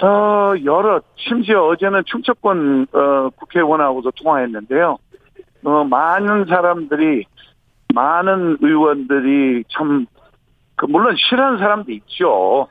[0.02, 4.98] 어, 여러, 심지어 어제는 충청권, 어, 국회의원하고도 통화했는데요.
[5.64, 7.26] 어, 많은 사람들이,
[7.94, 10.06] 많은 의원들이 참,
[10.76, 12.68] 그, 물론 싫어하는 사람도 있죠.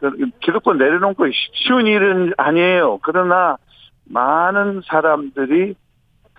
[0.00, 2.98] 그, 기득권 내려놓고 쉬운 일은 아니에요.
[3.02, 3.58] 그러나,
[4.04, 5.74] 많은 사람들이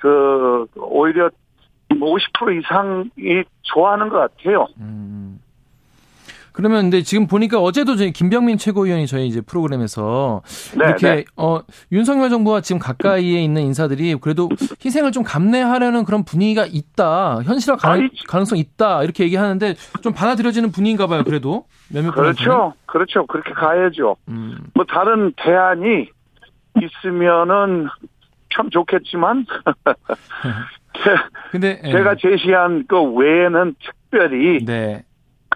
[0.06, 1.30] 그 오히려
[1.90, 4.68] 50% 이상이 좋아하는 것 같아요.
[4.80, 5.40] 음.
[6.52, 10.42] 그러면 근데 지금 보니까 어제도 저희 김병민 최고위원이 저희 이제 프로그램에서
[10.78, 11.26] 네, 이렇게 네.
[11.36, 11.60] 어
[11.92, 14.48] 윤석열 정부와 지금 가까이에 있는 인사들이 그래도
[14.84, 21.08] 희생을 좀 감내하려는 그런 분위기가 있다 현실화 가능, 가능성 있다 이렇게 얘기하는데 좀 받아들여지는 분위기인가
[21.08, 24.58] 봐요 그래도 몇몇 그렇죠 그렇죠 그렇게 가야죠 음.
[24.74, 26.08] 뭐 다른 대안이
[26.82, 27.90] 있으면은
[28.56, 29.46] 참 좋겠지만
[31.52, 31.92] 근데 예.
[31.92, 35.04] 제가 제시한 그 외에는 특별히 네.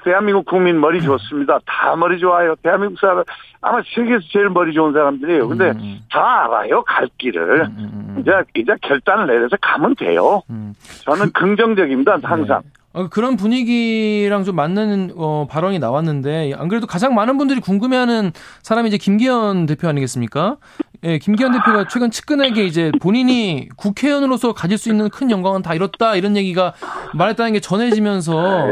[0.04, 1.60] 대한민국 국민 머리 좋습니다.
[1.66, 2.56] 다 머리 좋아요.
[2.64, 3.24] 대한민국 사람
[3.62, 5.48] 아마 세계에서 제일 머리 좋은 사람들이에요.
[5.48, 5.80] 근데 음.
[5.80, 6.00] 음.
[6.10, 10.42] 다 알아요 갈 길을 음, 음, 음, 이제 이제 결단을 내려서 가면 돼요.
[10.50, 10.74] 음.
[11.04, 12.62] 저는 그, 긍정적입니다 항상.
[12.64, 12.79] 네.
[12.94, 18.32] 어, 그런 분위기랑 좀 맞는 어, 발언이 나왔는데 안 그래도 가장 많은 분들이 궁금해하는
[18.64, 20.58] 사람이 이제 김기현 대표 아니겠습니까?
[21.04, 26.16] 예, 김기현 대표가 최근 측근에게 이제 본인이 국회의원으로서 가질 수 있는 큰 영광은 다 이뤘다
[26.16, 26.74] 이런 얘기가
[27.14, 28.68] 말했다는 게 전해지면서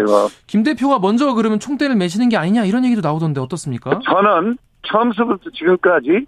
[0.46, 4.00] 김 대표가 먼저 그러면 총대를 매시는 게 아니냐 이런 얘기도 나오던데 어떻습니까?
[4.04, 6.26] 저는 처음부터 지금까지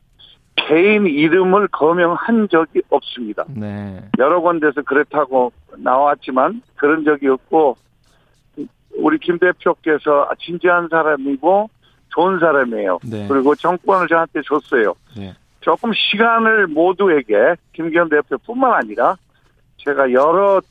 [0.68, 3.46] 개인 이름을 거명한 적이 없습니다.
[3.50, 4.02] 네.
[4.18, 7.78] 여러 군데서 그렇다고 나왔지만 그런 적이 없고
[8.96, 11.70] 우리 김 대표께서 진지한 사람이고
[12.10, 13.00] 좋은 사람이에요.
[13.04, 13.28] 네.
[13.28, 14.94] 그리고 정권을 저한테 줬어요.
[15.16, 15.34] 네.
[15.62, 19.16] 조금 시간을 모두에게 김기현 대표뿐만 아니라
[19.78, 20.62] 제가 여러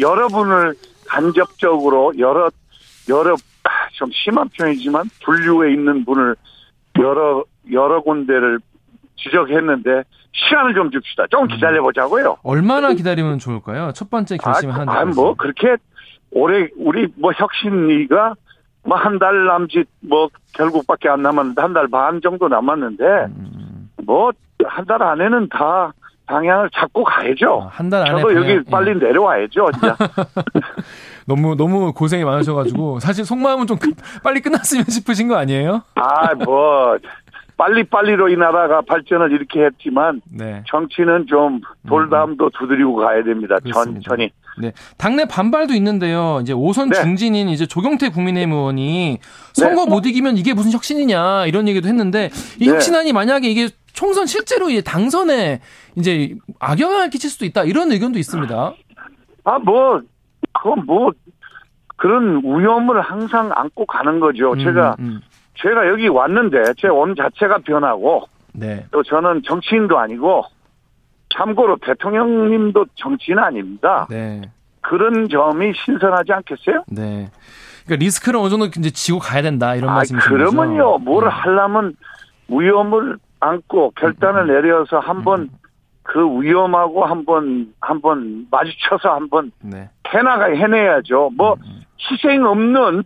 [0.00, 0.74] 여러분을
[1.06, 2.50] 간접적으로 여러
[3.08, 3.36] 여러
[3.92, 6.36] 좀 심한 표현이지만 분류에 있는 분을
[6.98, 8.60] 여러 여러 군데를
[9.22, 10.02] 지적했는데
[10.32, 11.26] 시간을 좀 줍시다.
[11.30, 11.48] 조금 음.
[11.48, 12.36] 기다려 보자고요.
[12.42, 13.92] 얼마나 기다리면 좋을까요?
[13.94, 14.88] 첫 번째 결심을 하는.
[14.88, 15.76] 아, 뭐 그렇게
[16.32, 18.34] 올해 우리 뭐 혁신위가
[18.84, 23.90] 뭐 한 달 남짓 뭐 결국밖에 안 남았는데 한 달 반 정도 남았는데 음.
[24.06, 25.92] 뭐한 달 안에는 다
[26.26, 27.62] 방향을 잡고 가야죠.
[27.64, 28.94] 아, 한달 안에 저도 여기 빨리 예.
[28.94, 29.96] 내려와야죠, 진짜.
[31.26, 33.76] 너무 너무 고생이 많으셔가지고 사실 속마음은 좀
[34.22, 35.82] 빨리 끝났으면 싶으신 거 아니에요?
[35.96, 36.96] 아, 뭐
[37.60, 40.62] 빨리빨리로 이 나라가 발전을 이렇게 했지만 네.
[40.66, 42.50] 정치는 좀 돌담도 음.
[42.58, 43.58] 두드리고 가야 됩니다.
[43.58, 44.00] 그렇습니다.
[44.00, 44.30] 천천히.
[44.58, 44.72] 네.
[44.96, 46.38] 당내 반발도 있는데요.
[46.40, 47.02] 이제 오선 네.
[47.02, 49.18] 중진인 이제 조경태 국민의힘 의원이
[49.52, 49.90] 선거 네.
[49.90, 52.72] 못 이기면 이게 무슨 혁신이냐 이런 얘기도 했는데 이 네.
[52.72, 55.60] 혁신안이 만약에 이게 총선 실제로 이제 당선에
[55.96, 58.72] 이제 악영향을 끼칠 수도 있다 이런 의견도 있습니다.
[59.44, 60.00] 아, 뭐,
[60.52, 61.10] 그건 뭐,
[61.96, 64.52] 그런 위험을 항상 안고 가는 거죠.
[64.52, 65.20] 음, 제가 음.
[65.62, 68.84] 제가 여기 왔는데 제 온 자체가 변하고 네.
[68.90, 70.44] 또 저는 정치인도 아니고
[71.36, 74.06] 참고로 대통령님도 정치인 아닙니다.
[74.10, 74.42] 네.
[74.80, 76.84] 그런 점이 신선하지 않겠어요?
[76.88, 77.30] 네.
[77.84, 80.30] 그러니까 리스크를 어느 정도 이제 지고 가야 된다 이런 말씀이시죠.
[80.34, 81.30] 그러면요, 뭘 네.
[81.30, 81.94] 하려면
[82.48, 84.46] 위험을 안고 결단을 음.
[84.48, 85.48] 내려서 한번 음.
[86.02, 89.88] 그 위험하고 한번 한번 마주쳐서 한번 네.
[90.08, 91.30] 해나가 해내야죠.
[91.36, 91.82] 뭐 음.
[92.00, 93.04] 희생 없는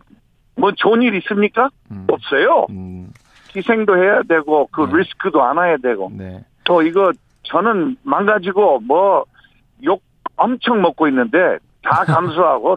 [0.57, 1.68] 뭐 좋은 일 있습니까?
[1.90, 2.07] 음.
[2.11, 2.66] 없어요.
[2.70, 3.11] 음.
[3.57, 4.98] 희생도 해야 되고 그 네.
[4.98, 6.44] 리스크도 안아야 되고 네.
[6.64, 7.12] 또 이거
[7.44, 9.24] 저는 망가지고 뭐
[9.82, 10.00] 욕
[10.36, 12.76] 엄청 먹고 있는데 다 감수하고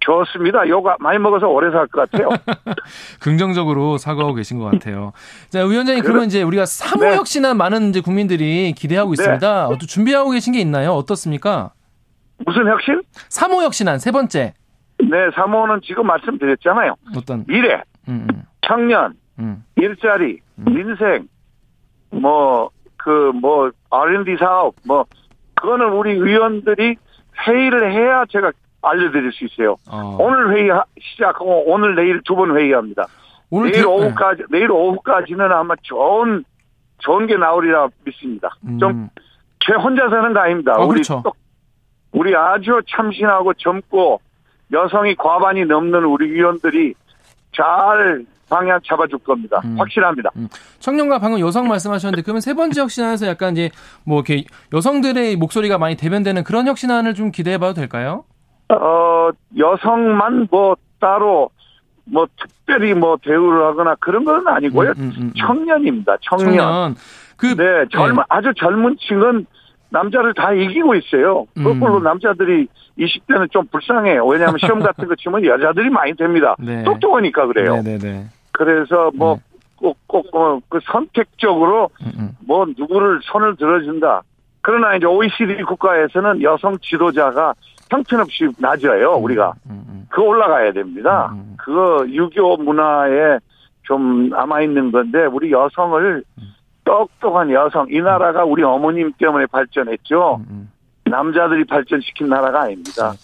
[0.00, 0.66] 좋습니다.
[0.68, 2.30] 요가 많이 먹어서 오래 살 것 같아요.
[3.20, 5.12] 긍정적으로 사과하고 계신 것 같아요.
[5.50, 7.16] 자, 위원장님, 그러면 이제 우리가 사모 네.
[7.16, 9.22] 혁신은 많은 이제 국민들이 기대하고 네.
[9.22, 9.68] 있습니다.
[9.68, 9.86] 네.
[9.86, 10.92] 준비하고 계신 게 있나요?
[10.92, 11.72] 어떻습니까?
[12.46, 13.02] 무슨 혁신?
[13.28, 14.54] 사모 혁신안 세 번째.
[15.00, 16.94] 네, 사모는 지금 말씀드렸잖아요.
[17.16, 17.44] 어떤?
[17.46, 18.42] 미래, 음, 음.
[18.62, 19.64] 청년, 음.
[19.76, 20.64] 일자리, 음.
[20.68, 21.28] 인생,
[22.10, 25.04] 뭐, 그, 뭐, R&D 사업, 뭐,
[25.54, 26.96] 그거는 우리 의원들이
[27.46, 29.76] 회의를 해야 제가 알려드릴 수 있어요.
[29.90, 30.16] 어.
[30.20, 30.70] 오늘 회의
[31.00, 33.06] 시작하고 오늘 내일 두 번 회의합니다.
[33.50, 33.88] 오늘 내일 대...
[33.88, 34.58] 오후까지, 네.
[34.58, 36.44] 내일 오후까지는 아마 좋은,
[36.98, 38.50] 좋은 게 나오리라 믿습니다.
[38.66, 38.78] 음.
[38.78, 39.08] 좀,
[39.60, 40.74] 제 혼자 사는 거 아닙니다.
[40.76, 41.22] 어, 우리 그렇죠.
[42.12, 44.20] 우리 아주 참신하고 젊고
[44.72, 46.94] 여성이 과반이 넘는 우리 위원들이
[47.54, 49.60] 잘 방향 잡아줄 겁니다.
[49.64, 49.76] 음.
[49.78, 50.30] 확실합니다.
[50.36, 50.48] 음.
[50.78, 53.70] 청년과 방금 여성 말씀하셨는데 그러면 세 번째 혁신안에서 약간 이제
[54.04, 58.24] 뭐 이렇게 여성들의 목소리가 많이 대변되는 그런 혁신안을 좀 기대해봐도 될까요?
[58.70, 61.50] 어 여성만 뭐 따로
[62.04, 64.90] 뭐 특별히 뭐 대우를 하거나 그런 건 아니고요.
[64.90, 65.32] 음, 음, 음, 음.
[65.38, 66.16] 청년입니다.
[66.22, 66.56] 청년.
[66.56, 66.94] 청년.
[67.36, 68.22] 그, 네, 젊은 네.
[68.28, 69.46] 아주 젊은 층은
[69.90, 71.46] 남자를 다 이기고 있어요.
[71.54, 72.02] 거꾸로 음.
[72.02, 72.66] 남자들이
[72.98, 74.26] 20대는 좀 불쌍해요.
[74.26, 76.56] 왜냐하면 시험 같은 거 치면 여자들이 많이 됩니다.
[76.58, 76.82] 네.
[76.84, 77.76] 똑똑하니까 그래요.
[77.76, 77.98] 네네네.
[77.98, 78.24] 네, 네.
[78.52, 79.42] 그래서 뭐 네.
[79.76, 82.30] 꼭꼭 어, 그 선택적으로 음, 음.
[82.46, 84.22] 뭐 누구를 손을 들어준다.
[84.60, 87.54] 그러나 이제 OECD 국가에서는 여성 지도자가
[87.90, 89.16] 형편없이 낮아요.
[89.16, 89.54] 음, 우리가
[90.08, 91.32] 그거 올라가야 됩니다.
[91.56, 93.38] 그거 유교 문화에
[93.82, 96.22] 좀 남아 있는 건데 우리 여성을
[96.84, 100.40] 똑똑한 여성 이 나라가 우리 어머님 때문에 발전했죠.
[101.08, 103.14] 남자들이 발전시킨 나라가 아닙니다.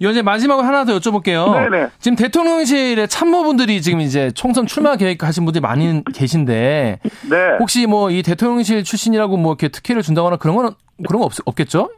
[0.00, 1.52] 이제 마지막으로 하나 더 여쭤볼게요.
[1.70, 1.88] 네네.
[1.98, 7.56] 지금 대통령실에 참모분들이 지금 이제 총선 출마 계획하신 분들이 많이 계신데 네.
[7.58, 10.74] 혹시 뭐 이 대통령실 출신이라고 뭐 이렇게 특혜를 준다거나 그런 건
[11.06, 11.90] 그런 거 없, 없겠죠?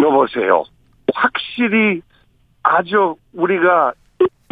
[0.00, 0.64] 여보세요.
[1.14, 2.00] 확실히
[2.62, 3.92] 아주 우리가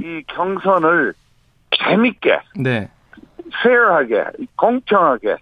[0.03, 1.15] 이 경선을
[1.77, 2.91] 재밌게, 네.
[3.63, 4.25] 페어하게,
[4.57, 5.37] 공평하게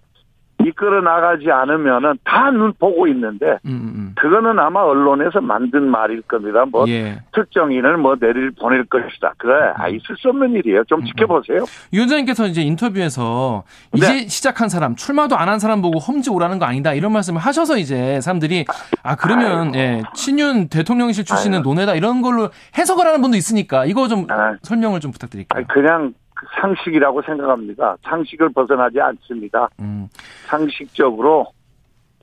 [0.65, 4.15] 이끌어 나가지 않으면은 다 눈 보고 있는데 음, 음, 음.
[4.19, 6.65] 그거는 아마 언론에서 만든 말일 겁니다.
[6.69, 7.21] 뭐 예.
[7.33, 9.33] 특정인을 뭐 내릴 보낼 것이다.
[9.37, 9.73] 그래 음.
[9.77, 10.83] 아 있을 수 없는 일이에요.
[10.85, 11.63] 좀 지켜보세요.
[11.93, 13.63] 위원장님께서 이제 인터뷰에서
[13.95, 14.27] 이제 네.
[14.27, 18.21] 시작한 사람 출마도 안 한 사람 보고 험지 오라는 거 아니다 이런 말씀을 하셔서 이제
[18.21, 18.65] 사람들이
[19.03, 21.69] 아 그러면 예, 친윤 대통령실 출신은 아이고.
[21.69, 25.63] 논외다 이런 걸로 해석을 하는 분도 있으니까 이거 좀 아 설명을 좀 부탁드릴게요.
[25.67, 26.13] 그냥
[26.59, 27.97] 상식이라고 생각합니다.
[28.03, 29.69] 상식을 벗어나지 않습니다.
[29.79, 30.07] 음.
[30.45, 31.47] 상식적으로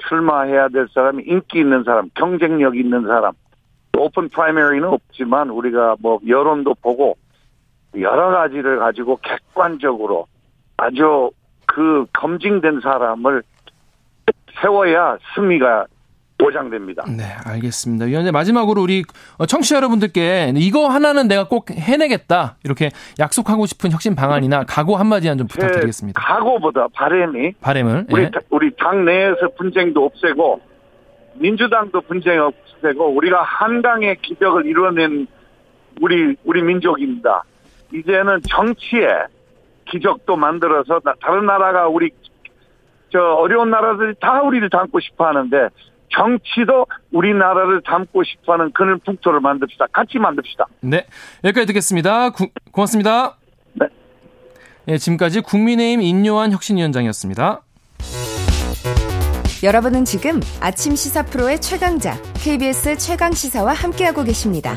[0.08, 3.32] 출마해야 될 사람이 인기 있는 사람, 경쟁력 있는 사람,
[3.96, 7.16] 오픈 프라이머리는 없지만 우리가 뭐 여론도 보고
[7.96, 10.26] 여러 가지를 가지고 객관적으로
[10.76, 11.30] 아주
[11.66, 13.42] 그 검증된 사람을
[14.60, 15.86] 세워야 승리가
[16.39, 17.05] 보장됩니다.
[17.09, 18.07] 네, 알겠습니다.
[18.07, 19.05] 위원님 마지막으로 우리
[19.47, 25.47] 청취자 여러분들께 이거 하나는 내가 꼭 해내겠다 이렇게 약속하고 싶은 혁신 방안이나 각오 한마디 좀
[25.49, 26.20] 부탁드리겠습니다.
[26.20, 28.30] 각오보다 바램이 바램을 우리 예.
[28.51, 30.61] 우리 당 내에서 분쟁도 없애고
[31.34, 35.26] 민주당도 분쟁 없애고 우리가 한강의 기적을 이뤄낸
[36.01, 37.43] 우리 우리 민족입니다.
[37.93, 39.09] 이제는 정치에
[39.86, 42.11] 기적도 만들어서 다른 나라가 우리
[43.11, 45.68] 저 어려운 나라들이 다 우리를 담고 싶어 하는데
[46.11, 49.86] 정치도 우리나라를 담고 싶어하는 그런 풍토를 만듭시다.
[49.92, 50.66] 같이 만듭시다.
[50.80, 51.06] 네,
[51.44, 52.30] 여기까지 듣겠습니다.
[52.30, 53.36] 구, 고맙습니다.
[53.74, 53.86] 네.
[54.86, 54.98] 네.
[54.98, 57.62] 지금까지 국민의힘 인요한 혁신위원장이었습니다.
[59.62, 64.76] 여러분은 지금 아침 시사 프로의 최강자 KBS 최강 시사와 함께하고 계십니다.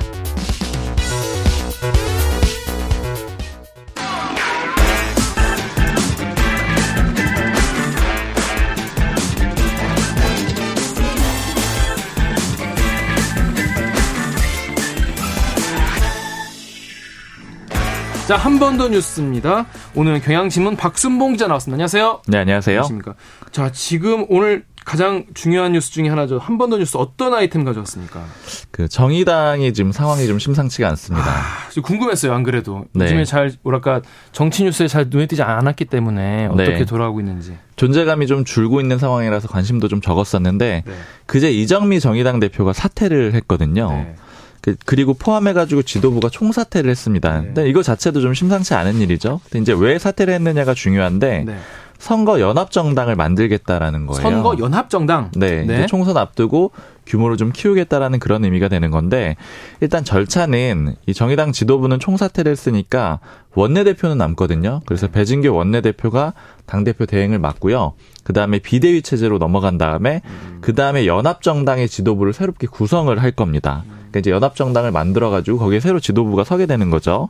[18.31, 19.65] 자, 한 번 더 뉴스입니다.
[19.93, 21.75] 오늘 경향신문 박순봉 기자 나왔습니다.
[21.75, 22.21] 안녕하세요.
[22.27, 22.75] 네, 안녕하세요.
[22.77, 23.15] 안녕하십니까.
[23.51, 26.37] 자, 지금 오늘 가장 중요한 뉴스 중에 하나죠.
[26.39, 28.23] 한 번 더 뉴스 어떤 아이템 가져왔습니까?
[28.71, 31.29] 그 정의당이 지금 상황이 좀 심상치가 않습니다.
[31.29, 32.31] 아, 궁금했어요.
[32.33, 33.03] 안 그래도 네.
[33.03, 33.99] 요즘에 잘 뭐랄까
[34.31, 36.85] 정치 뉴스에 잘 눈에 띄지 않았기 때문에 어떻게 네.
[36.85, 40.93] 돌아가고 있는지 존재감이 좀 줄고 있는 상황이라서 관심도 좀 적었었는데 네.
[41.25, 43.89] 그제 이정미 정의당 대표가 사퇴를 했거든요.
[43.91, 44.15] 네.
[44.61, 47.41] 그, 그리고 포함해가지고 지도부가 총사퇴를 했습니다.
[47.41, 47.45] 네.
[47.47, 49.41] 근데 이거 자체도 좀 심상치 않은 일이죠.
[49.43, 51.57] 근데 이제 왜 사퇴를 했느냐가 중요한데 네.
[51.97, 54.21] 선거 연합 정당을 만들겠다라는 거예요.
[54.21, 55.29] 선거 연합 정당.
[55.35, 55.63] 네.
[55.63, 55.85] 네.
[55.85, 56.71] 총선 앞두고
[57.05, 59.35] 규모를 좀 키우겠다라는 그런 의미가 되는 건데
[59.81, 63.19] 일단 절차는 이 정의당 지도부는 총사퇴를 했으니까
[63.53, 64.81] 원내대표는 남거든요.
[64.85, 65.13] 그래서 네.
[65.13, 66.33] 배진교 원내대표가
[66.65, 67.93] 당대표 대행을 맡고요.
[68.23, 70.57] 그 다음에 비대위 체제로 넘어간 다음에 음.
[70.61, 73.83] 그 다음에 연합정당의 지도부를 새롭게 구성을 할 겁니다.
[74.11, 77.29] 그러니까 이제 연합정당을 만들어가지고 거기에 새로 지도부가 서게 되는 거죠.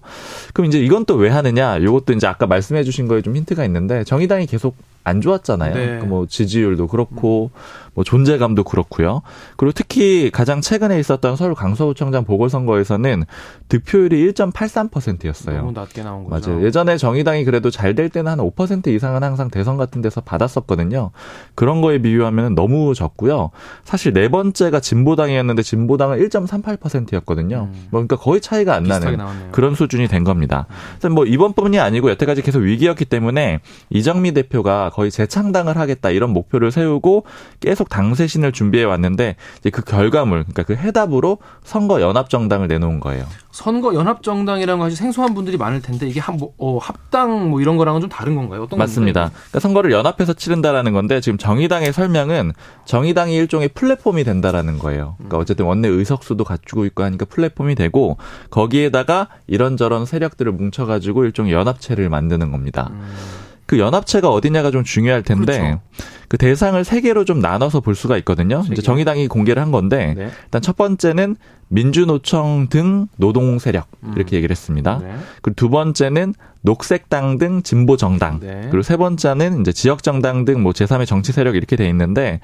[0.53, 1.77] 그럼 이제 이건 또 왜 하느냐?
[1.77, 5.73] 이것도 이제 아까 말씀해주신 거에 좀 힌트가 있는데 정의당이 계속 안 좋았잖아요.
[5.73, 5.85] 네.
[5.85, 7.51] 그러니까 뭐 지지율도 그렇고
[7.93, 9.21] 뭐 존재감도 그렇고요.
[9.57, 13.25] 그리고 특히 가장 최근에 있었던 서울 강서구청장 보궐선거에서는
[13.69, 15.57] 득표율이 1.83%였어요.
[15.57, 16.51] 너무 낮게 나온 거죠.
[16.51, 16.65] 맞아요.
[16.65, 21.11] 예전에 정의당이 그래도 잘 될 때는 한 5% 이상은 항상 대선 같은 데서 받았었거든요.
[21.55, 23.51] 그런 거에 비유하면 너무 적고요.
[23.83, 27.67] 사실 네 번째가 진보당이었는데 진보당은 1.38%였거든요.
[27.71, 27.87] 음.
[27.91, 29.49] 뭐 그러니까 거의 차이가 안 나는 나왔네요.
[29.51, 30.67] 그런 수준이 된 겁니다.
[31.03, 31.11] 음.
[31.13, 37.25] 뭐 이번뿐이 아니고 여태까지 계속 위기였기 때문에 이정미 대표가 거의 재창당을 하겠다 이런 목표를 세우고
[37.59, 43.25] 계속 당세신을 준비해 왔는데 이제 그 결과물 그러니까 그 해답으로 선거 연합 정당을 내놓은 거예요.
[43.51, 47.77] 선거 연합 정당이라는 것이 생소한 분들이 많을 텐데 이게 한 뭐, 어, 합당 뭐 이런
[47.77, 48.63] 거랑은 좀 다른 건가요?
[48.63, 49.29] 어떤 맞습니다.
[49.31, 52.53] 그러니까 선거를 연합해서 치른다라는 건데 지금 정의당의 설명은
[52.85, 55.15] 정의당이 일종의 플랫폼이 된다라는 거예요.
[55.17, 55.41] 그러니까 음.
[55.41, 58.17] 어쨌든 원내 의석수도 갖추고 있고 하니까 플랫폼이 되고
[58.49, 62.89] 거기에다가 이런저런 세력들을 뭉쳐가지고 일종의 연합체를 만드는 겁니다.
[62.91, 63.01] 음.
[63.71, 65.79] 그 연합체가 어디냐가 좀 중요할 텐데 그렇죠.
[66.27, 68.65] 그 대상을 세 개로 좀 나눠서 볼 수가 있거든요.
[68.69, 70.29] 이제 정의당이 공개를 한 건데 네.
[70.43, 71.37] 일단 첫 번째는
[71.69, 74.37] 민주노총 등 노동 세력 이렇게 음.
[74.37, 74.99] 얘기를 했습니다.
[75.01, 75.15] 네.
[75.41, 78.67] 그리고 두 번째는 녹색당 등 진보 정당 네.
[78.69, 82.41] 그리고 세 번째는 이제 지역 정당 등 뭐 제3의 정치 세력 이렇게 돼 있는데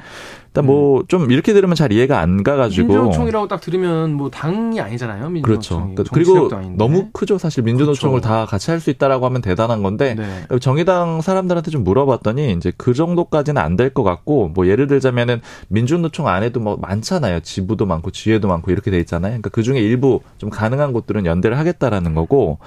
[0.57, 1.31] 일단 뭐좀 음.
[1.31, 5.29] 이렇게 들으면 잘 이해가 안 가가지고 민주노총이라고 딱 들으면 뭐 당이 아니잖아요.
[5.29, 5.93] 민주노총이.
[5.95, 6.11] 그렇죠.
[6.13, 7.37] 그리고 너무 크죠.
[7.37, 8.27] 사실 민주노총을 그렇죠.
[8.27, 10.57] 다 같이 할 수 있다라고 하면 대단한 건데 네.
[10.59, 16.27] 정의당 사람들한테 좀 물어봤더니 이제 그 정도까지는 안 될 것 같고 뭐 예를 들자면은 민주노총
[16.27, 17.39] 안에도 뭐 많잖아요.
[17.41, 19.31] 지부도 많고 지회도 많고 이렇게 돼 있잖아요.
[19.31, 22.57] 그러니까 그 중에 일부 좀 가능한 곳들은 연대를 하겠다라는 거고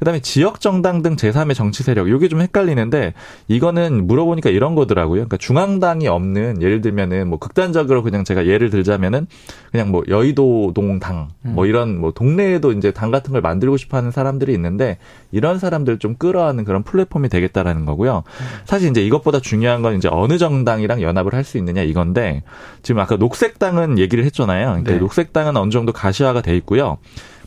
[0.00, 3.14] 그다음에 지역 정당 등 제3의 정치 세력 이게 좀 헷갈리는데
[3.48, 5.16] 이거는 물어보니까 이런 거더라고요.
[5.20, 9.26] 그러니까 중앙당이 없는 예를 들면은 뭐 극단적으로 그냥 제가 예를 들자면은
[9.72, 11.68] 그냥 뭐 여의도 동당 뭐 음.
[11.68, 14.98] 이런 뭐 동네에도 이제 당 같은 걸 만들고 싶어 하는 사람들이 있는데
[15.32, 18.22] 이런 사람들 좀 끌어안는 그런 플랫폼이 되겠다라는 거고요.
[18.66, 22.42] 사실 이제 이것보다 중요한 건 이제 어느 정당이랑 연합을 할 수 있느냐 이건데
[22.82, 24.66] 지금 아까 녹색당은 얘기를 했잖아요.
[24.66, 24.98] 그러니까 네.
[24.98, 26.98] 녹색당은 어느 정도 가시화가 돼 있고요.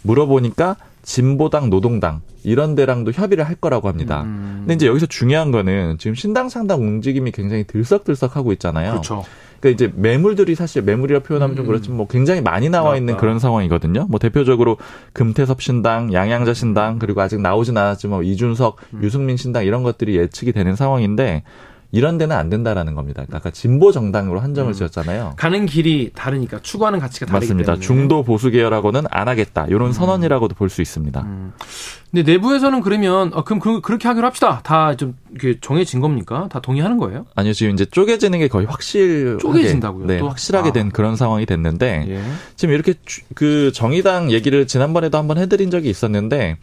[0.04, 4.22] 물어보니까 진보당, 노동당 이런 데랑도 협의를 할 거라고 합니다.
[4.24, 4.58] 음.
[4.60, 8.92] 근데 이제 여기서 중요한 거는 지금 신당 상당 움직임이 굉장히 들썩들썩하고 있잖아요.
[8.92, 9.24] 그렇죠.
[9.60, 11.68] 그러니까 이제 매물들이 사실 매물이라 표현하면 좀 음.
[11.68, 14.08] 그렇지만 뭐 굉장히 많이 나와 있는 그런 상황이거든요.
[14.10, 14.78] 뭐 대표적으로
[15.14, 19.04] 금태섭 신당, 양양자 신당 그리고 아직 나오진 않았지만 뭐 이준석, 음.
[19.04, 21.44] 유승민 신당 이런 것들이 예측이 되는 상황인데
[21.92, 23.24] 이런 데는 안 된다라는 겁니다.
[23.26, 24.74] 그러니까 아까 진보 정당으로 한정을 음.
[24.74, 25.34] 지었잖아요.
[25.38, 27.74] 가는 길이 다르니까 추구하는 가치가 다르기 맞습니다.
[27.74, 27.86] 때문에.
[27.86, 29.66] 중도 보수 계열하고는 안 하겠다.
[29.68, 29.92] 이런 음.
[29.92, 31.22] 선언이라고도 볼 수 있습니다.
[31.22, 31.54] 음.
[32.12, 34.62] 근데 내부에서는 그러면 어, 그럼 그, 렇게 하기로 합시다.
[34.64, 35.16] 다 좀
[35.62, 36.48] 정해진 겁니까?
[36.52, 37.26] 다 동의하는 거예요?
[37.36, 37.54] 아니요.
[37.54, 40.06] 지금 이제 쪼개지는 게 거의 확실 쪼개진다고요.
[40.08, 40.28] 네, 또?
[40.30, 40.74] 확실하게 아.
[40.74, 42.22] 된 그런 상황이 됐는데 예.
[42.56, 42.94] 지금 이렇게
[43.36, 46.58] 그 정의당 얘기를 지난번에도 한번 해드린 적이 있었는데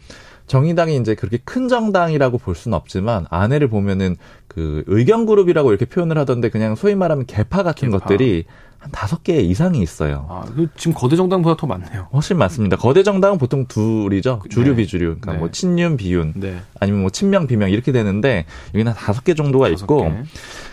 [0.47, 4.15] 정의당이 이제 그렇게 큰 정당이라고 볼 수는 없지만 안에를 보면은
[4.57, 7.99] 그 의견 그룹이라고 이렇게 표현을 하던데 그냥 소위 말하면 개파 같은 개파.
[7.99, 8.45] 것들이
[8.79, 10.25] 한 다섯 개 이상이 있어요.
[10.29, 12.07] 아, 그 지금 거대 정당보다 더 많네요.
[12.13, 12.77] 훨씬 많습니다.
[12.77, 14.43] 거대 정당은 보통 둘이죠.
[14.49, 14.75] 주류, 네.
[14.77, 15.05] 비주류.
[15.05, 15.37] 그러니까 네.
[15.39, 16.33] 뭐 친윤, 비윤.
[16.35, 16.57] 네.
[16.79, 20.13] 아니면 뭐 친명, 비명 이렇게 되는데 여기는 다섯 개 정도가 있고 개.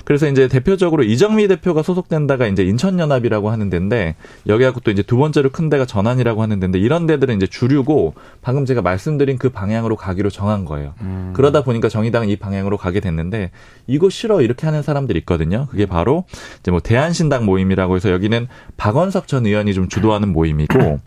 [0.05, 5.17] 그래서 이제 대표적으로 이정미 대표가 소속된 다가 이제 인천연합이라고 하는 데인데 여기하고 또 이제 두
[5.17, 9.97] 번째로 큰 데가 전환이라고 하는 데인데 이런 데들은 이제 주류고 방금 제가 말씀드린 그 방향으로
[9.97, 10.93] 가기로 정한 거예요.
[11.01, 11.33] 음.
[11.35, 13.51] 그러다 보니까 정의당은 이 방향으로 가게 됐는데
[13.87, 15.67] 이거 싫어 이렇게 하는 사람들이 있거든요.
[15.71, 16.25] 그게 바로
[16.61, 20.99] 이제 뭐 대한신당 모임이라고 해서 여기는 박원석 전 의원이 좀 주도하는 모임이고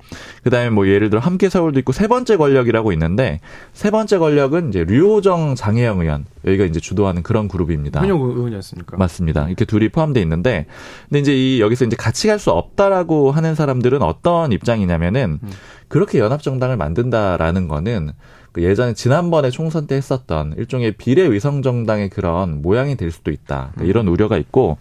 [0.44, 3.42] 그다음에 뭐 예를 들어 함께 서울도 있고 세 번째 권력이라고 있는데
[3.74, 8.00] 세 번째 권력은 이제 류호정 장혜영 의원 여기가 이제 주도하는 그런 그룹입니다.
[8.02, 8.96] 현역 의원이었습니까?
[8.98, 9.48] 맞습니다.
[9.48, 10.66] 이렇게 둘이 포함되어 있는데
[11.10, 15.50] 근데 이제 이 여기서 이제 같이 갈 수 없다라고 하는 사람들은 어떤 입장이냐면은 음.
[15.88, 18.12] 그렇게 연합 정당을 만든다라는 거는
[18.52, 23.72] 그 예전에 지난번에 총선 때 했었던 일종의 비례 위성 정당의 그런 모양이 될 수도 있다.
[23.74, 24.78] 그러니까 이런 우려가 있고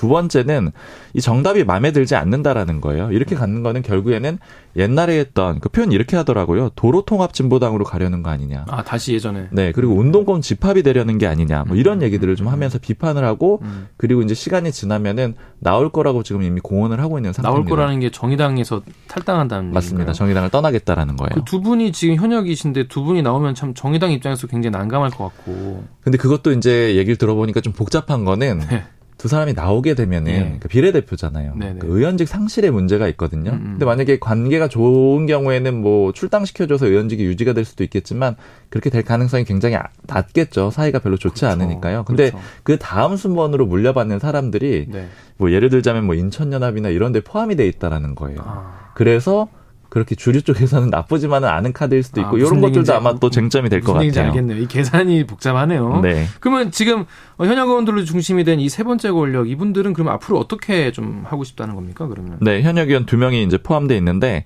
[0.00, 0.70] 두 번째는
[1.12, 3.12] 이 정답이 마음에 들지 않는다라는 거예요.
[3.12, 4.38] 이렇게 갖는 거는 결국에는
[4.76, 6.70] 옛날에 했던 그 표현 이렇게 하더라고요.
[6.74, 8.64] 도로 통합 진보당으로 가려는 거 아니냐.
[8.70, 9.48] 아 다시 예전에.
[9.50, 11.64] 네 그리고 운동권 집합이 되려는 게 아니냐.
[11.66, 13.88] 뭐 이런 얘기들을 좀 하면서 비판을 하고 음.
[13.98, 17.50] 그리고 이제 시간이 지나면은 나올 거라고 지금 이미 공언을 하고 있는 상태입니다.
[17.62, 19.96] 나올 거라는 게 정의당에서 탈당한다는 맞습니다.
[20.04, 20.14] 얘기인가요?
[20.14, 21.30] 정의당을 떠나겠다라는 거예요.
[21.34, 25.84] 그 두 분이 지금 현역이신데 두 분이 나오면 참 정의당 입장에서 굉장히 난감할 것 같고.
[26.00, 28.60] 근데 그것도 이제 얘기를 들어보니까 좀 복잡한 거는.
[28.70, 28.84] 네.
[29.20, 30.56] 두 사람이 나오게 되면은 네.
[30.60, 31.52] 그 비례대표잖아요.
[31.78, 33.50] 그 의원직 상실의 문제가 있거든요.
[33.50, 33.64] 음음.
[33.72, 38.36] 근데 만약에 관계가 좋은 경우에는 뭐 출당시켜줘서 의원직이 유지가 될 수도 있겠지만
[38.70, 40.70] 그렇게 될 가능성이 굉장히 아, 낮겠죠.
[40.70, 41.52] 사이가 별로 좋지 그렇죠.
[41.52, 42.04] 않으니까요.
[42.04, 42.46] 근데 그렇죠.
[42.62, 45.08] 그 다음 순번으로 물려받는 사람들이 네.
[45.36, 48.40] 뭐 예를 들자면 뭐 인천연합이나 이런 데 포함이 돼 있다라는 거예요.
[48.42, 48.92] 아.
[48.94, 49.48] 그래서
[49.90, 53.80] 그렇게 주류 쪽에서는 나쁘지만은 않은 카드일 수도 있고 아, 이런 것들도 아마 또 쟁점이 될
[53.82, 54.28] 것 같아요.
[54.28, 54.58] 알겠네요.
[54.62, 56.00] 이 계산이 복잡하네요.
[56.00, 56.26] 네.
[56.40, 57.04] 그러면 지금
[57.38, 61.74] 현역 의원들로 중심이 된 이 세 번째 권력 이분들은 그럼 앞으로 어떻게 좀 하고 싶다는
[61.74, 62.06] 겁니까?
[62.06, 64.44] 그러면 네, 현역 의원 두 명이 이제 포함돼 있는데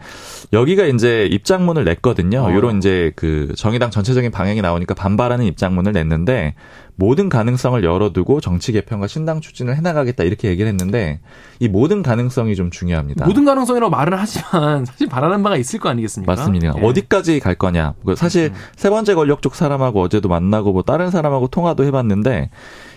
[0.52, 2.40] 여기가 이제 입장문을 냈거든요.
[2.40, 2.52] 어.
[2.54, 6.54] 요런 이제 그 정의당 전체적인 방향이 나오니까 반발하는 입장문을 냈는데
[6.96, 11.20] 모든 가능성을 열어두고 정치 개편과 신당 추진을 해나가겠다 이렇게 얘기를 했는데
[11.58, 13.26] 이 모든 가능성이 좀 중요합니다.
[13.26, 16.32] 모든 가능성이라고 말은 하지만 사실 바라는 바가 있을 거 아니겠습니까?
[16.32, 16.74] 맞습니다.
[16.76, 16.82] 예.
[16.82, 17.94] 어디까지 갈 거냐.
[18.04, 18.58] 그 사실 음.
[18.76, 22.50] 세 번째 권력 쪽 사람하고 어제도 만나고 뭐 다른 사람하고 통화도 해봤는데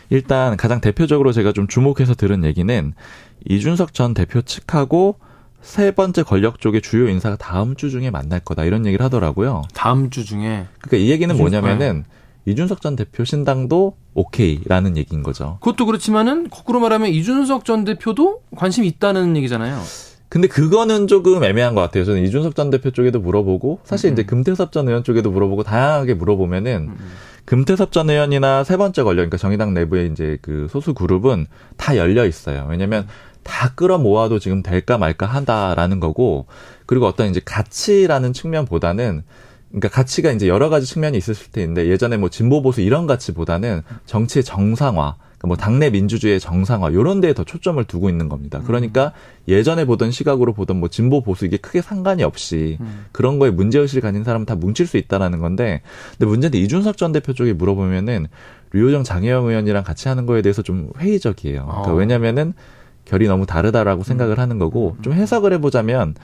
[0.09, 2.93] 일단 가장 대표적으로 제가 좀 주목해서 들은 얘기는
[3.49, 5.15] 이준석 전 대표 측하고
[5.61, 9.63] 세 번째 권력 쪽의 주요 인사가 다음 주 중에 만날 거다 이런 얘기를 하더라고요.
[9.73, 10.67] 다음 주 중에.
[10.79, 12.16] 그러니까 이 얘기는 뭐냐면은 네.
[12.47, 15.57] 이준석 전 대표 신당도 오케이라는 얘기인 거죠.
[15.59, 19.81] 그것도 그렇지만은 거꾸로 말하면 이준석 전 대표도 관심이 있다는 얘기잖아요.
[20.29, 22.05] 근데 그거는 조금 애매한 것 같아요.
[22.05, 24.13] 저는 이준석 전 대표 쪽에도 물어보고 사실 음.
[24.13, 26.97] 이제 금태섭 전 의원 쪽에도 물어보고 다양하게 물어보면은 음.
[27.43, 32.25] 금태섭 전 의원이나 세 번째 권력, 그러니까 정의당 내부에 이제 그 소수 그룹은 다 열려
[32.25, 32.65] 있어요.
[32.69, 33.07] 왜냐면
[33.43, 36.47] 다 끌어모아도 지금 될까 말까 한다라는 거고,
[36.85, 39.23] 그리고 어떤 이제 가치라는 측면보다는
[39.69, 44.43] 그러니까 가치가 이제 여러 가지 측면이 있을 텐데 예전에 뭐 진보 보수 이런 가치보다는 정치의
[44.43, 48.61] 정상화, 그러니까 뭐 당내 민주주의의 정상화 요런 데에 더 초점을 두고 있는 겁니다.
[48.65, 49.13] 그러니까
[49.47, 52.77] 예전에 보던 시각으로 보던 뭐 진보 보수 이게 크게 상관이 없이
[53.11, 57.11] 그런 거에 문제 의식을 가진 사람은 다 뭉칠 수 있다라는 건데 근데 문제는 이준석 전
[57.11, 58.27] 대표 쪽에 물어보면은
[58.71, 61.65] 류호정 장혜영 의원이랑 같이 하는 거에 대해서 좀 회의적이에요.
[61.65, 61.95] 그러니까 어.
[61.95, 62.53] 왜냐면은
[63.05, 66.15] 결이 너무 다르다라고 생각을 하는 거고 좀 해석을 해 보자면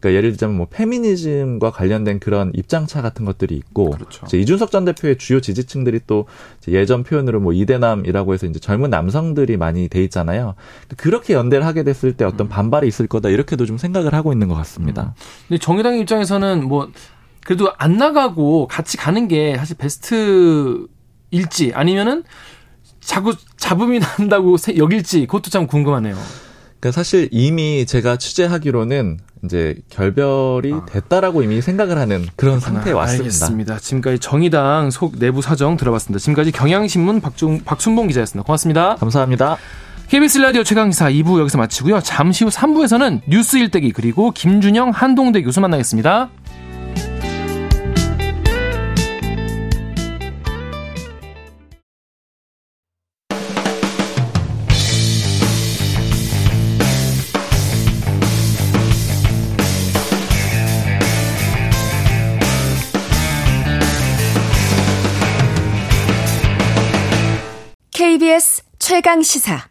[0.00, 4.24] 그러니까 예를 들자면 뭐 페미니즘과 관련된 그런 입장차 같은 것들이 있고 그렇죠.
[4.26, 6.26] 이제 이준석 전 대표의 주요 지지층들이 또
[6.68, 10.54] 예전 표현으로 뭐 이대남이라고 해서 이제 젊은 남성들이 많이 돼 있잖아요.
[10.96, 12.48] 그렇게 연대를 하게 됐을 때 어떤 음.
[12.48, 15.02] 반발이 있을 거다 이렇게도 좀 생각을 하고 있는 것 같습니다.
[15.02, 15.22] 음.
[15.48, 16.90] 근데 정의당 입장에서는 뭐
[17.44, 20.88] 그래도 안 나가고 같이 가는 게 사실 베스트일지
[21.74, 22.24] 아니면은
[23.00, 26.16] 자꾸 잡음이 난다고 여길지 그것도 참 궁금하네요.
[26.80, 30.84] 그러니까 사실 이미 제가 취재하기로는 이제 결별이 아.
[30.86, 32.60] 됐다라고 이미 생각을 하는 그런 그렇구나.
[32.60, 33.24] 상태에 왔습니다.
[33.24, 33.78] 알겠습니다.
[33.78, 36.18] 지금까지 정의당 속 내부 사정 들어봤습니다.
[36.18, 38.44] 지금까지 경향신문 박중, 박순봉 기자였습니다.
[38.46, 38.96] 고맙습니다.
[38.96, 39.58] 감사합니다.
[40.08, 42.00] KBS 라디오 최강시사 2부 여기서 마치고요.
[42.00, 46.30] 잠시 후 3부에서는 뉴스 일대기 그리고 김준영 한동대 교수 만나겠습니다.
[68.90, 69.68] 최강 시사.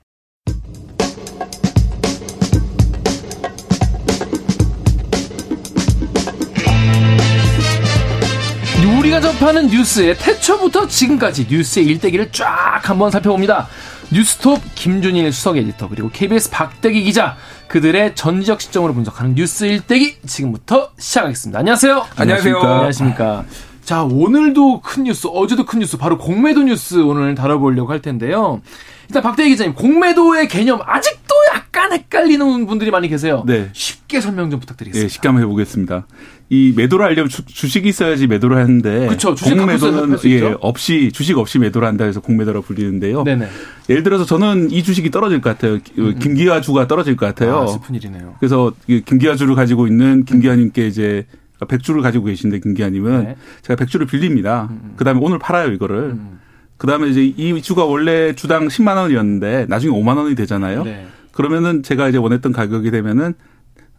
[8.97, 13.67] 우리가 접하는 뉴스의 태초부터 지금까지 뉴스의 일대기를 쫙 한번 살펴봅니다.
[14.13, 17.36] 뉴스톱 김준일 수석 에디터 그리고 KBS 박대기 기자
[17.67, 21.59] 그들의 전지적 시점으로 분석하는 뉴스 일대기 지금부터 시작하겠습니다.
[21.59, 22.05] 안녕하세요.
[22.15, 22.57] 안녕하세요.
[22.57, 23.43] 안녕하십니까.
[23.84, 28.61] 자, 오늘도 큰 뉴스, 어제도 큰 뉴스, 바로 공매도 뉴스 오늘 다뤄보려고 할 텐데요.
[29.10, 33.43] 일단 박대희 기자님, 공매도의 개념 아직도 약간 헷갈리는 분들이 많이 계세요.
[33.47, 33.70] 네.
[33.74, 35.03] 쉽게 설명 좀 부탁드리겠습니다.
[35.03, 36.05] 네, 쉽게 한번 해보겠습니다.
[36.49, 41.88] 이 매도를 하려면 주, 식이 있어야지 매도를 하는데 그쵸, 공매도는 예, 없이 주식 없이 매도를
[41.88, 43.24] 한다 해서 공매도라고 불리는데요.
[43.24, 43.47] 네네.
[43.89, 45.74] 예를 들어서 저는 이 주식이 떨어질 것 같아요.
[45.74, 45.82] 음.
[45.97, 46.20] 음.
[46.20, 47.62] 김기아주가 떨어질 것 같아요.
[47.62, 48.36] 아, 슬픈 일이네요.
[48.39, 51.26] 그래서 김기아주를 가지고 있는 김기아님께 이제
[51.68, 53.36] 백주를 가지고 계신데 김기아님은 네.
[53.64, 54.68] 제가 백주를 빌립니다.
[54.70, 54.80] 음.
[54.84, 54.93] 음.
[54.97, 55.97] 그다음에 오늘 팔아요 이거를.
[55.97, 56.39] 음.
[56.80, 60.84] 그다음에 이제 이 주가 원래 주당 10만 원이었는데 나중에 5만 원이 되잖아요.
[60.84, 61.07] 네.
[61.34, 63.34] 그러면은 제가 이제 원했던 가격이 되면은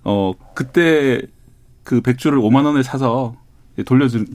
[0.03, 1.21] 어 그때
[1.85, 3.37] 그 백주를 5만 원에 사서
[3.85, 4.27] 돌려준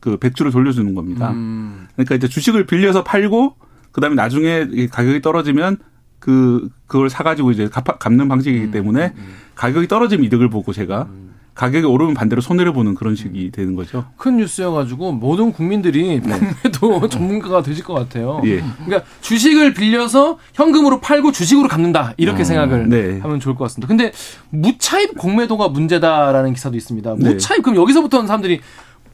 [0.00, 1.30] 그 백주를 돌려주는 겁니다.
[1.30, 1.88] 음.
[1.94, 3.56] 그러니까 이제 주식을 빌려서 팔고
[3.92, 5.78] 그다음에 나중에 가격이 떨어지면
[6.18, 9.34] 그 그걸 사가지고 이제 갚, 갚는 방식이기 음, 때문에 음, 음.
[9.54, 11.08] 가격이 떨어지면 이득을 보고 제가
[11.54, 14.04] 가격이 오르면 반대로 손해를 보는 그런 식이 되는 거죠.
[14.16, 17.08] 큰 뉴스여가지고 모든 국민들이 공매도 네.
[17.10, 18.40] 전문가가 되실 것 같아요.
[18.44, 18.62] 예.
[18.84, 23.18] 그러니까 주식을 빌려서 현금으로 팔고 주식으로 갚는다 이렇게 음, 생각을 네.
[23.20, 23.86] 하면 좋을 것 같습니다.
[23.86, 24.12] 근데
[24.50, 27.14] 무차입 공매도가 문제다라는 기사도 있습니다.
[27.18, 27.30] 네.
[27.30, 27.62] 무차입 네.
[27.62, 28.60] 그럼 여기서부터는 사람들이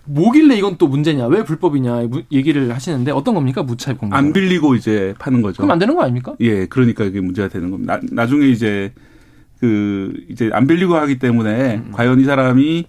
[0.05, 4.17] 뭐길래 이건 또 문제냐, 왜 불법이냐 얘기를 하시는데 어떤 겁니까 무차입 공매도?
[4.17, 5.59] 안 빌리고 이제 파는 거죠.
[5.59, 6.35] 그럼 안 되는 거 아닙니까?
[6.41, 7.97] 예, 그러니까 이게 문제가 되는 겁니다.
[7.97, 8.93] 나, 나중에 이제
[9.61, 11.91] 그 이제 안 빌리고 하기 때문에 음.
[11.93, 12.87] 과연 이 사람이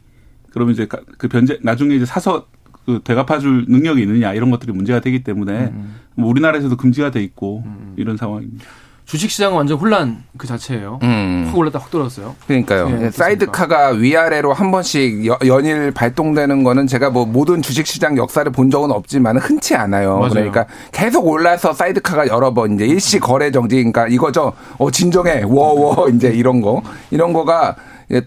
[0.51, 2.47] 그러면 이제 그 변제 나중에 이제 사서
[2.86, 5.95] 그 되갚아줄 능력이 있느냐 이런 것들이 문제가 되기 때문에 음.
[6.15, 7.93] 뭐 우리나라에서도 금지가 돼 있고 음.
[7.97, 8.65] 이런 상황입니다.
[9.12, 10.99] 주식시장은 완전 혼란 그 자체예요.
[11.03, 11.43] 음.
[11.45, 12.34] 확 올랐다 확 떨어졌어요.
[12.47, 12.88] 그러니까요.
[12.88, 18.72] 네, 사이드카가 위아래로 한 번씩 여, 연일 발동되는 거는 제가 뭐 모든 주식시장 역사를 본
[18.72, 20.18] 적은 없지만 흔치 않아요.
[20.18, 20.30] 맞아요.
[20.30, 24.53] 그러니까 계속 올라서 사이드카가 여러 번 이제 일시 거래 정지 그러니까 이거죠.
[24.78, 27.76] 어 진정해 워워 이제 이런 거 이런 거가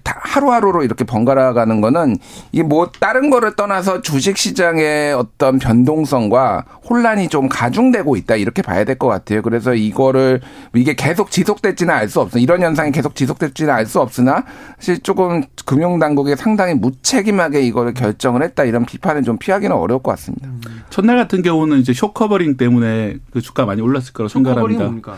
[0.05, 2.17] 하루하루로 이렇게 번갈아 가는 거는
[2.53, 8.85] 이게 뭐 다른 거를 떠나서 주식 시장의 어떤 변동성과 혼란이 좀 가중되고 있다 이렇게 봐야
[8.85, 9.43] 될 것 같아요.
[9.43, 10.41] 그래서 이거를
[10.75, 12.39] 이게 계속 지속될지는 알 수 없어.
[12.39, 14.45] 이런 현상이 계속 지속될지는 알 수 없으나
[14.79, 20.13] 사실 조금 금융 당국이 상당히 무책임하게 이거를 결정을 했다 이런 비판을 좀 피하기는 어려울 것
[20.13, 20.49] 같습니다.
[20.91, 24.85] 첫날 같은 경우는 이제 short covering 때문에 그 주가 많이 올랐을 거라고 생각합니다.
[24.85, 25.17] 뭡니까?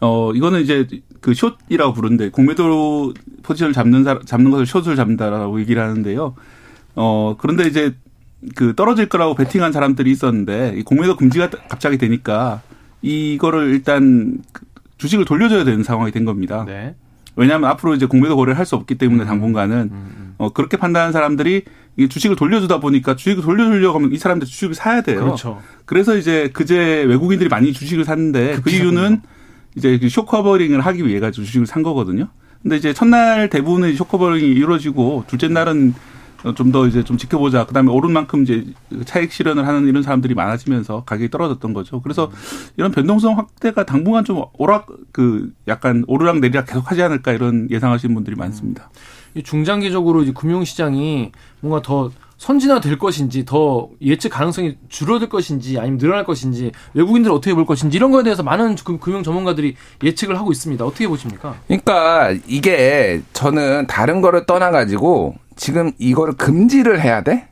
[0.00, 0.86] 어, 이거는 이제
[1.24, 6.34] 그 숏이라고 부르는데 공매도 포지션을 잡는 사 잡는 것을 숏을 잡는다라고 얘기를 하는데요.
[6.96, 7.94] 어, 그런데 이제
[8.54, 12.60] 그 떨어질 거라고 베팅한 사람들이 있었는데 이 공매도 금지가 갑자기 되니까
[13.00, 14.66] 이거를 일단 그
[14.98, 16.62] 주식을 돌려줘야 되는 상황이 된 겁니다.
[16.66, 16.94] 네.
[17.36, 19.26] 왜냐하면 앞으로 이제 공매도 거래를 할 수 없기 때문에 음.
[19.26, 20.34] 당분간은 음, 음.
[20.36, 21.64] 어 그렇게 판단한 사람들이
[21.96, 25.24] 이 주식을 돌려주다 보니까 주식을 돌려주려고 하면 이 사람들 주식을 사야 돼요.
[25.24, 25.62] 그렇죠.
[25.86, 29.22] 그래서 이제 그제 외국인들이 많이 주식을 샀는데 그 이유는
[29.76, 32.28] 이제 그 short covering을 하기 위해 가지고 주식을 산 거거든요.
[32.62, 35.94] 근데 이제 첫날 대부분의 short covering이 이루어지고 둘째 날은
[36.52, 37.64] 좀 더 이제 좀 지켜보자.
[37.64, 38.66] 그다음에 오른 만큼 이제
[39.06, 42.02] 차익 실현을 하는 이런 사람들이 많아지면서 가격이 떨어졌던 거죠.
[42.02, 42.30] 그래서
[42.76, 48.14] 이런 변동성 확대가 당분간 좀 오락 그 약간 오르락 내리락 계속 하지 않을까 이런 예상하시는
[48.14, 48.90] 분들이 많습니다.
[49.42, 56.72] 중장기적으로 이제 금융시장이 뭔가 더 선진화될 것인지 더 예측 가능성이 줄어들 것인지 아니면 늘어날 것인지
[56.94, 60.84] 외국인들 어떻게 볼 것인지 이런 거에 대해서 많은 금융 전문가들이 예측을 하고 있습니다.
[60.84, 61.56] 어떻게 보십니까?
[61.66, 67.48] 그러니까 이게 저는 다른 거를 떠나 가지고 지금 이거를 금지를 해야 돼?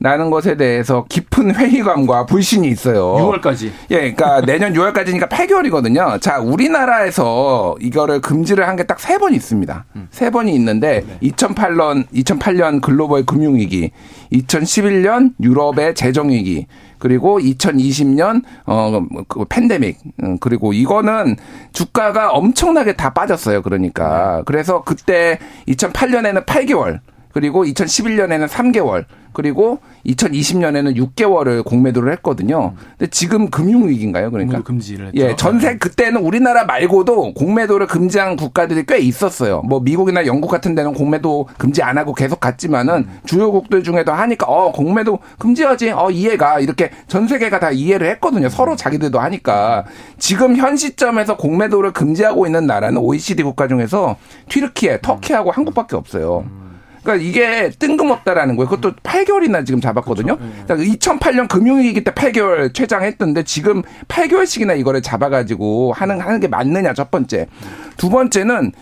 [0.00, 3.14] 라는 것에 대해서 깊은 회의감과 불신이 있어요.
[3.16, 3.70] 6월까지.
[3.90, 6.20] 예, 그러니까 내년 6월까지니까 8개월이거든요.
[6.20, 9.84] 자, 우리나라에서 이거를 금지를 한 게 딱 세 번 있습니다.
[9.96, 10.08] 음.
[10.10, 11.30] 세 번이 있는데 네.
[11.30, 13.90] 2008년 2008년 글로벌 금융 위기,
[14.32, 16.66] 2011년 유럽의 재정 위기,
[16.98, 21.36] 그리고 2020년 어 그 팬데믹 음, 그리고 이거는
[21.72, 23.62] 주가가 엄청나게 다 빠졌어요.
[23.62, 24.42] 그러니까 네.
[24.46, 25.38] 그래서 그때
[25.68, 27.00] 2008년에는 8개월
[27.34, 32.74] 그리고 2011년에는 3개월 그리고 2020년에는 6개월을 공매도를 했거든요.
[32.96, 34.30] 근데 지금 금융 위기인가요?
[34.30, 35.20] 그러니까 금지를 했죠.
[35.20, 35.78] 예, 전세 네.
[35.78, 39.62] 그때는 우리나라 말고도 공매도를 금지한 국가들이 꽤 있었어요.
[39.62, 43.18] 뭐 미국이나 영국 같은 데는 공매도 금지 안 하고 계속 갔지만은 음.
[43.26, 45.90] 주요국들 중에도 하니까 어 공매도 금지하지.
[45.90, 48.48] 어 이해가 이렇게 전 세계가 다 이해를 했거든요.
[48.48, 48.76] 서로 음.
[48.76, 49.84] 자기들도 하니까
[50.18, 54.16] 지금 현 시점에서 공매도를 금지하고 있는 나라는 OECD 국가 중에서
[54.48, 55.52] 튀르키예, 터키하고 음.
[55.56, 56.44] 한국밖에 없어요.
[57.04, 57.22] 음.
[57.22, 58.68] 그러니까 이게 뜬금없다라는 거예요.
[58.68, 60.36] 그것도 8개월이나 지금 잡았거든요.
[60.36, 60.54] 그렇죠.
[60.56, 60.64] 네.
[60.66, 67.10] 그러니까 2008년 금융위기 때 8개월 최장했던데 지금 8개월씩이나 이거를 잡아가지고 하는 하는 게 맞느냐 첫
[67.10, 67.46] 번째.
[67.96, 68.72] 두 번째는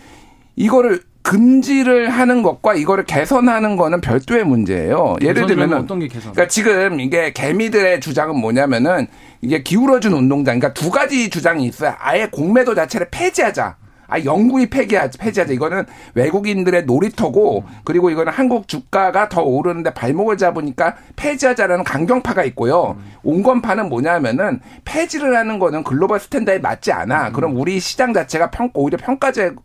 [0.55, 5.15] 이거를 금지를 하는 것과 이거를 개선하는 거는 별도의 문제예요.
[5.21, 6.33] 예를 들면은 어떤 게 개선?
[6.33, 9.07] 그러니까 지금 이게 개미들의 주장은 뭐냐면은
[9.41, 11.93] 이게 기울어진 운동장, 그러니까 두 가지 주장이 있어요.
[11.97, 13.77] 아예 공매도 자체를 폐지하자.
[14.13, 15.53] 아 영구히 폐기하자, 폐지하자.
[15.53, 22.95] 이거는 외국인들의 놀이터고 그리고 이거는 한국 주가가 더 오르는데 발목을 잡으니까 폐지하자라는 강경파가 있고요.
[23.23, 27.31] 온건파는 뭐냐면은 폐지를 하는 거는 global standard에 맞지 않아.
[27.31, 29.55] 그럼 우리 시장 자체가 평 오히려 평가제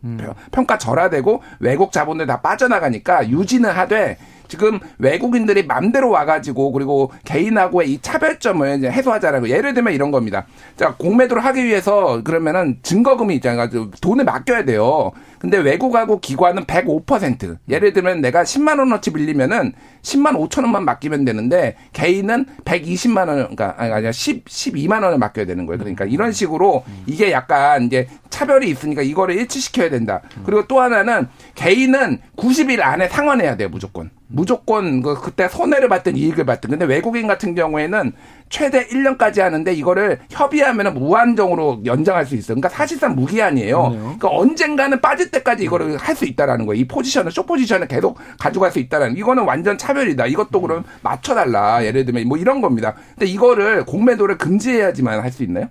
[0.51, 4.17] 평가 절하되고 외국 자본들 다 빠져나가니까 유지는 하되
[4.49, 10.45] 지금 외국인들이 맘대로 와가지고 그리고 개인하고의 이 차별점을 이제 해소하자라고 예를 들면 이런 겁니다.
[10.75, 13.69] 자 공매도를 하기 위해서 그러면은 증거금이 있잖아요.
[14.01, 15.11] 돈을 맡겨야 돼요.
[15.39, 21.75] 근데 외국하고 기관은 105% 예를 들면 내가 10만 원어치 빌리면은 10만 5천 원만 맡기면 되는데
[21.93, 25.79] 개인은 120만 원 그러니까 아니 아니야 10 12만 원을 맡겨야 되는 거예요.
[25.79, 30.21] 그러니까 이런 식으로 이게 약간 이제 차별이 있으니까 이거를 일치시켜야 된다.
[30.45, 34.11] 그리고 또 하나는 개인은 90일 안에 상환해야 돼요, 무조건.
[34.27, 38.13] 무조건 그 그때 손해를 봤든 이익을 봤든 근데 외국인 같은 경우에는
[38.49, 42.55] 최대 1년까지 하는데 이거를 협의하면 무한정으로 연장할 수 있어요.
[42.55, 43.89] 그러니까 사실상 무기한이에요.
[43.99, 46.81] 그러니까 언젠가는 빠질 때까지 이거를 할 수 있다라는 거예요.
[46.81, 50.25] 이 포지션을 쇼 포지션을 계속 가져갈 수 있다라는 이거는 완전 차별이다.
[50.25, 51.85] 이것도 그럼 맞춰달라.
[51.85, 52.95] 예를 들면 뭐 이런 겁니다.
[53.15, 55.67] 근데 이거를 공매도를 금지해야지만 할 수 있나요?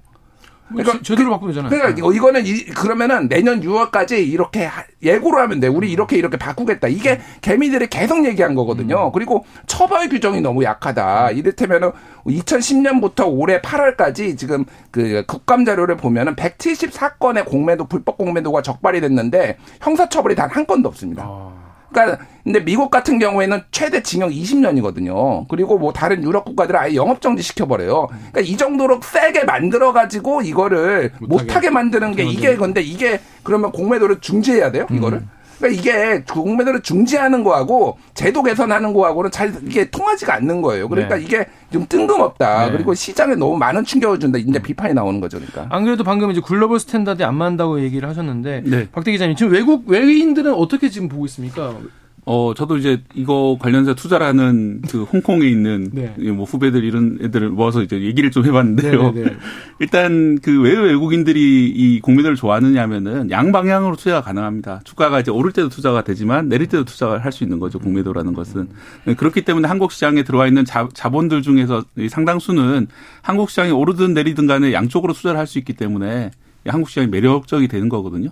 [0.69, 1.71] 그러니까 제대로 바꾸면 되잖아요.
[1.71, 4.69] 그러니까 이거 이거는 이, 그러면은 내년 6월까지 이렇게
[5.03, 5.69] 예고를 하면 돼.
[5.69, 6.89] 우리 이렇게 이렇게 바꾸겠다.
[6.89, 9.13] 이게 개미들이 계속 얘기한 거거든요.
[9.13, 11.31] 그리고 처벌 규정이 너무 약하다.
[11.31, 11.93] 이를테면은
[12.27, 20.09] 2010년부터 올해 8월까지 지금 그 국감 자료를 보면은 174건의 공매도 불법 공매도가 적발이 됐는데 형사
[20.09, 21.25] 처벌이 단 한 건도 없습니다.
[21.27, 21.68] 아.
[21.91, 25.47] 그러니까 근데 미국 같은 경우에는 최대 징역 20년이거든요.
[25.49, 28.07] 그리고 뭐 다른 유럽 국가들은 아예 영업 정지 시켜버려요.
[28.09, 33.73] 그러니까 이 정도로 세게 만들어 가지고 이거를 못하게, 못하게 만드는 게 이게 건데 이게 그러면
[33.73, 34.87] 공매도를 중지해야 돼요?
[34.91, 35.19] 이거를?
[35.19, 35.38] 음.
[35.59, 40.89] 그러니까 이게 공매도를 중지하는 거하고 제도 개선하는 거하고는 잘 이게 통하지가 않는 거예요.
[40.89, 41.23] 그러니까 네.
[41.23, 42.67] 이게 좀 뜬금없다.
[42.67, 42.73] 네.
[42.73, 44.39] 그리고 시장에 너무 많은 충격을 준다.
[44.39, 45.39] 이제 비판이 나오는 거죠.
[45.39, 45.67] 그러니까.
[45.75, 48.89] 안 그래도 방금 이제 global standard에 안 맞는다고 얘기를 하셨는데 네.
[48.91, 51.75] 박대기 기자님 지금 외국 외국인들은 어떻게 지금 보고 있습니까?
[52.25, 56.15] 어, 저도 이제 이거 관련해서 투자하는 그 홍콩에 있는 네.
[56.31, 59.13] 뭐 후배들 이런 애들을 모아서 이제 얘기를 좀 해봤는데요.
[59.13, 59.37] 네네 네, 네.
[59.81, 64.81] 일단 그 왜 외국인들이 이 공매도를 좋아하느냐 하면은 양방향으로 투자가 가능합니다.
[64.85, 67.79] 주가가 이제 오를 때도 투자가 되지만 내릴 때도 투자를 할 수 있는 거죠.
[67.79, 68.69] 공매도라는 것은.
[69.07, 72.89] 네, 그렇기 때문에 한국 시장에 들어와 있는 자, 자본들 중에서 상당수는
[73.23, 76.31] 한국 시장이 오르든 내리든 간에 양쪽으로 투자를 할 수 있기 때문에
[76.67, 78.31] 한국 시장이 매력적이 되는 거거든요.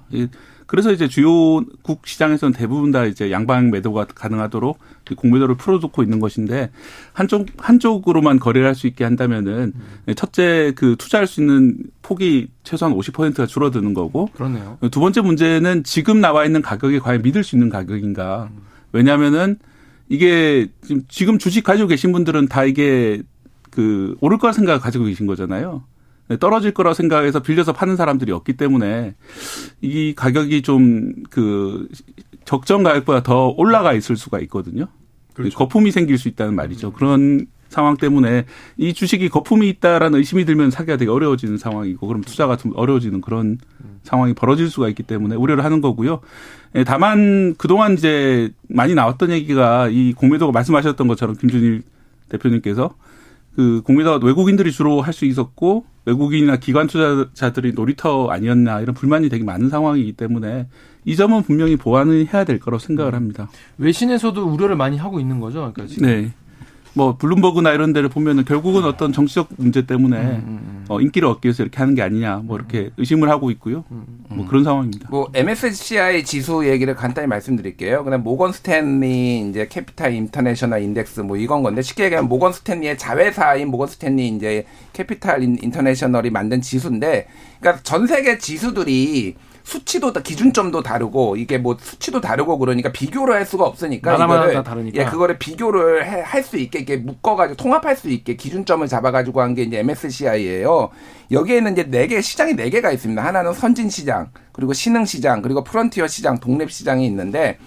[0.67, 4.79] 그래서 이제 주요국 시장에서는 대부분 다 이제 양방 매도가 가능하도록
[5.17, 6.71] 공매도를 풀어놓고 있는 것인데
[7.13, 10.15] 한쪽 한쪽으로만 거래를 할 수 있게 한다면은 음.
[10.15, 14.77] 첫째 그 투자할 수 있는 폭이 최소한 50%가 줄어드는 거고 그렇네요.
[14.91, 18.51] 두 번째 문제는 지금 나와 있는 가격이 과연 믿을 수 있는 가격인가?
[18.53, 18.63] 음.
[18.93, 19.59] 왜냐하면은
[20.09, 20.69] 이게
[21.09, 23.23] 지금 주식 가지고 계신 분들은 다 이게
[23.71, 25.85] 그 오를 거라 생각을 가지고 계신 거잖아요.
[26.29, 29.15] 네, 떨어질 거라 생각해서 빌려서 파는 사람들이 없기 때문에
[29.81, 31.89] 이 가격이 좀 그
[32.47, 34.87] 적정 가격보다 더 올라가 있을 수가 있거든요.
[35.35, 35.59] 그렇죠.
[35.59, 36.93] 거품이 생길 수 있다는 말이죠.
[36.93, 38.47] 그런 상황 때문에
[38.79, 43.59] 이 주식이 거품이 있다라는 의심이 들면 사기가 되게 어려워지는 상황이고 그럼 투자가 좀 어려워지는 그런
[44.05, 46.21] 상황이 벌어질 수가 있기 때문에 우려를 하는 거고요.
[46.77, 51.83] 예, 다만 그동안 이제 많이 나왔던 얘기가 이 공매도가 말씀하셨던 것처럼 김준일
[52.29, 52.95] 대표님께서
[53.57, 59.45] 그 공매도가 외국인들이 주로 할 수 있었고 외국인이나 기관 투자자들이 놀이터 아니었나 이런 불만이 되게
[59.45, 60.69] 많은 상황이기 때문에
[61.05, 63.49] 이 점은 분명히 보완을 해야 될 거라고 생각을 합니다.
[63.79, 65.73] 외신에서도 우려를 많이 하고 있는 거죠.
[65.73, 66.07] 그러니까 지금.
[66.07, 66.33] 네.
[66.97, 70.85] 뭐 블룸버그나 이런 데를 보면은 결국은 어떤 정치적 문제 때문에 음, 음, 음.
[70.89, 73.85] 어, 인기를 얻기 위해서 이렇게 하는 게 아니냐 뭐 이렇게 의심을 하고 있고요.
[74.29, 75.09] 뭐 그런 상황입니다.
[75.11, 78.03] 뭐 MSCI 지수 얘기를 간단히 말씀드릴게요.
[78.03, 83.69] 그냥 모건 스탠리 이제 캐피탈 인터내셔널 index 뭐 이건 건데 쉽게 얘기하면 모건 스탠리의 자회사인
[83.69, 84.65] 모건 스탠리 이제
[84.95, 87.27] 캐피탈 인터내셔널이 만든 지수인데
[87.61, 89.37] 그러니까 전 세계 지수들이
[89.67, 94.97] 수치도 기준점도 다르고 이게 뭐 수치도 다르고 그러니까 비교를 할 수가 없으니까 이거를 다르니까.
[95.01, 99.63] 예 그거를 비교를 할 수 있게 이렇게 묶어가지고 통합할 수 있게 기준점을 잡아가지고 한 게
[99.63, 100.91] 이제 MSCI예요.
[101.33, 103.25] 여기에는 이제 네 개 시장이 네 개가 있습니다.
[103.25, 107.59] 하나는 선진 시장, 그리고 신흥 시장, 그리고 프론티어 시장, 독립 시장이 있는데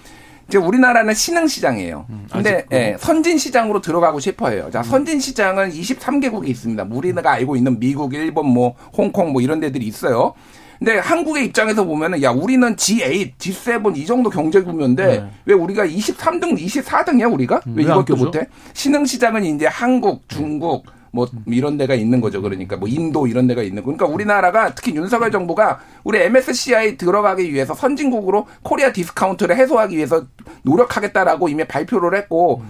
[0.47, 2.05] 이제 우리나라는 신흥 시장이에요.
[2.09, 4.71] 음, 근데 예, 선진 시장으로 들어가고 싶어요.
[4.71, 4.83] 자, 음.
[4.83, 6.87] 선진 시장은 23개국이 있습니다.
[6.89, 10.33] 우리가 알고 있는 미국, 일본, 뭐 홍콩 뭐 이런 데들이 있어요.
[10.79, 15.29] 근데 한국의 입장에서 보면은 야 우리는 G8, G7 이 정도 경제 구조인데 네.
[15.45, 17.61] 왜 우리가 23등, 24등이야 우리가?
[17.67, 18.47] 왜, 왜 이것도 못해?
[18.73, 22.41] 신흥 시장은 이제 한국, 중국, 뭐 이런 데가 있는 거죠.
[22.41, 23.91] 그러니까 뭐 인도 이런 데가 있는 거.
[23.91, 30.25] 그러니까 우리나라가 특히 윤석열 정부가 우리 MSCI 들어가기 위해서 선진국으로 Korea discount를 해소하기 위해서
[30.63, 32.61] 노력하겠다라고 이미 발표를 했고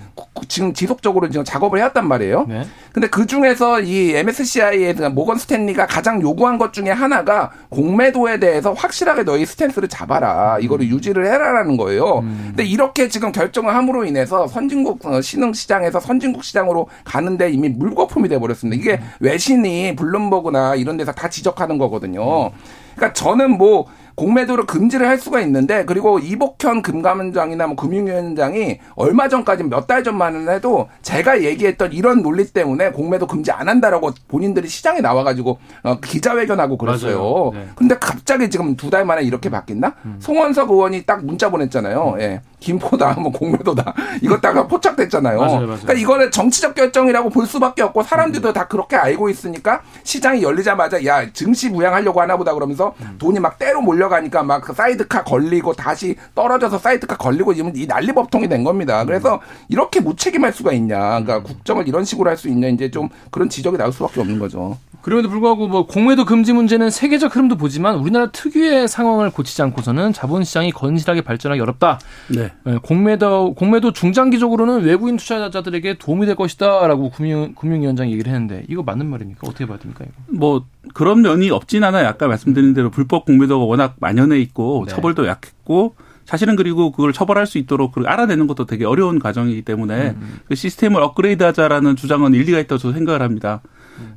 [0.47, 2.45] 지금 지속적으로 지금 작업을 해왔단 말이에요.
[2.47, 2.63] 네.
[2.93, 9.23] 근데 그 중에서 이 MSCI의 모건 스탠리가 가장 요구한 것 중에 하나가 공매도에 대해서 확실하게
[9.23, 10.57] 너희 stance를 잡아라.
[10.59, 10.91] 이거를 음.
[10.91, 12.19] 유지를 해라라는 거예요.
[12.19, 12.45] 음.
[12.47, 18.28] 근데 이렇게 지금 결정을 함으로 인해서 선진국 어, 신흥 시장에서 선진국 시장으로 가는데 이미 물거품이
[18.29, 18.81] 돼 버렸습니다.
[18.81, 19.09] 이게 음.
[19.19, 22.51] 외신이 블룸버그나 이런 데서 다 지적하는 거거든요.
[22.95, 23.87] 그러니까 저는 뭐
[24.19, 30.47] 공매도를 금지를 할 수가 있는데 그리고 이복현 금감원장이나 뭐 금융위원장이 얼마 전까지 몇 달 전만
[30.49, 36.77] 해도 제가 얘기했던 이런 논리 때문에 공매도 금지 안 한다라고 본인들이 시장에 나와가지고 어, 기자회견하고
[36.77, 37.49] 그랬어요.
[37.53, 37.69] 네.
[37.75, 39.95] 근데 갑자기 지금 두 달 만에 이렇게 바뀐다?
[40.05, 40.17] 음.
[40.19, 42.13] 송언석 의원이 딱 문자 보냈잖아요.
[42.15, 42.21] 음.
[42.21, 42.41] 예.
[42.59, 43.93] 김포다, 뭐 공매도다.
[44.21, 45.37] 이거 하다가 포착됐잖아요.
[45.39, 45.67] 맞아요, 맞아요.
[45.67, 48.53] 그러니까 이거는 정치적 결정이라고 볼 수밖에 없고 사람들도 음.
[48.53, 53.15] 다 그렇게 알고 있으니까 시장이 열리자마자 야 증시 부양하려고 하나 보다 그러면서 음.
[53.19, 57.87] 돈이 막 떼로 몰려 내려가니까 막 그 사이드카 걸리고 다시 떨어져서 사이드카 걸리고 이러면 이
[57.87, 59.05] 난리 법석이 된 겁니다.
[59.05, 60.97] 그래서 이렇게 무책임할 수가 있냐.
[60.97, 62.69] 그러니까 국정을 이런 식으로 할 수 있냐.
[62.69, 64.77] 이제 좀 그런 지적이 나올 수밖에 없는 거죠.
[65.01, 70.71] 그럼에도 불구하고 뭐 공매도 금지 문제는 세계적 흐름도 보지만 우리나라 특유의 상황을 고치지 않고서는 자본시장이
[70.71, 71.99] 건실하게 발전하기 어렵다.
[72.27, 72.51] 네.
[72.63, 79.05] 네 공매도 공매도 중장기적으로는 외국인 투자자들에게 도움이 될 것이다라고 금융 금융위원장이 얘기를 했는데 이거 맞는
[79.07, 79.47] 말입니까?
[79.47, 80.05] 어떻게 봐야 됩니까?
[80.05, 80.13] 이거?
[80.27, 82.07] 뭐 그런 면이 없진 않아요.
[82.07, 84.93] 아까 말씀드린 대로 불법 공매도가 워낙 만연해 있고 네.
[84.93, 85.95] 처벌도 약했고
[86.25, 90.39] 사실은 그리고 그걸 처벌할 수 있도록 알아내는 것도 되게 어려운 과정이기 때문에 음.
[90.47, 93.61] 그 시스템을 업그레이드하자라는 주장은 일리가 있다고 저는 생각을 합니다.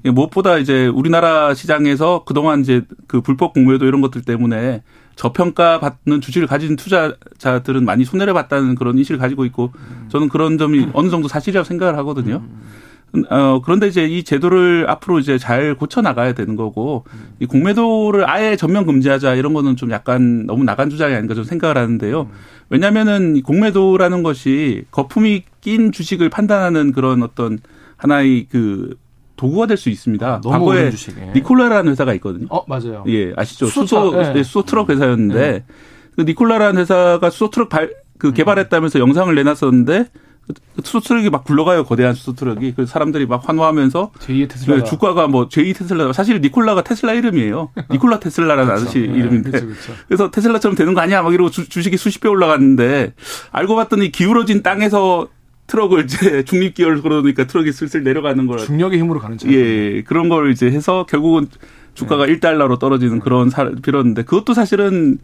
[0.04, 0.14] 음.
[0.14, 4.82] 무엇보다 이제 우리나라 시장에서 그동안 이제 그 불법 공매도 이런 것들 때문에
[5.16, 10.06] 저평가 받는 주식을 가진 투자자들은 많이 손해를 봤다는 그런 인식을 가지고 있고 음.
[10.08, 12.42] 저는 그런 점이 어느 정도 사실이라고 생각을 하거든요.
[12.44, 13.26] 음.
[13.28, 17.04] 어, 그런데 이제 이 제도를 앞으로 이제 잘 고쳐 나가야 되는 거고,
[17.40, 21.76] 이 공매도를 아예 전면 금지하자 이런 거는 좀 약간 너무 나간 주장이 아닌가 좀 생각을
[21.76, 22.30] 하는데요.
[22.70, 27.58] 왜냐면은 공매도라는 것이 거품이 낀 주식을 판단하는 그런 어떤
[27.98, 28.96] 하나의 그
[29.42, 30.26] 도구가 될 수 있습니다.
[30.26, 31.32] 아, 과거에 예.
[31.34, 32.46] 니콜라라는 회사가 있거든요.
[32.50, 33.02] 어, 맞아요.
[33.08, 33.66] 예, 아시죠?
[33.66, 34.32] 수소, 네.
[34.34, 35.64] 네, 수소 트럭 회사였는데, 네.
[36.14, 39.08] 그 니콜라라는 회사가 수소 트럭 발, 그 개발했다면서 음.
[39.08, 40.06] 영상을 내놨었는데,
[40.84, 45.28] 수소 트럭이 막 굴러가요 거대한 수소 트럭이 그래서 사람들이 막 환호하면서 제2의 테슬라 네, 주가가
[45.28, 48.82] 뭐 제2 테슬라 사실 니콜라가 테슬라 이름이에요 니콜라 테슬라라는 그렇죠.
[48.82, 49.92] 아저씨 네, 이름인데 그렇죠, 그렇죠.
[50.08, 53.14] 그래서 테슬라처럼 되는 거 아니야 막 이러고 주, 주식이 수십 배 올라갔는데
[53.52, 55.28] 알고 봤더니 기울어진 땅에서
[55.66, 60.28] 트럭을 이제 중립 기어를 그러니까 트럭이 슬슬 내려가는 걸 중력의 힘으로 가는 차 예 그런
[60.28, 61.46] 걸 이제 해서 결국은
[61.94, 62.36] 주가가 네.
[62.36, 65.18] 1달러로 떨어지는 그런 사건이었는데 그것도 사실은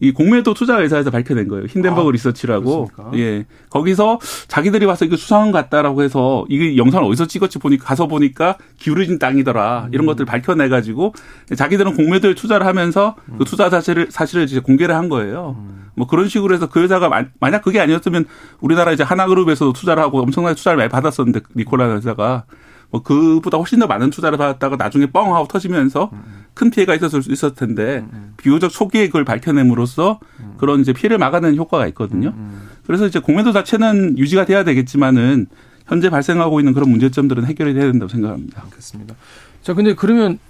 [0.00, 1.66] 이 공매도 투자 회사에서 밝혀낸 거예요.
[1.66, 2.86] 힌덴버그 아, 리서치라고.
[2.86, 3.18] 그렇습니까?
[3.18, 3.46] 예.
[3.70, 8.56] 거기서 자기들이 와서 이거 수상한 것 같다라고 해서 이게 영상을 어디서 찍었지 보니까 가서 보니까
[8.78, 9.88] 기울어진 땅이더라.
[9.92, 10.06] 이런 음.
[10.06, 11.14] 것들 을 밝혀내 가지고
[11.54, 15.56] 자기들은 공매도에 투자를 하면서 그 투자 사실을 사실을 이제 공개를 한 거예요.
[15.58, 15.88] 음.
[15.96, 17.10] 뭐 그런 식으로 해서 그 회사가
[17.40, 18.24] 만약 그게 아니었으면
[18.60, 22.44] 우리나라 이제 하나그룹에서도 투자를 하고 엄청나게 투자를 많이 받았었는데 니콜라 회사가
[22.90, 26.10] 뭐 그보다 훨씬 더 많은 투자를 받았다가 나중에 뻥 하고 터지면서
[26.58, 28.04] 큰 피해가 있었을 수 있었을 텐데
[28.36, 30.18] 비교적 초기에 그걸 밝혀냄으로써
[30.56, 32.34] 그런 이제 피해를 막아내는 효과가 있거든요.
[32.84, 35.46] 그래서 이제 공매도 자체는 유지가 돼야 되겠지만은
[35.86, 38.64] 현재 발생하고 있는 그런 문제점들은 해결이 돼야 된다고 생각합니다.
[38.70, 39.14] 그렇습니다.
[39.62, 40.40] 자, 근데 그러면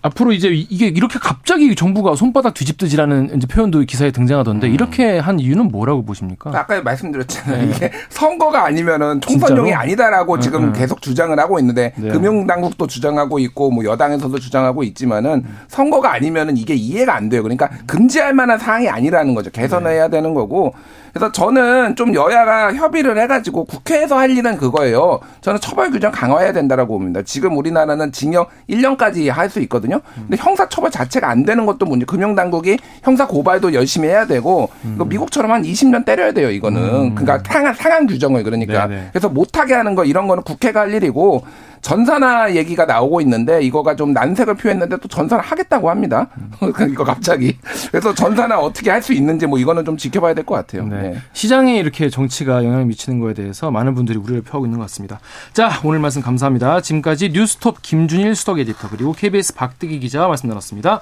[0.00, 4.72] 앞으로 이제 이게 이렇게 갑자기 정부가 손바닥 뒤집듯이라는 이제 표현도 기사에 등장하던데 음.
[4.72, 6.50] 이렇게 한 이유는 뭐라고 보십니까?
[6.54, 7.66] 아까 말씀드렸잖아요.
[7.66, 7.72] 네.
[7.74, 9.74] 이게 선거가 아니면은 총선용이?
[9.74, 10.78] 아니다라고 네, 지금 네.
[10.78, 12.10] 계속 주장을 하고 있는데 네.
[12.10, 15.58] 금융당국도 주장하고 있고 뭐 여당에서도 주장하고 있지만은 음.
[15.66, 17.42] 선거가 아니면은 이게 이해가 안 돼요.
[17.42, 19.50] 그러니까 금지할 만한 사항이 아니라는 거죠.
[19.50, 20.10] 개선해야 네.
[20.10, 20.74] 되는 거고
[21.12, 25.18] 그래서 저는 좀 여야가 협의를 해가지고 국회에서 할 일은 그거예요.
[25.40, 27.22] 저는 처벌 규정 강화해야 된다라고 봅니다.
[27.22, 29.87] 지금 우리나라는 징역 1년까지 할 수 있거든요.
[30.14, 32.04] 근데 형사 처벌 자체가 안 되는 것도 문제.
[32.04, 34.98] 금융 당국이 형사 고발도 열심히 해야 되고 음.
[35.08, 36.50] 미국처럼 한 20년 때려야 돼요.
[36.50, 37.14] 이거는 음.
[37.14, 39.08] 그러니까 상한 상한 규정을 그러니까 네네.
[39.12, 41.44] 그래서 못하게 하는 거 이런 거는 국회가 할 일이고
[41.82, 46.28] 전산화 얘기가 나오고 있는데 이거가 좀 난색을 표했는데 또 전산화 하겠다고 합니다.
[46.36, 46.72] 음.
[46.90, 47.56] 이거 갑자기.
[47.90, 50.84] 그래서 전산화 어떻게 할 수 있는지 뭐 이거는 좀 지켜봐야 될 것 같아요.
[50.86, 51.02] 네.
[51.02, 51.18] 네.
[51.32, 55.20] 시장에 이렇게 정치가 영향을 미치는 거에 대해서 많은 분들이 우려를 펴고 있는 것 같습니다.
[55.52, 56.80] 자, 오늘 말씀 감사합니다.
[56.80, 61.00] 지금까지 뉴스톱 김준일 수석 에디터 그리고 KBS 박대기 기자와 말씀 나눴습니다.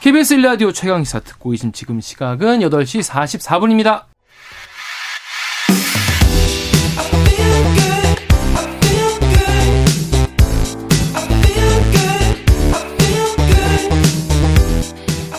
[0.00, 4.02] KBS 1라디오 최강 시사 듣고 계신 지금 시각은 8시 44분입니다.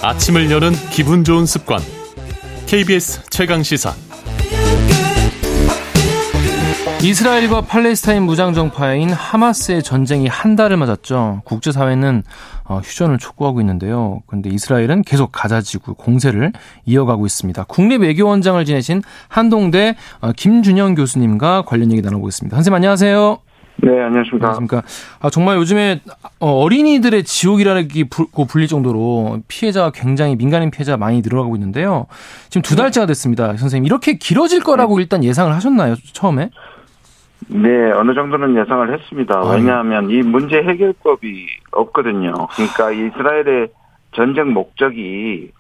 [0.05, 1.79] 아침을 여는 기분 좋은 습관.
[2.67, 3.91] KBS 최강 시사.
[7.01, 11.41] 이스라엘과 팔레스타인 무장정파인 하마스의 전쟁이 한 달을 맞았죠.
[11.45, 12.21] 국제사회는
[12.65, 14.21] 어, 휴전을 촉구하고 있는데요.
[14.27, 16.53] 그런데 이스라엘은 계속 가자지구 공세를
[16.85, 17.63] 이어가고 있습니다.
[17.63, 22.55] 국립 외교원장을 지내신 한동대 어, 김준영 교수님과 관련 얘기 나눠보겠습니다.
[22.57, 23.39] 선생님 안녕하세요.
[23.77, 24.47] 네, 안녕하십니까.
[24.47, 24.81] 안녕하십니까.
[25.19, 26.01] 아, 정말 요즘에
[26.39, 32.07] 어, 어린이들의 지옥이라고 불릴 정도로 피해자가 굉장히 민간인 피해자가 많이 늘어나고 있는데요.
[32.49, 33.55] 지금 두 달째가 됐습니다.
[33.57, 36.49] 선생님, 이렇게 길어질 거라고 일단 예상을 하셨나요, 처음에?
[37.47, 39.41] 네, 어느 정도는 예상을 했습니다.
[39.41, 42.33] 왜냐하면 이 문제 해결법이 없거든요.
[42.55, 43.67] 그러니까 이스라엘의
[44.15, 45.51] 전쟁 목적이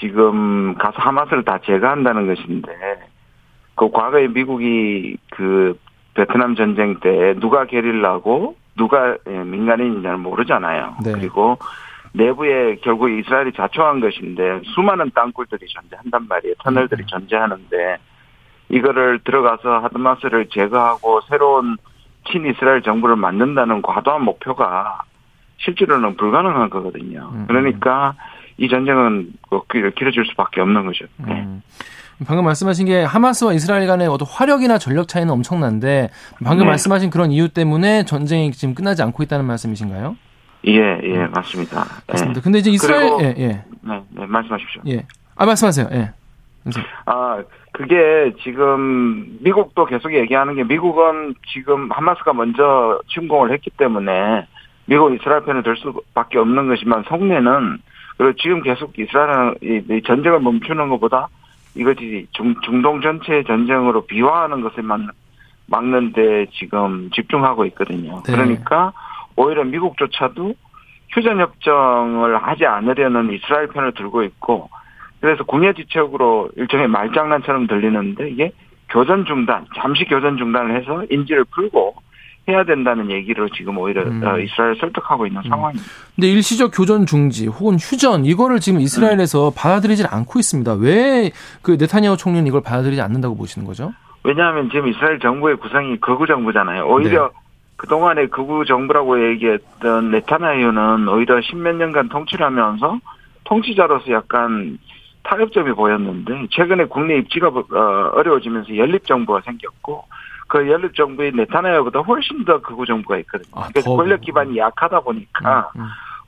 [0.00, 2.72] 지금 가서 하마스를 다 제거한다는 것인데,
[3.74, 5.78] 그 과거에 미국이 그
[6.20, 10.96] 베트남 전쟁 때 누가 게릴라고 누가 예, 민간인인지는 모르잖아요.
[11.02, 11.12] 네.
[11.12, 11.56] 그리고
[12.12, 16.54] 내부에 결국 이스라엘이 자초한 것인데 수많은 땅굴들이 존재한단 말이에요.
[16.62, 17.06] 터널들이 음.
[17.06, 17.96] 존재하는데
[18.68, 21.76] 이거를 들어가서 하드마스를 제거하고 새로운
[22.30, 25.02] 친이스라엘 정부를 만든다는 과도한 목표가
[25.58, 27.30] 실제로는 불가능한 거거든요.
[27.32, 27.46] 음.
[27.48, 28.14] 그러니까
[28.58, 31.06] 이 전쟁은 그 길어질 수밖에 없는 거죠.
[31.16, 31.40] 네.
[31.40, 31.62] 음.
[32.26, 36.10] 방금 말씀하신 게 하마스와 이스라엘 간의 어떤 화력이나 전력 차이는 엄청난데
[36.44, 36.70] 방금 네.
[36.70, 40.16] 말씀하신 그런 이유 때문에 전쟁이 지금 끝나지 않고 있다는 말씀이신가요?
[40.66, 41.84] 예, 예, 맞습니다.
[42.06, 42.38] 맞습니다.
[42.38, 42.42] 예.
[42.42, 43.46] 근데 이제 이스라엘 예, 예.
[43.80, 44.82] 네, 네, 말씀하십시오.
[44.88, 45.06] 예.
[45.36, 45.88] 아, 말씀하세요.
[45.92, 46.10] 예.
[47.06, 47.42] 아,
[47.72, 54.46] 그게 지금 미국도 계속 얘기하는 게 미국은 지금 하마스가 먼저 침공을 했기 때문에
[54.84, 57.78] 미국 이스라엘 편을 들 수밖에 없는 것이지만 속내는
[58.18, 61.28] 그리고 지금 계속 이스라엘은 이 전쟁을 멈추는 것보다
[61.74, 65.00] 이것이 중, 중동 전체 전쟁으로 비화하는 것을 막,
[65.66, 68.22] 막는데 지금 집중하고 있거든요.
[68.26, 68.32] 네.
[68.32, 68.92] 그러니까
[69.36, 70.54] 오히려 미국조차도
[71.10, 74.68] 휴전협정을 하지 않으려는 이스라엘 편을 들고 있고
[75.20, 78.52] 그래서 궁예지책으로 일종의 말장난처럼 들리는데 이게
[78.88, 81.94] 교전 중단, 잠시 교전 중단을 해서 인지를 풀고
[82.48, 84.22] 해야 된다는 얘기를 지금 오히려 음.
[84.24, 85.48] 어, 이스라엘 설득하고 있는 음.
[85.48, 85.88] 상황입니다.
[86.16, 89.52] 근데 일시적 교전 중지 혹은 휴전 이거를 지금 이스라엘에서 음.
[89.56, 90.72] 받아들이질 않고 있습니다.
[90.74, 91.30] 왜
[91.62, 93.92] 그 네타냐후 총리는 이걸 받아들이지 않는다고 보시는 거죠?
[94.24, 96.86] 왜냐하면 지금 이스라엘 정부의 구성이 극우 정부잖아요.
[96.86, 97.40] 오히려 네.
[97.76, 102.98] 그동안에 극우 정부라고 얘기했던 네타냐후는 오히려 십몇 년간 통치를 하면서
[103.44, 104.78] 통치자로서 약간
[105.22, 110.04] 타협점이 보였는데 최근에 국내 입지가 어, 어려워지면서 연립 정부가 생겼고
[110.50, 113.48] 그 연립 정부의 네타냐후보다 훨씬 더 극우 정부가 있거든요.
[113.54, 115.86] 아, 그래서 권력 기반이 약하다 보니까 음, 음.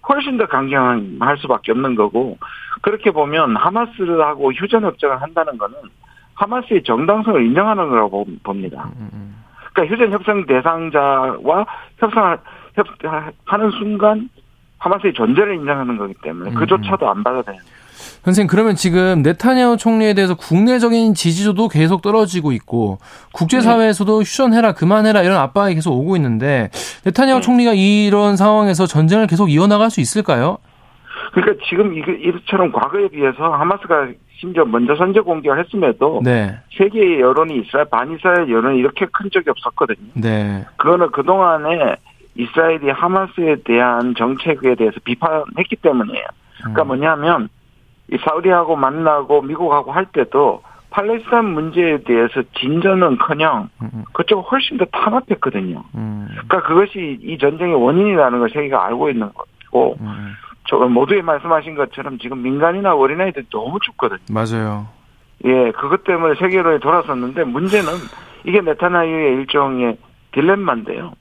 [0.08, 2.38] 훨씬 더 강경할 수밖에 없는 거고
[2.82, 5.76] 그렇게 보면 하마스하고 휴전 협정을 한다는 거는
[6.34, 8.90] 하마스의 정당성을 인정하는 거라고 봅니다.
[8.96, 11.66] 음, 음, 그러니까 휴전 협상 대상자와
[11.98, 12.38] 협상을
[12.74, 12.86] 협
[13.44, 14.30] 하는 순간
[14.78, 17.60] 하마스의 존재를 인정하는 거기 때문에 그조차도 안 받아들여요.
[18.24, 22.98] 선생님 그러면 지금 네타냐후 총리에 대해서 국내적인 지지도도 계속 떨어지고 있고
[23.32, 24.24] 국제사회에서도 네.
[24.24, 26.70] 휴전해라 그만해라 이런 압박이 계속 오고 있는데
[27.04, 27.42] 네타냐후 네.
[27.42, 30.58] 총리가 이런 상황에서 전쟁을 계속 이어나갈 수 있을까요?
[31.32, 34.08] 그러니까 지금 이처럼 과거에 비해서 하마스가
[34.38, 36.58] 심지어 먼저 선제 공격을 했음에도 네.
[36.76, 40.10] 세계의 여론이 이스라엘 반이스라엘 여론이 이렇게 큰 적이 없었거든요.
[40.14, 40.64] 네.
[40.76, 41.96] 그거는 그동안에
[42.36, 46.24] 이스라엘이 하마스에 대한 정책에 대해서 비판했기 때문이에요.
[46.58, 46.86] 그러니까 음.
[46.86, 47.48] 뭐냐면
[48.12, 54.04] 이 사우디하고 만나고 미국하고 할 때도 팔레스타인 문제에 대해서 진전은커녕 음, 음.
[54.12, 55.82] 그쪽은 훨씬 더 탄압했거든요.
[55.94, 56.28] 음.
[56.28, 59.96] 그러니까 그것이 이 전쟁의 원인이라는 걸 세계가 알고 있는 거고
[60.68, 64.20] 저 모두에 말씀하신 것처럼 지금 민간이나 어린아이들이 너무 죽거든요.
[64.30, 64.86] 맞아요.
[65.44, 67.88] 예, 그것 때문에 세계론이 돌아섰는데 문제는
[68.44, 69.96] 이게 네타나유의 일종의
[70.32, 71.12] 딜레마인데요.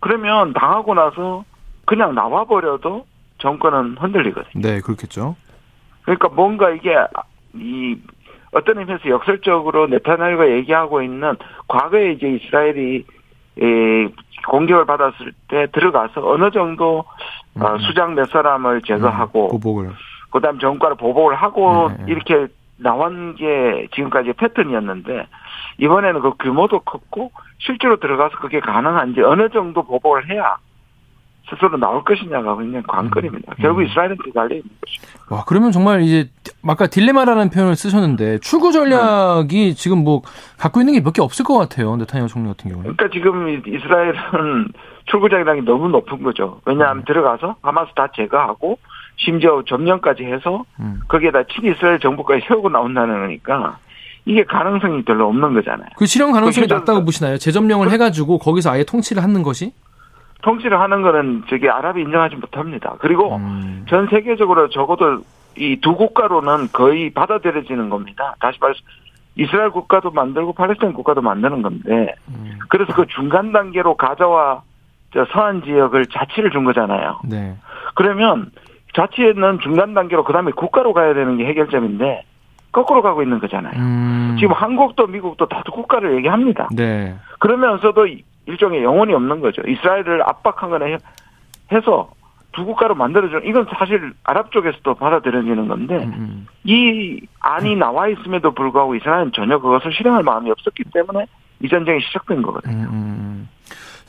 [0.00, 1.44] 그러면 당하고 나서
[1.86, 3.06] 그냥 나와버려도
[3.38, 4.62] 정권은 흔들리거든요.
[4.62, 5.36] 네, 그렇겠죠.
[6.10, 6.96] 그러니까 뭔가 이게
[7.54, 7.96] 이
[8.52, 11.36] 어떤 의미에서 역설적으로 네타냐후가 얘기하고 있는
[11.68, 13.04] 과거에 이제 이스라엘이
[13.56, 14.08] 이
[14.48, 17.04] 공격을 받았을 때 들어가서 어느 정도
[17.60, 17.78] 어, 음.
[17.78, 19.90] 수장 몇 사람을 제거하고 음, 보복을
[20.30, 22.12] 그다음 정과를 보복을 하고 네, 네.
[22.12, 25.26] 이렇게 나온 게 지금까지 패턴이었는데
[25.78, 30.56] 이번에는 그 규모도 컸고 실제로 들어가서 그게 가능한지 어느 정도 보복을 해야
[31.48, 33.52] 스스로 나올 것이냐가 굉장히 관건입니다.
[33.52, 33.62] 음.
[33.62, 35.06] 결국 이스라엘한테 달려 있는 것이죠.
[35.30, 36.28] 와, 그러면 정말 이제
[36.66, 39.74] 아까 딜레마라는 표현을 쓰셨는데 출구 전략이 네.
[39.74, 40.22] 지금 뭐
[40.58, 41.96] 갖고 있는 게 몇 개 없을 것 같아요.
[41.96, 42.94] 네타냐후 총리 같은 경우는.
[42.96, 44.68] 그러니까 지금 이스라엘은
[45.10, 46.60] 출구 전략이 너무 높은 거죠.
[46.66, 47.04] 왜냐하면 음.
[47.06, 48.78] 들어가서 하마스 다 제거하고
[49.16, 51.00] 심지어 점령까지 해서 음.
[51.08, 53.78] 거기에다 친이스라엘 정부까지 세우고 나온다는 거니까
[54.26, 55.88] 이게 가능성이 별로 없는 거잖아요.
[55.96, 57.38] 그 실현 가능성이 낮다고 보시나요?
[57.38, 59.72] 재점령을 그, 해가지고 거기서 아예 통치를 하는 것이?
[60.42, 62.96] 통치를 하는 거는 저기 아랍이 인정하지 못합니다.
[62.98, 63.84] 그리고 음.
[63.88, 65.22] 전 세계적으로 적어도
[65.56, 68.34] 이 두 국가로는 거의 받아들여지는 겁니다.
[68.40, 68.80] 다시 말해서
[69.36, 72.58] 이스라엘 국가도 만들고 팔레스타인 국가도 만드는 건데 음.
[72.68, 74.62] 그래서 그 중간 단계로 가자와
[75.12, 77.20] 저 서한 지역을 자치를 준 거잖아요.
[77.24, 77.56] 네.
[77.94, 78.50] 그러면
[78.94, 82.24] 자치는 중간 단계로 그다음에 국가로 가야 되는 게 해결점인데
[82.72, 83.74] 거꾸로 가고 있는 거잖아요.
[83.76, 84.36] 음.
[84.38, 86.68] 지금 한국도 미국도 다들 국가를 얘기합니다.
[86.72, 87.14] 네.
[87.38, 88.06] 그러면서도
[88.46, 89.62] 일종의 영혼이 없는 거죠.
[89.66, 90.98] 이스라엘을 압박하거나
[91.72, 92.10] 해서
[92.52, 96.46] 두 국가로 만들어주는 이건 사실 아랍 쪽에서도 받아들여지는 건데 음, 음.
[96.64, 101.26] 이 안이 나와 있음에도 불구하고 이스라엘은 전혀 그것을 실행할 마음이 없었기 때문에
[101.62, 102.88] 이 전쟁이 시작된 거거든요.
[102.88, 102.88] 음.
[102.92, 103.48] 음,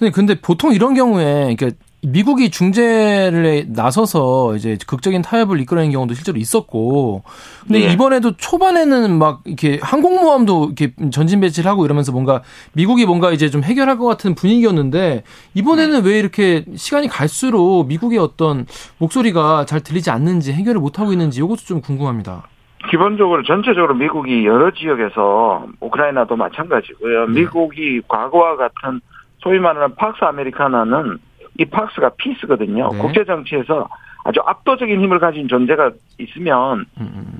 [0.01, 0.11] 음.
[0.11, 1.69] 근데 보통 이런 경우에 그러니까
[2.03, 7.23] 미국이 중재를 나서서 이제 극적인 타협을 이끌어낸 경우도 실제로 있었고,
[7.63, 7.93] 근데 예.
[7.93, 12.41] 이번에도 초반에는 막 이렇게 항공모함도 이렇게 전진 배치를 하고 이러면서 뭔가
[12.73, 15.23] 미국이 뭔가 이제 좀 해결할 것 같은 분위기였는데
[15.53, 16.09] 이번에는 네.
[16.09, 18.65] 왜 이렇게 시간이 갈수록 미국의 어떤
[18.97, 22.47] 목소리가 잘 들리지 않는지 해결을 못 하고 있는지 이것도 좀 궁금합니다.
[22.89, 27.27] 기본적으로 전체적으로 미국이 여러 지역에서 우크라이나도 마찬가지고요.
[27.27, 27.41] 네.
[27.41, 29.01] 미국이 과거와 같은
[29.43, 31.19] 소위 말하는 팍스 아메리카나는
[31.59, 32.89] 이 팍스가 피스거든요.
[32.91, 32.97] 네.
[32.99, 33.87] 국제 정치에서
[34.23, 36.85] 아주 압도적인 힘을 가진 존재가 있으면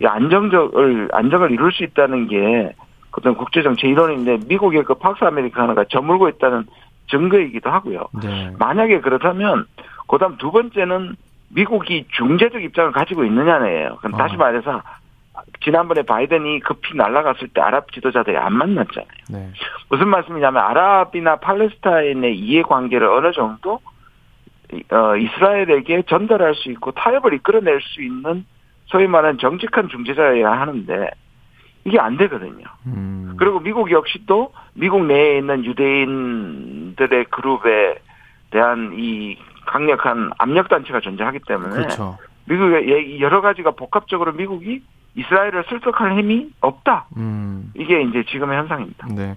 [0.01, 2.73] 이 안정적을 안정을 이룰 수 있다는 게
[3.17, 6.65] 어떤 국제 정치 이론인데 미국의 그 박스 아메리카노가 저물고 있다는
[7.09, 8.05] 증거이기도 하고요.
[8.23, 8.51] 네.
[8.57, 9.65] 만약에 그렇다면
[10.07, 11.15] 그다음 두 번째는
[11.49, 13.97] 미국이 중재적 입장을 가지고 있느냐네요.
[13.97, 14.37] 그럼 다시 아.
[14.37, 14.81] 말해서
[15.63, 19.07] 지난번에 바이든이 급히 날아갔을 때 아랍 지도자들이 안 만났잖아요.
[19.29, 19.49] 네.
[19.89, 23.79] 무슨 말씀이냐면 아랍이나 팔레스타인의 이해관계를 어느 정도
[24.91, 28.45] 어, 이스라엘에게 전달할 수 있고 타협을 이끌어낼 수 있는
[28.85, 31.09] 소위 말하는 정직한 중재자여야 하는데
[31.85, 32.65] 이게 안 되거든요.
[32.85, 33.35] 음.
[33.37, 37.99] 그리고 미국 역시 또 미국 내에 있는 유대인들의 그룹에
[38.51, 42.17] 대한 이 강력한 압력 단체가 존재하기 때문에 그렇죠.
[42.45, 44.81] 미국의 여러 가지가 복합적으로 미국이
[45.15, 47.07] 이스라엘을 설득할 힘이 없다.
[47.17, 47.71] 음.
[47.75, 49.07] 이게 이제 지금의 현상입니다.
[49.15, 49.35] 네.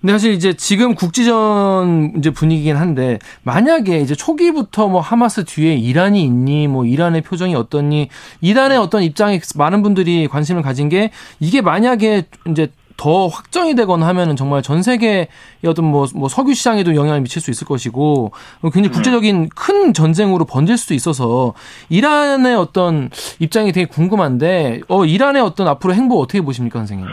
[0.00, 6.22] 근데 사실 이제 지금 국지전 이제 분위기긴 한데 만약에 이제 초기부터 뭐 하마스 뒤에 이란이
[6.22, 8.08] 있니 뭐 이란의 표정이 어떻니
[8.40, 11.10] 이란의 어떤 입장에 많은 분들이 관심을 가진 게
[11.40, 15.28] 이게 만약에 이제 더 확정이 되거나 하면은 정말 전 세계의
[15.66, 18.32] 어떤 뭐, 뭐 석유 시장에도 영향을 미칠 수 있을 것이고
[18.62, 18.94] 굉장히 네.
[18.94, 21.52] 국제적인 큰 전쟁으로 번질 수도 있어서
[21.88, 27.06] 이란의 어떤 입장이 되게 궁금한데 어 이란의 어떤 앞으로 행보 어떻게 보십니까 선생님?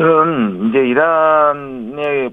[0.00, 2.32] 저는 이제 이란의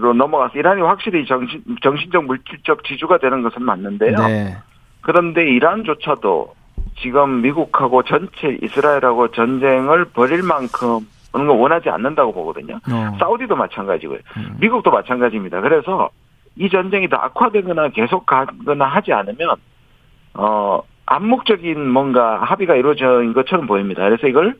[0.00, 4.16] 로 넘어가서 이란이 확실히 정신 정신적 물질적 지주가 되는 것은 맞는데요.
[4.26, 4.56] 네.
[5.02, 6.54] 그런데 이란조차도
[6.98, 12.76] 지금 미국하고 전체 이스라엘하고 전쟁을 벌일 만큼 어느 걸 원하지 않는다고 보거든요.
[12.90, 13.16] 어.
[13.20, 14.18] 사우디도 마찬가지고요.
[14.38, 14.56] 음.
[14.60, 15.60] 미국도 마찬가지입니다.
[15.60, 16.08] 그래서
[16.56, 19.56] 이 전쟁이 더 악화되거나 계속 가거나 하지 않으면
[20.34, 24.02] 어 암묵적인 뭔가 합의가 이루어진 것처럼 보입니다.
[24.02, 24.56] 그래서 이걸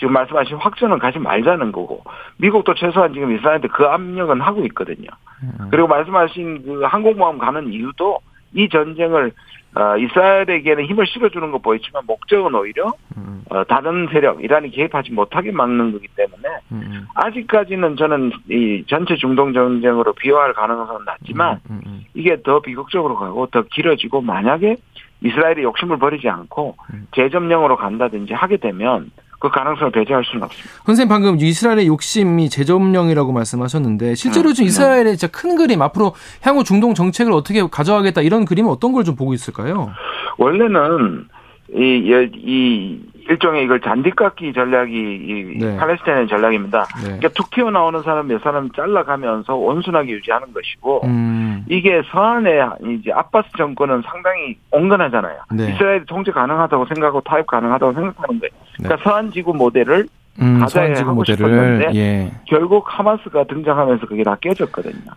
[0.00, 2.02] 지금 말씀하신 확전은 가지 말자는 거고
[2.38, 5.08] 미국도 최소한 지금 이스라엘한테 그 압력은 하고 있거든요.
[5.42, 5.68] 음.
[5.70, 8.18] 그리고 말씀하신 그 항공모함 가는 이유도
[8.54, 9.32] 이 전쟁을
[9.76, 13.44] 어, 이스라엘에게는 힘을 실어주는 거 보이지만 목적은 오히려 음.
[13.50, 17.06] 어, 다른 세력 이란이 개입하지 못하게 막는 거기 때문에 음.
[17.14, 22.04] 아직까지는 저는 이 전체 중동 전쟁으로 비화할 가능성은 낮지만 음.
[22.14, 24.76] 이게 더 비극적으로 가고 더 길어지고 만약에
[25.22, 27.06] 이스라엘이 욕심을 버리지 않고 음.
[27.14, 29.10] 재점령으로 간다든지 하게 되면
[29.40, 30.70] 그 가능성을 배제할 수는 없습니다.
[30.86, 34.68] 선생님 방금 이스라엘의 욕심이 재점령이라고 말씀하셨는데 실제로 지금 네.
[34.68, 39.16] 이스라엘의 진짜 큰 그림 앞으로 향후 중동 정책을 어떻게 가져가겠다 이런 그림은 어떤 걸 좀
[39.16, 39.90] 보고 있을까요?
[40.36, 41.26] 원래는
[41.72, 45.76] 이, 이 일종의 이걸 잔디깎기 전략이 이 네.
[45.76, 46.84] 팔레스타인의 전략입니다.
[46.96, 47.02] 네.
[47.04, 51.39] 그러니까 툭 튀어나오는 사람 몇 사람 잘라가면서 온순하게 유지하는 것이고 음.
[51.70, 52.68] 이게 서한의
[53.00, 55.38] 이제 아바스 정권은 상당히 온건하잖아요.
[55.52, 55.72] 네.
[55.72, 58.50] 이스라엘이 통제 가능하다고 생각하고 타협 가능하다고 생각하는 거예요.
[58.50, 58.82] 네.
[58.82, 60.08] 그러니까 서한 지구 모델을
[60.42, 62.32] 음, 가자에 하고 모델을, 싶었는데 예.
[62.46, 65.12] 결국 하마스가 등장하면서 그게 다 깨졌거든요.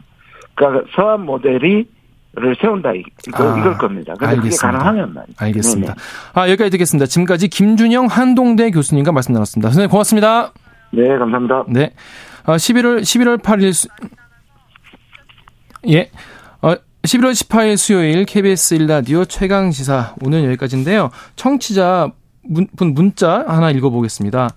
[0.53, 1.87] 그러니까 서한 모델이
[2.35, 4.15] 를 세운다 이거 아, 이걸 겁니다.
[4.17, 5.35] 그런데 그게 가능하면 말이죠.
[5.37, 5.93] 알겠습니다.
[5.93, 6.05] 네네.
[6.33, 7.05] 아 여기까지 듣겠습니다.
[7.05, 9.69] 지금까지 김준영 한동대 교수님과 말씀 나눴습니다.
[9.69, 10.51] 선생님 고맙습니다.
[10.91, 11.65] 네 감사합니다.
[11.67, 11.93] 네.
[12.45, 13.87] 어, 11월 11월 8일 수...
[15.89, 16.09] 예.
[17.03, 21.11] 어, 11월 18일 수요일 KBS 1라디오 최강 시사 오늘 여기까지인데요.
[21.35, 22.13] 청취자
[22.43, 24.51] 문, 문자 하나 읽어보겠습니다.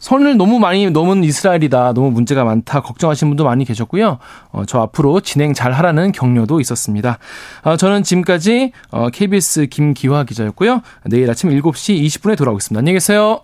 [0.00, 1.94] 선을 너무 많이 넘은 이스라엘이다.
[1.94, 2.82] 너무 문제가 많다.
[2.82, 4.18] 걱정하시는 분도 많이 계셨고요.
[4.50, 7.18] 어, 저 앞으로 진행 잘 하라는 격려도 있었습니다.
[7.62, 10.82] 어, 저는 지금까지 어, KBS 김기화 기자였고요.
[11.04, 12.80] 내일 아침 7시 20분에 돌아오겠습니다.
[12.80, 13.40] 안녕히 계세요.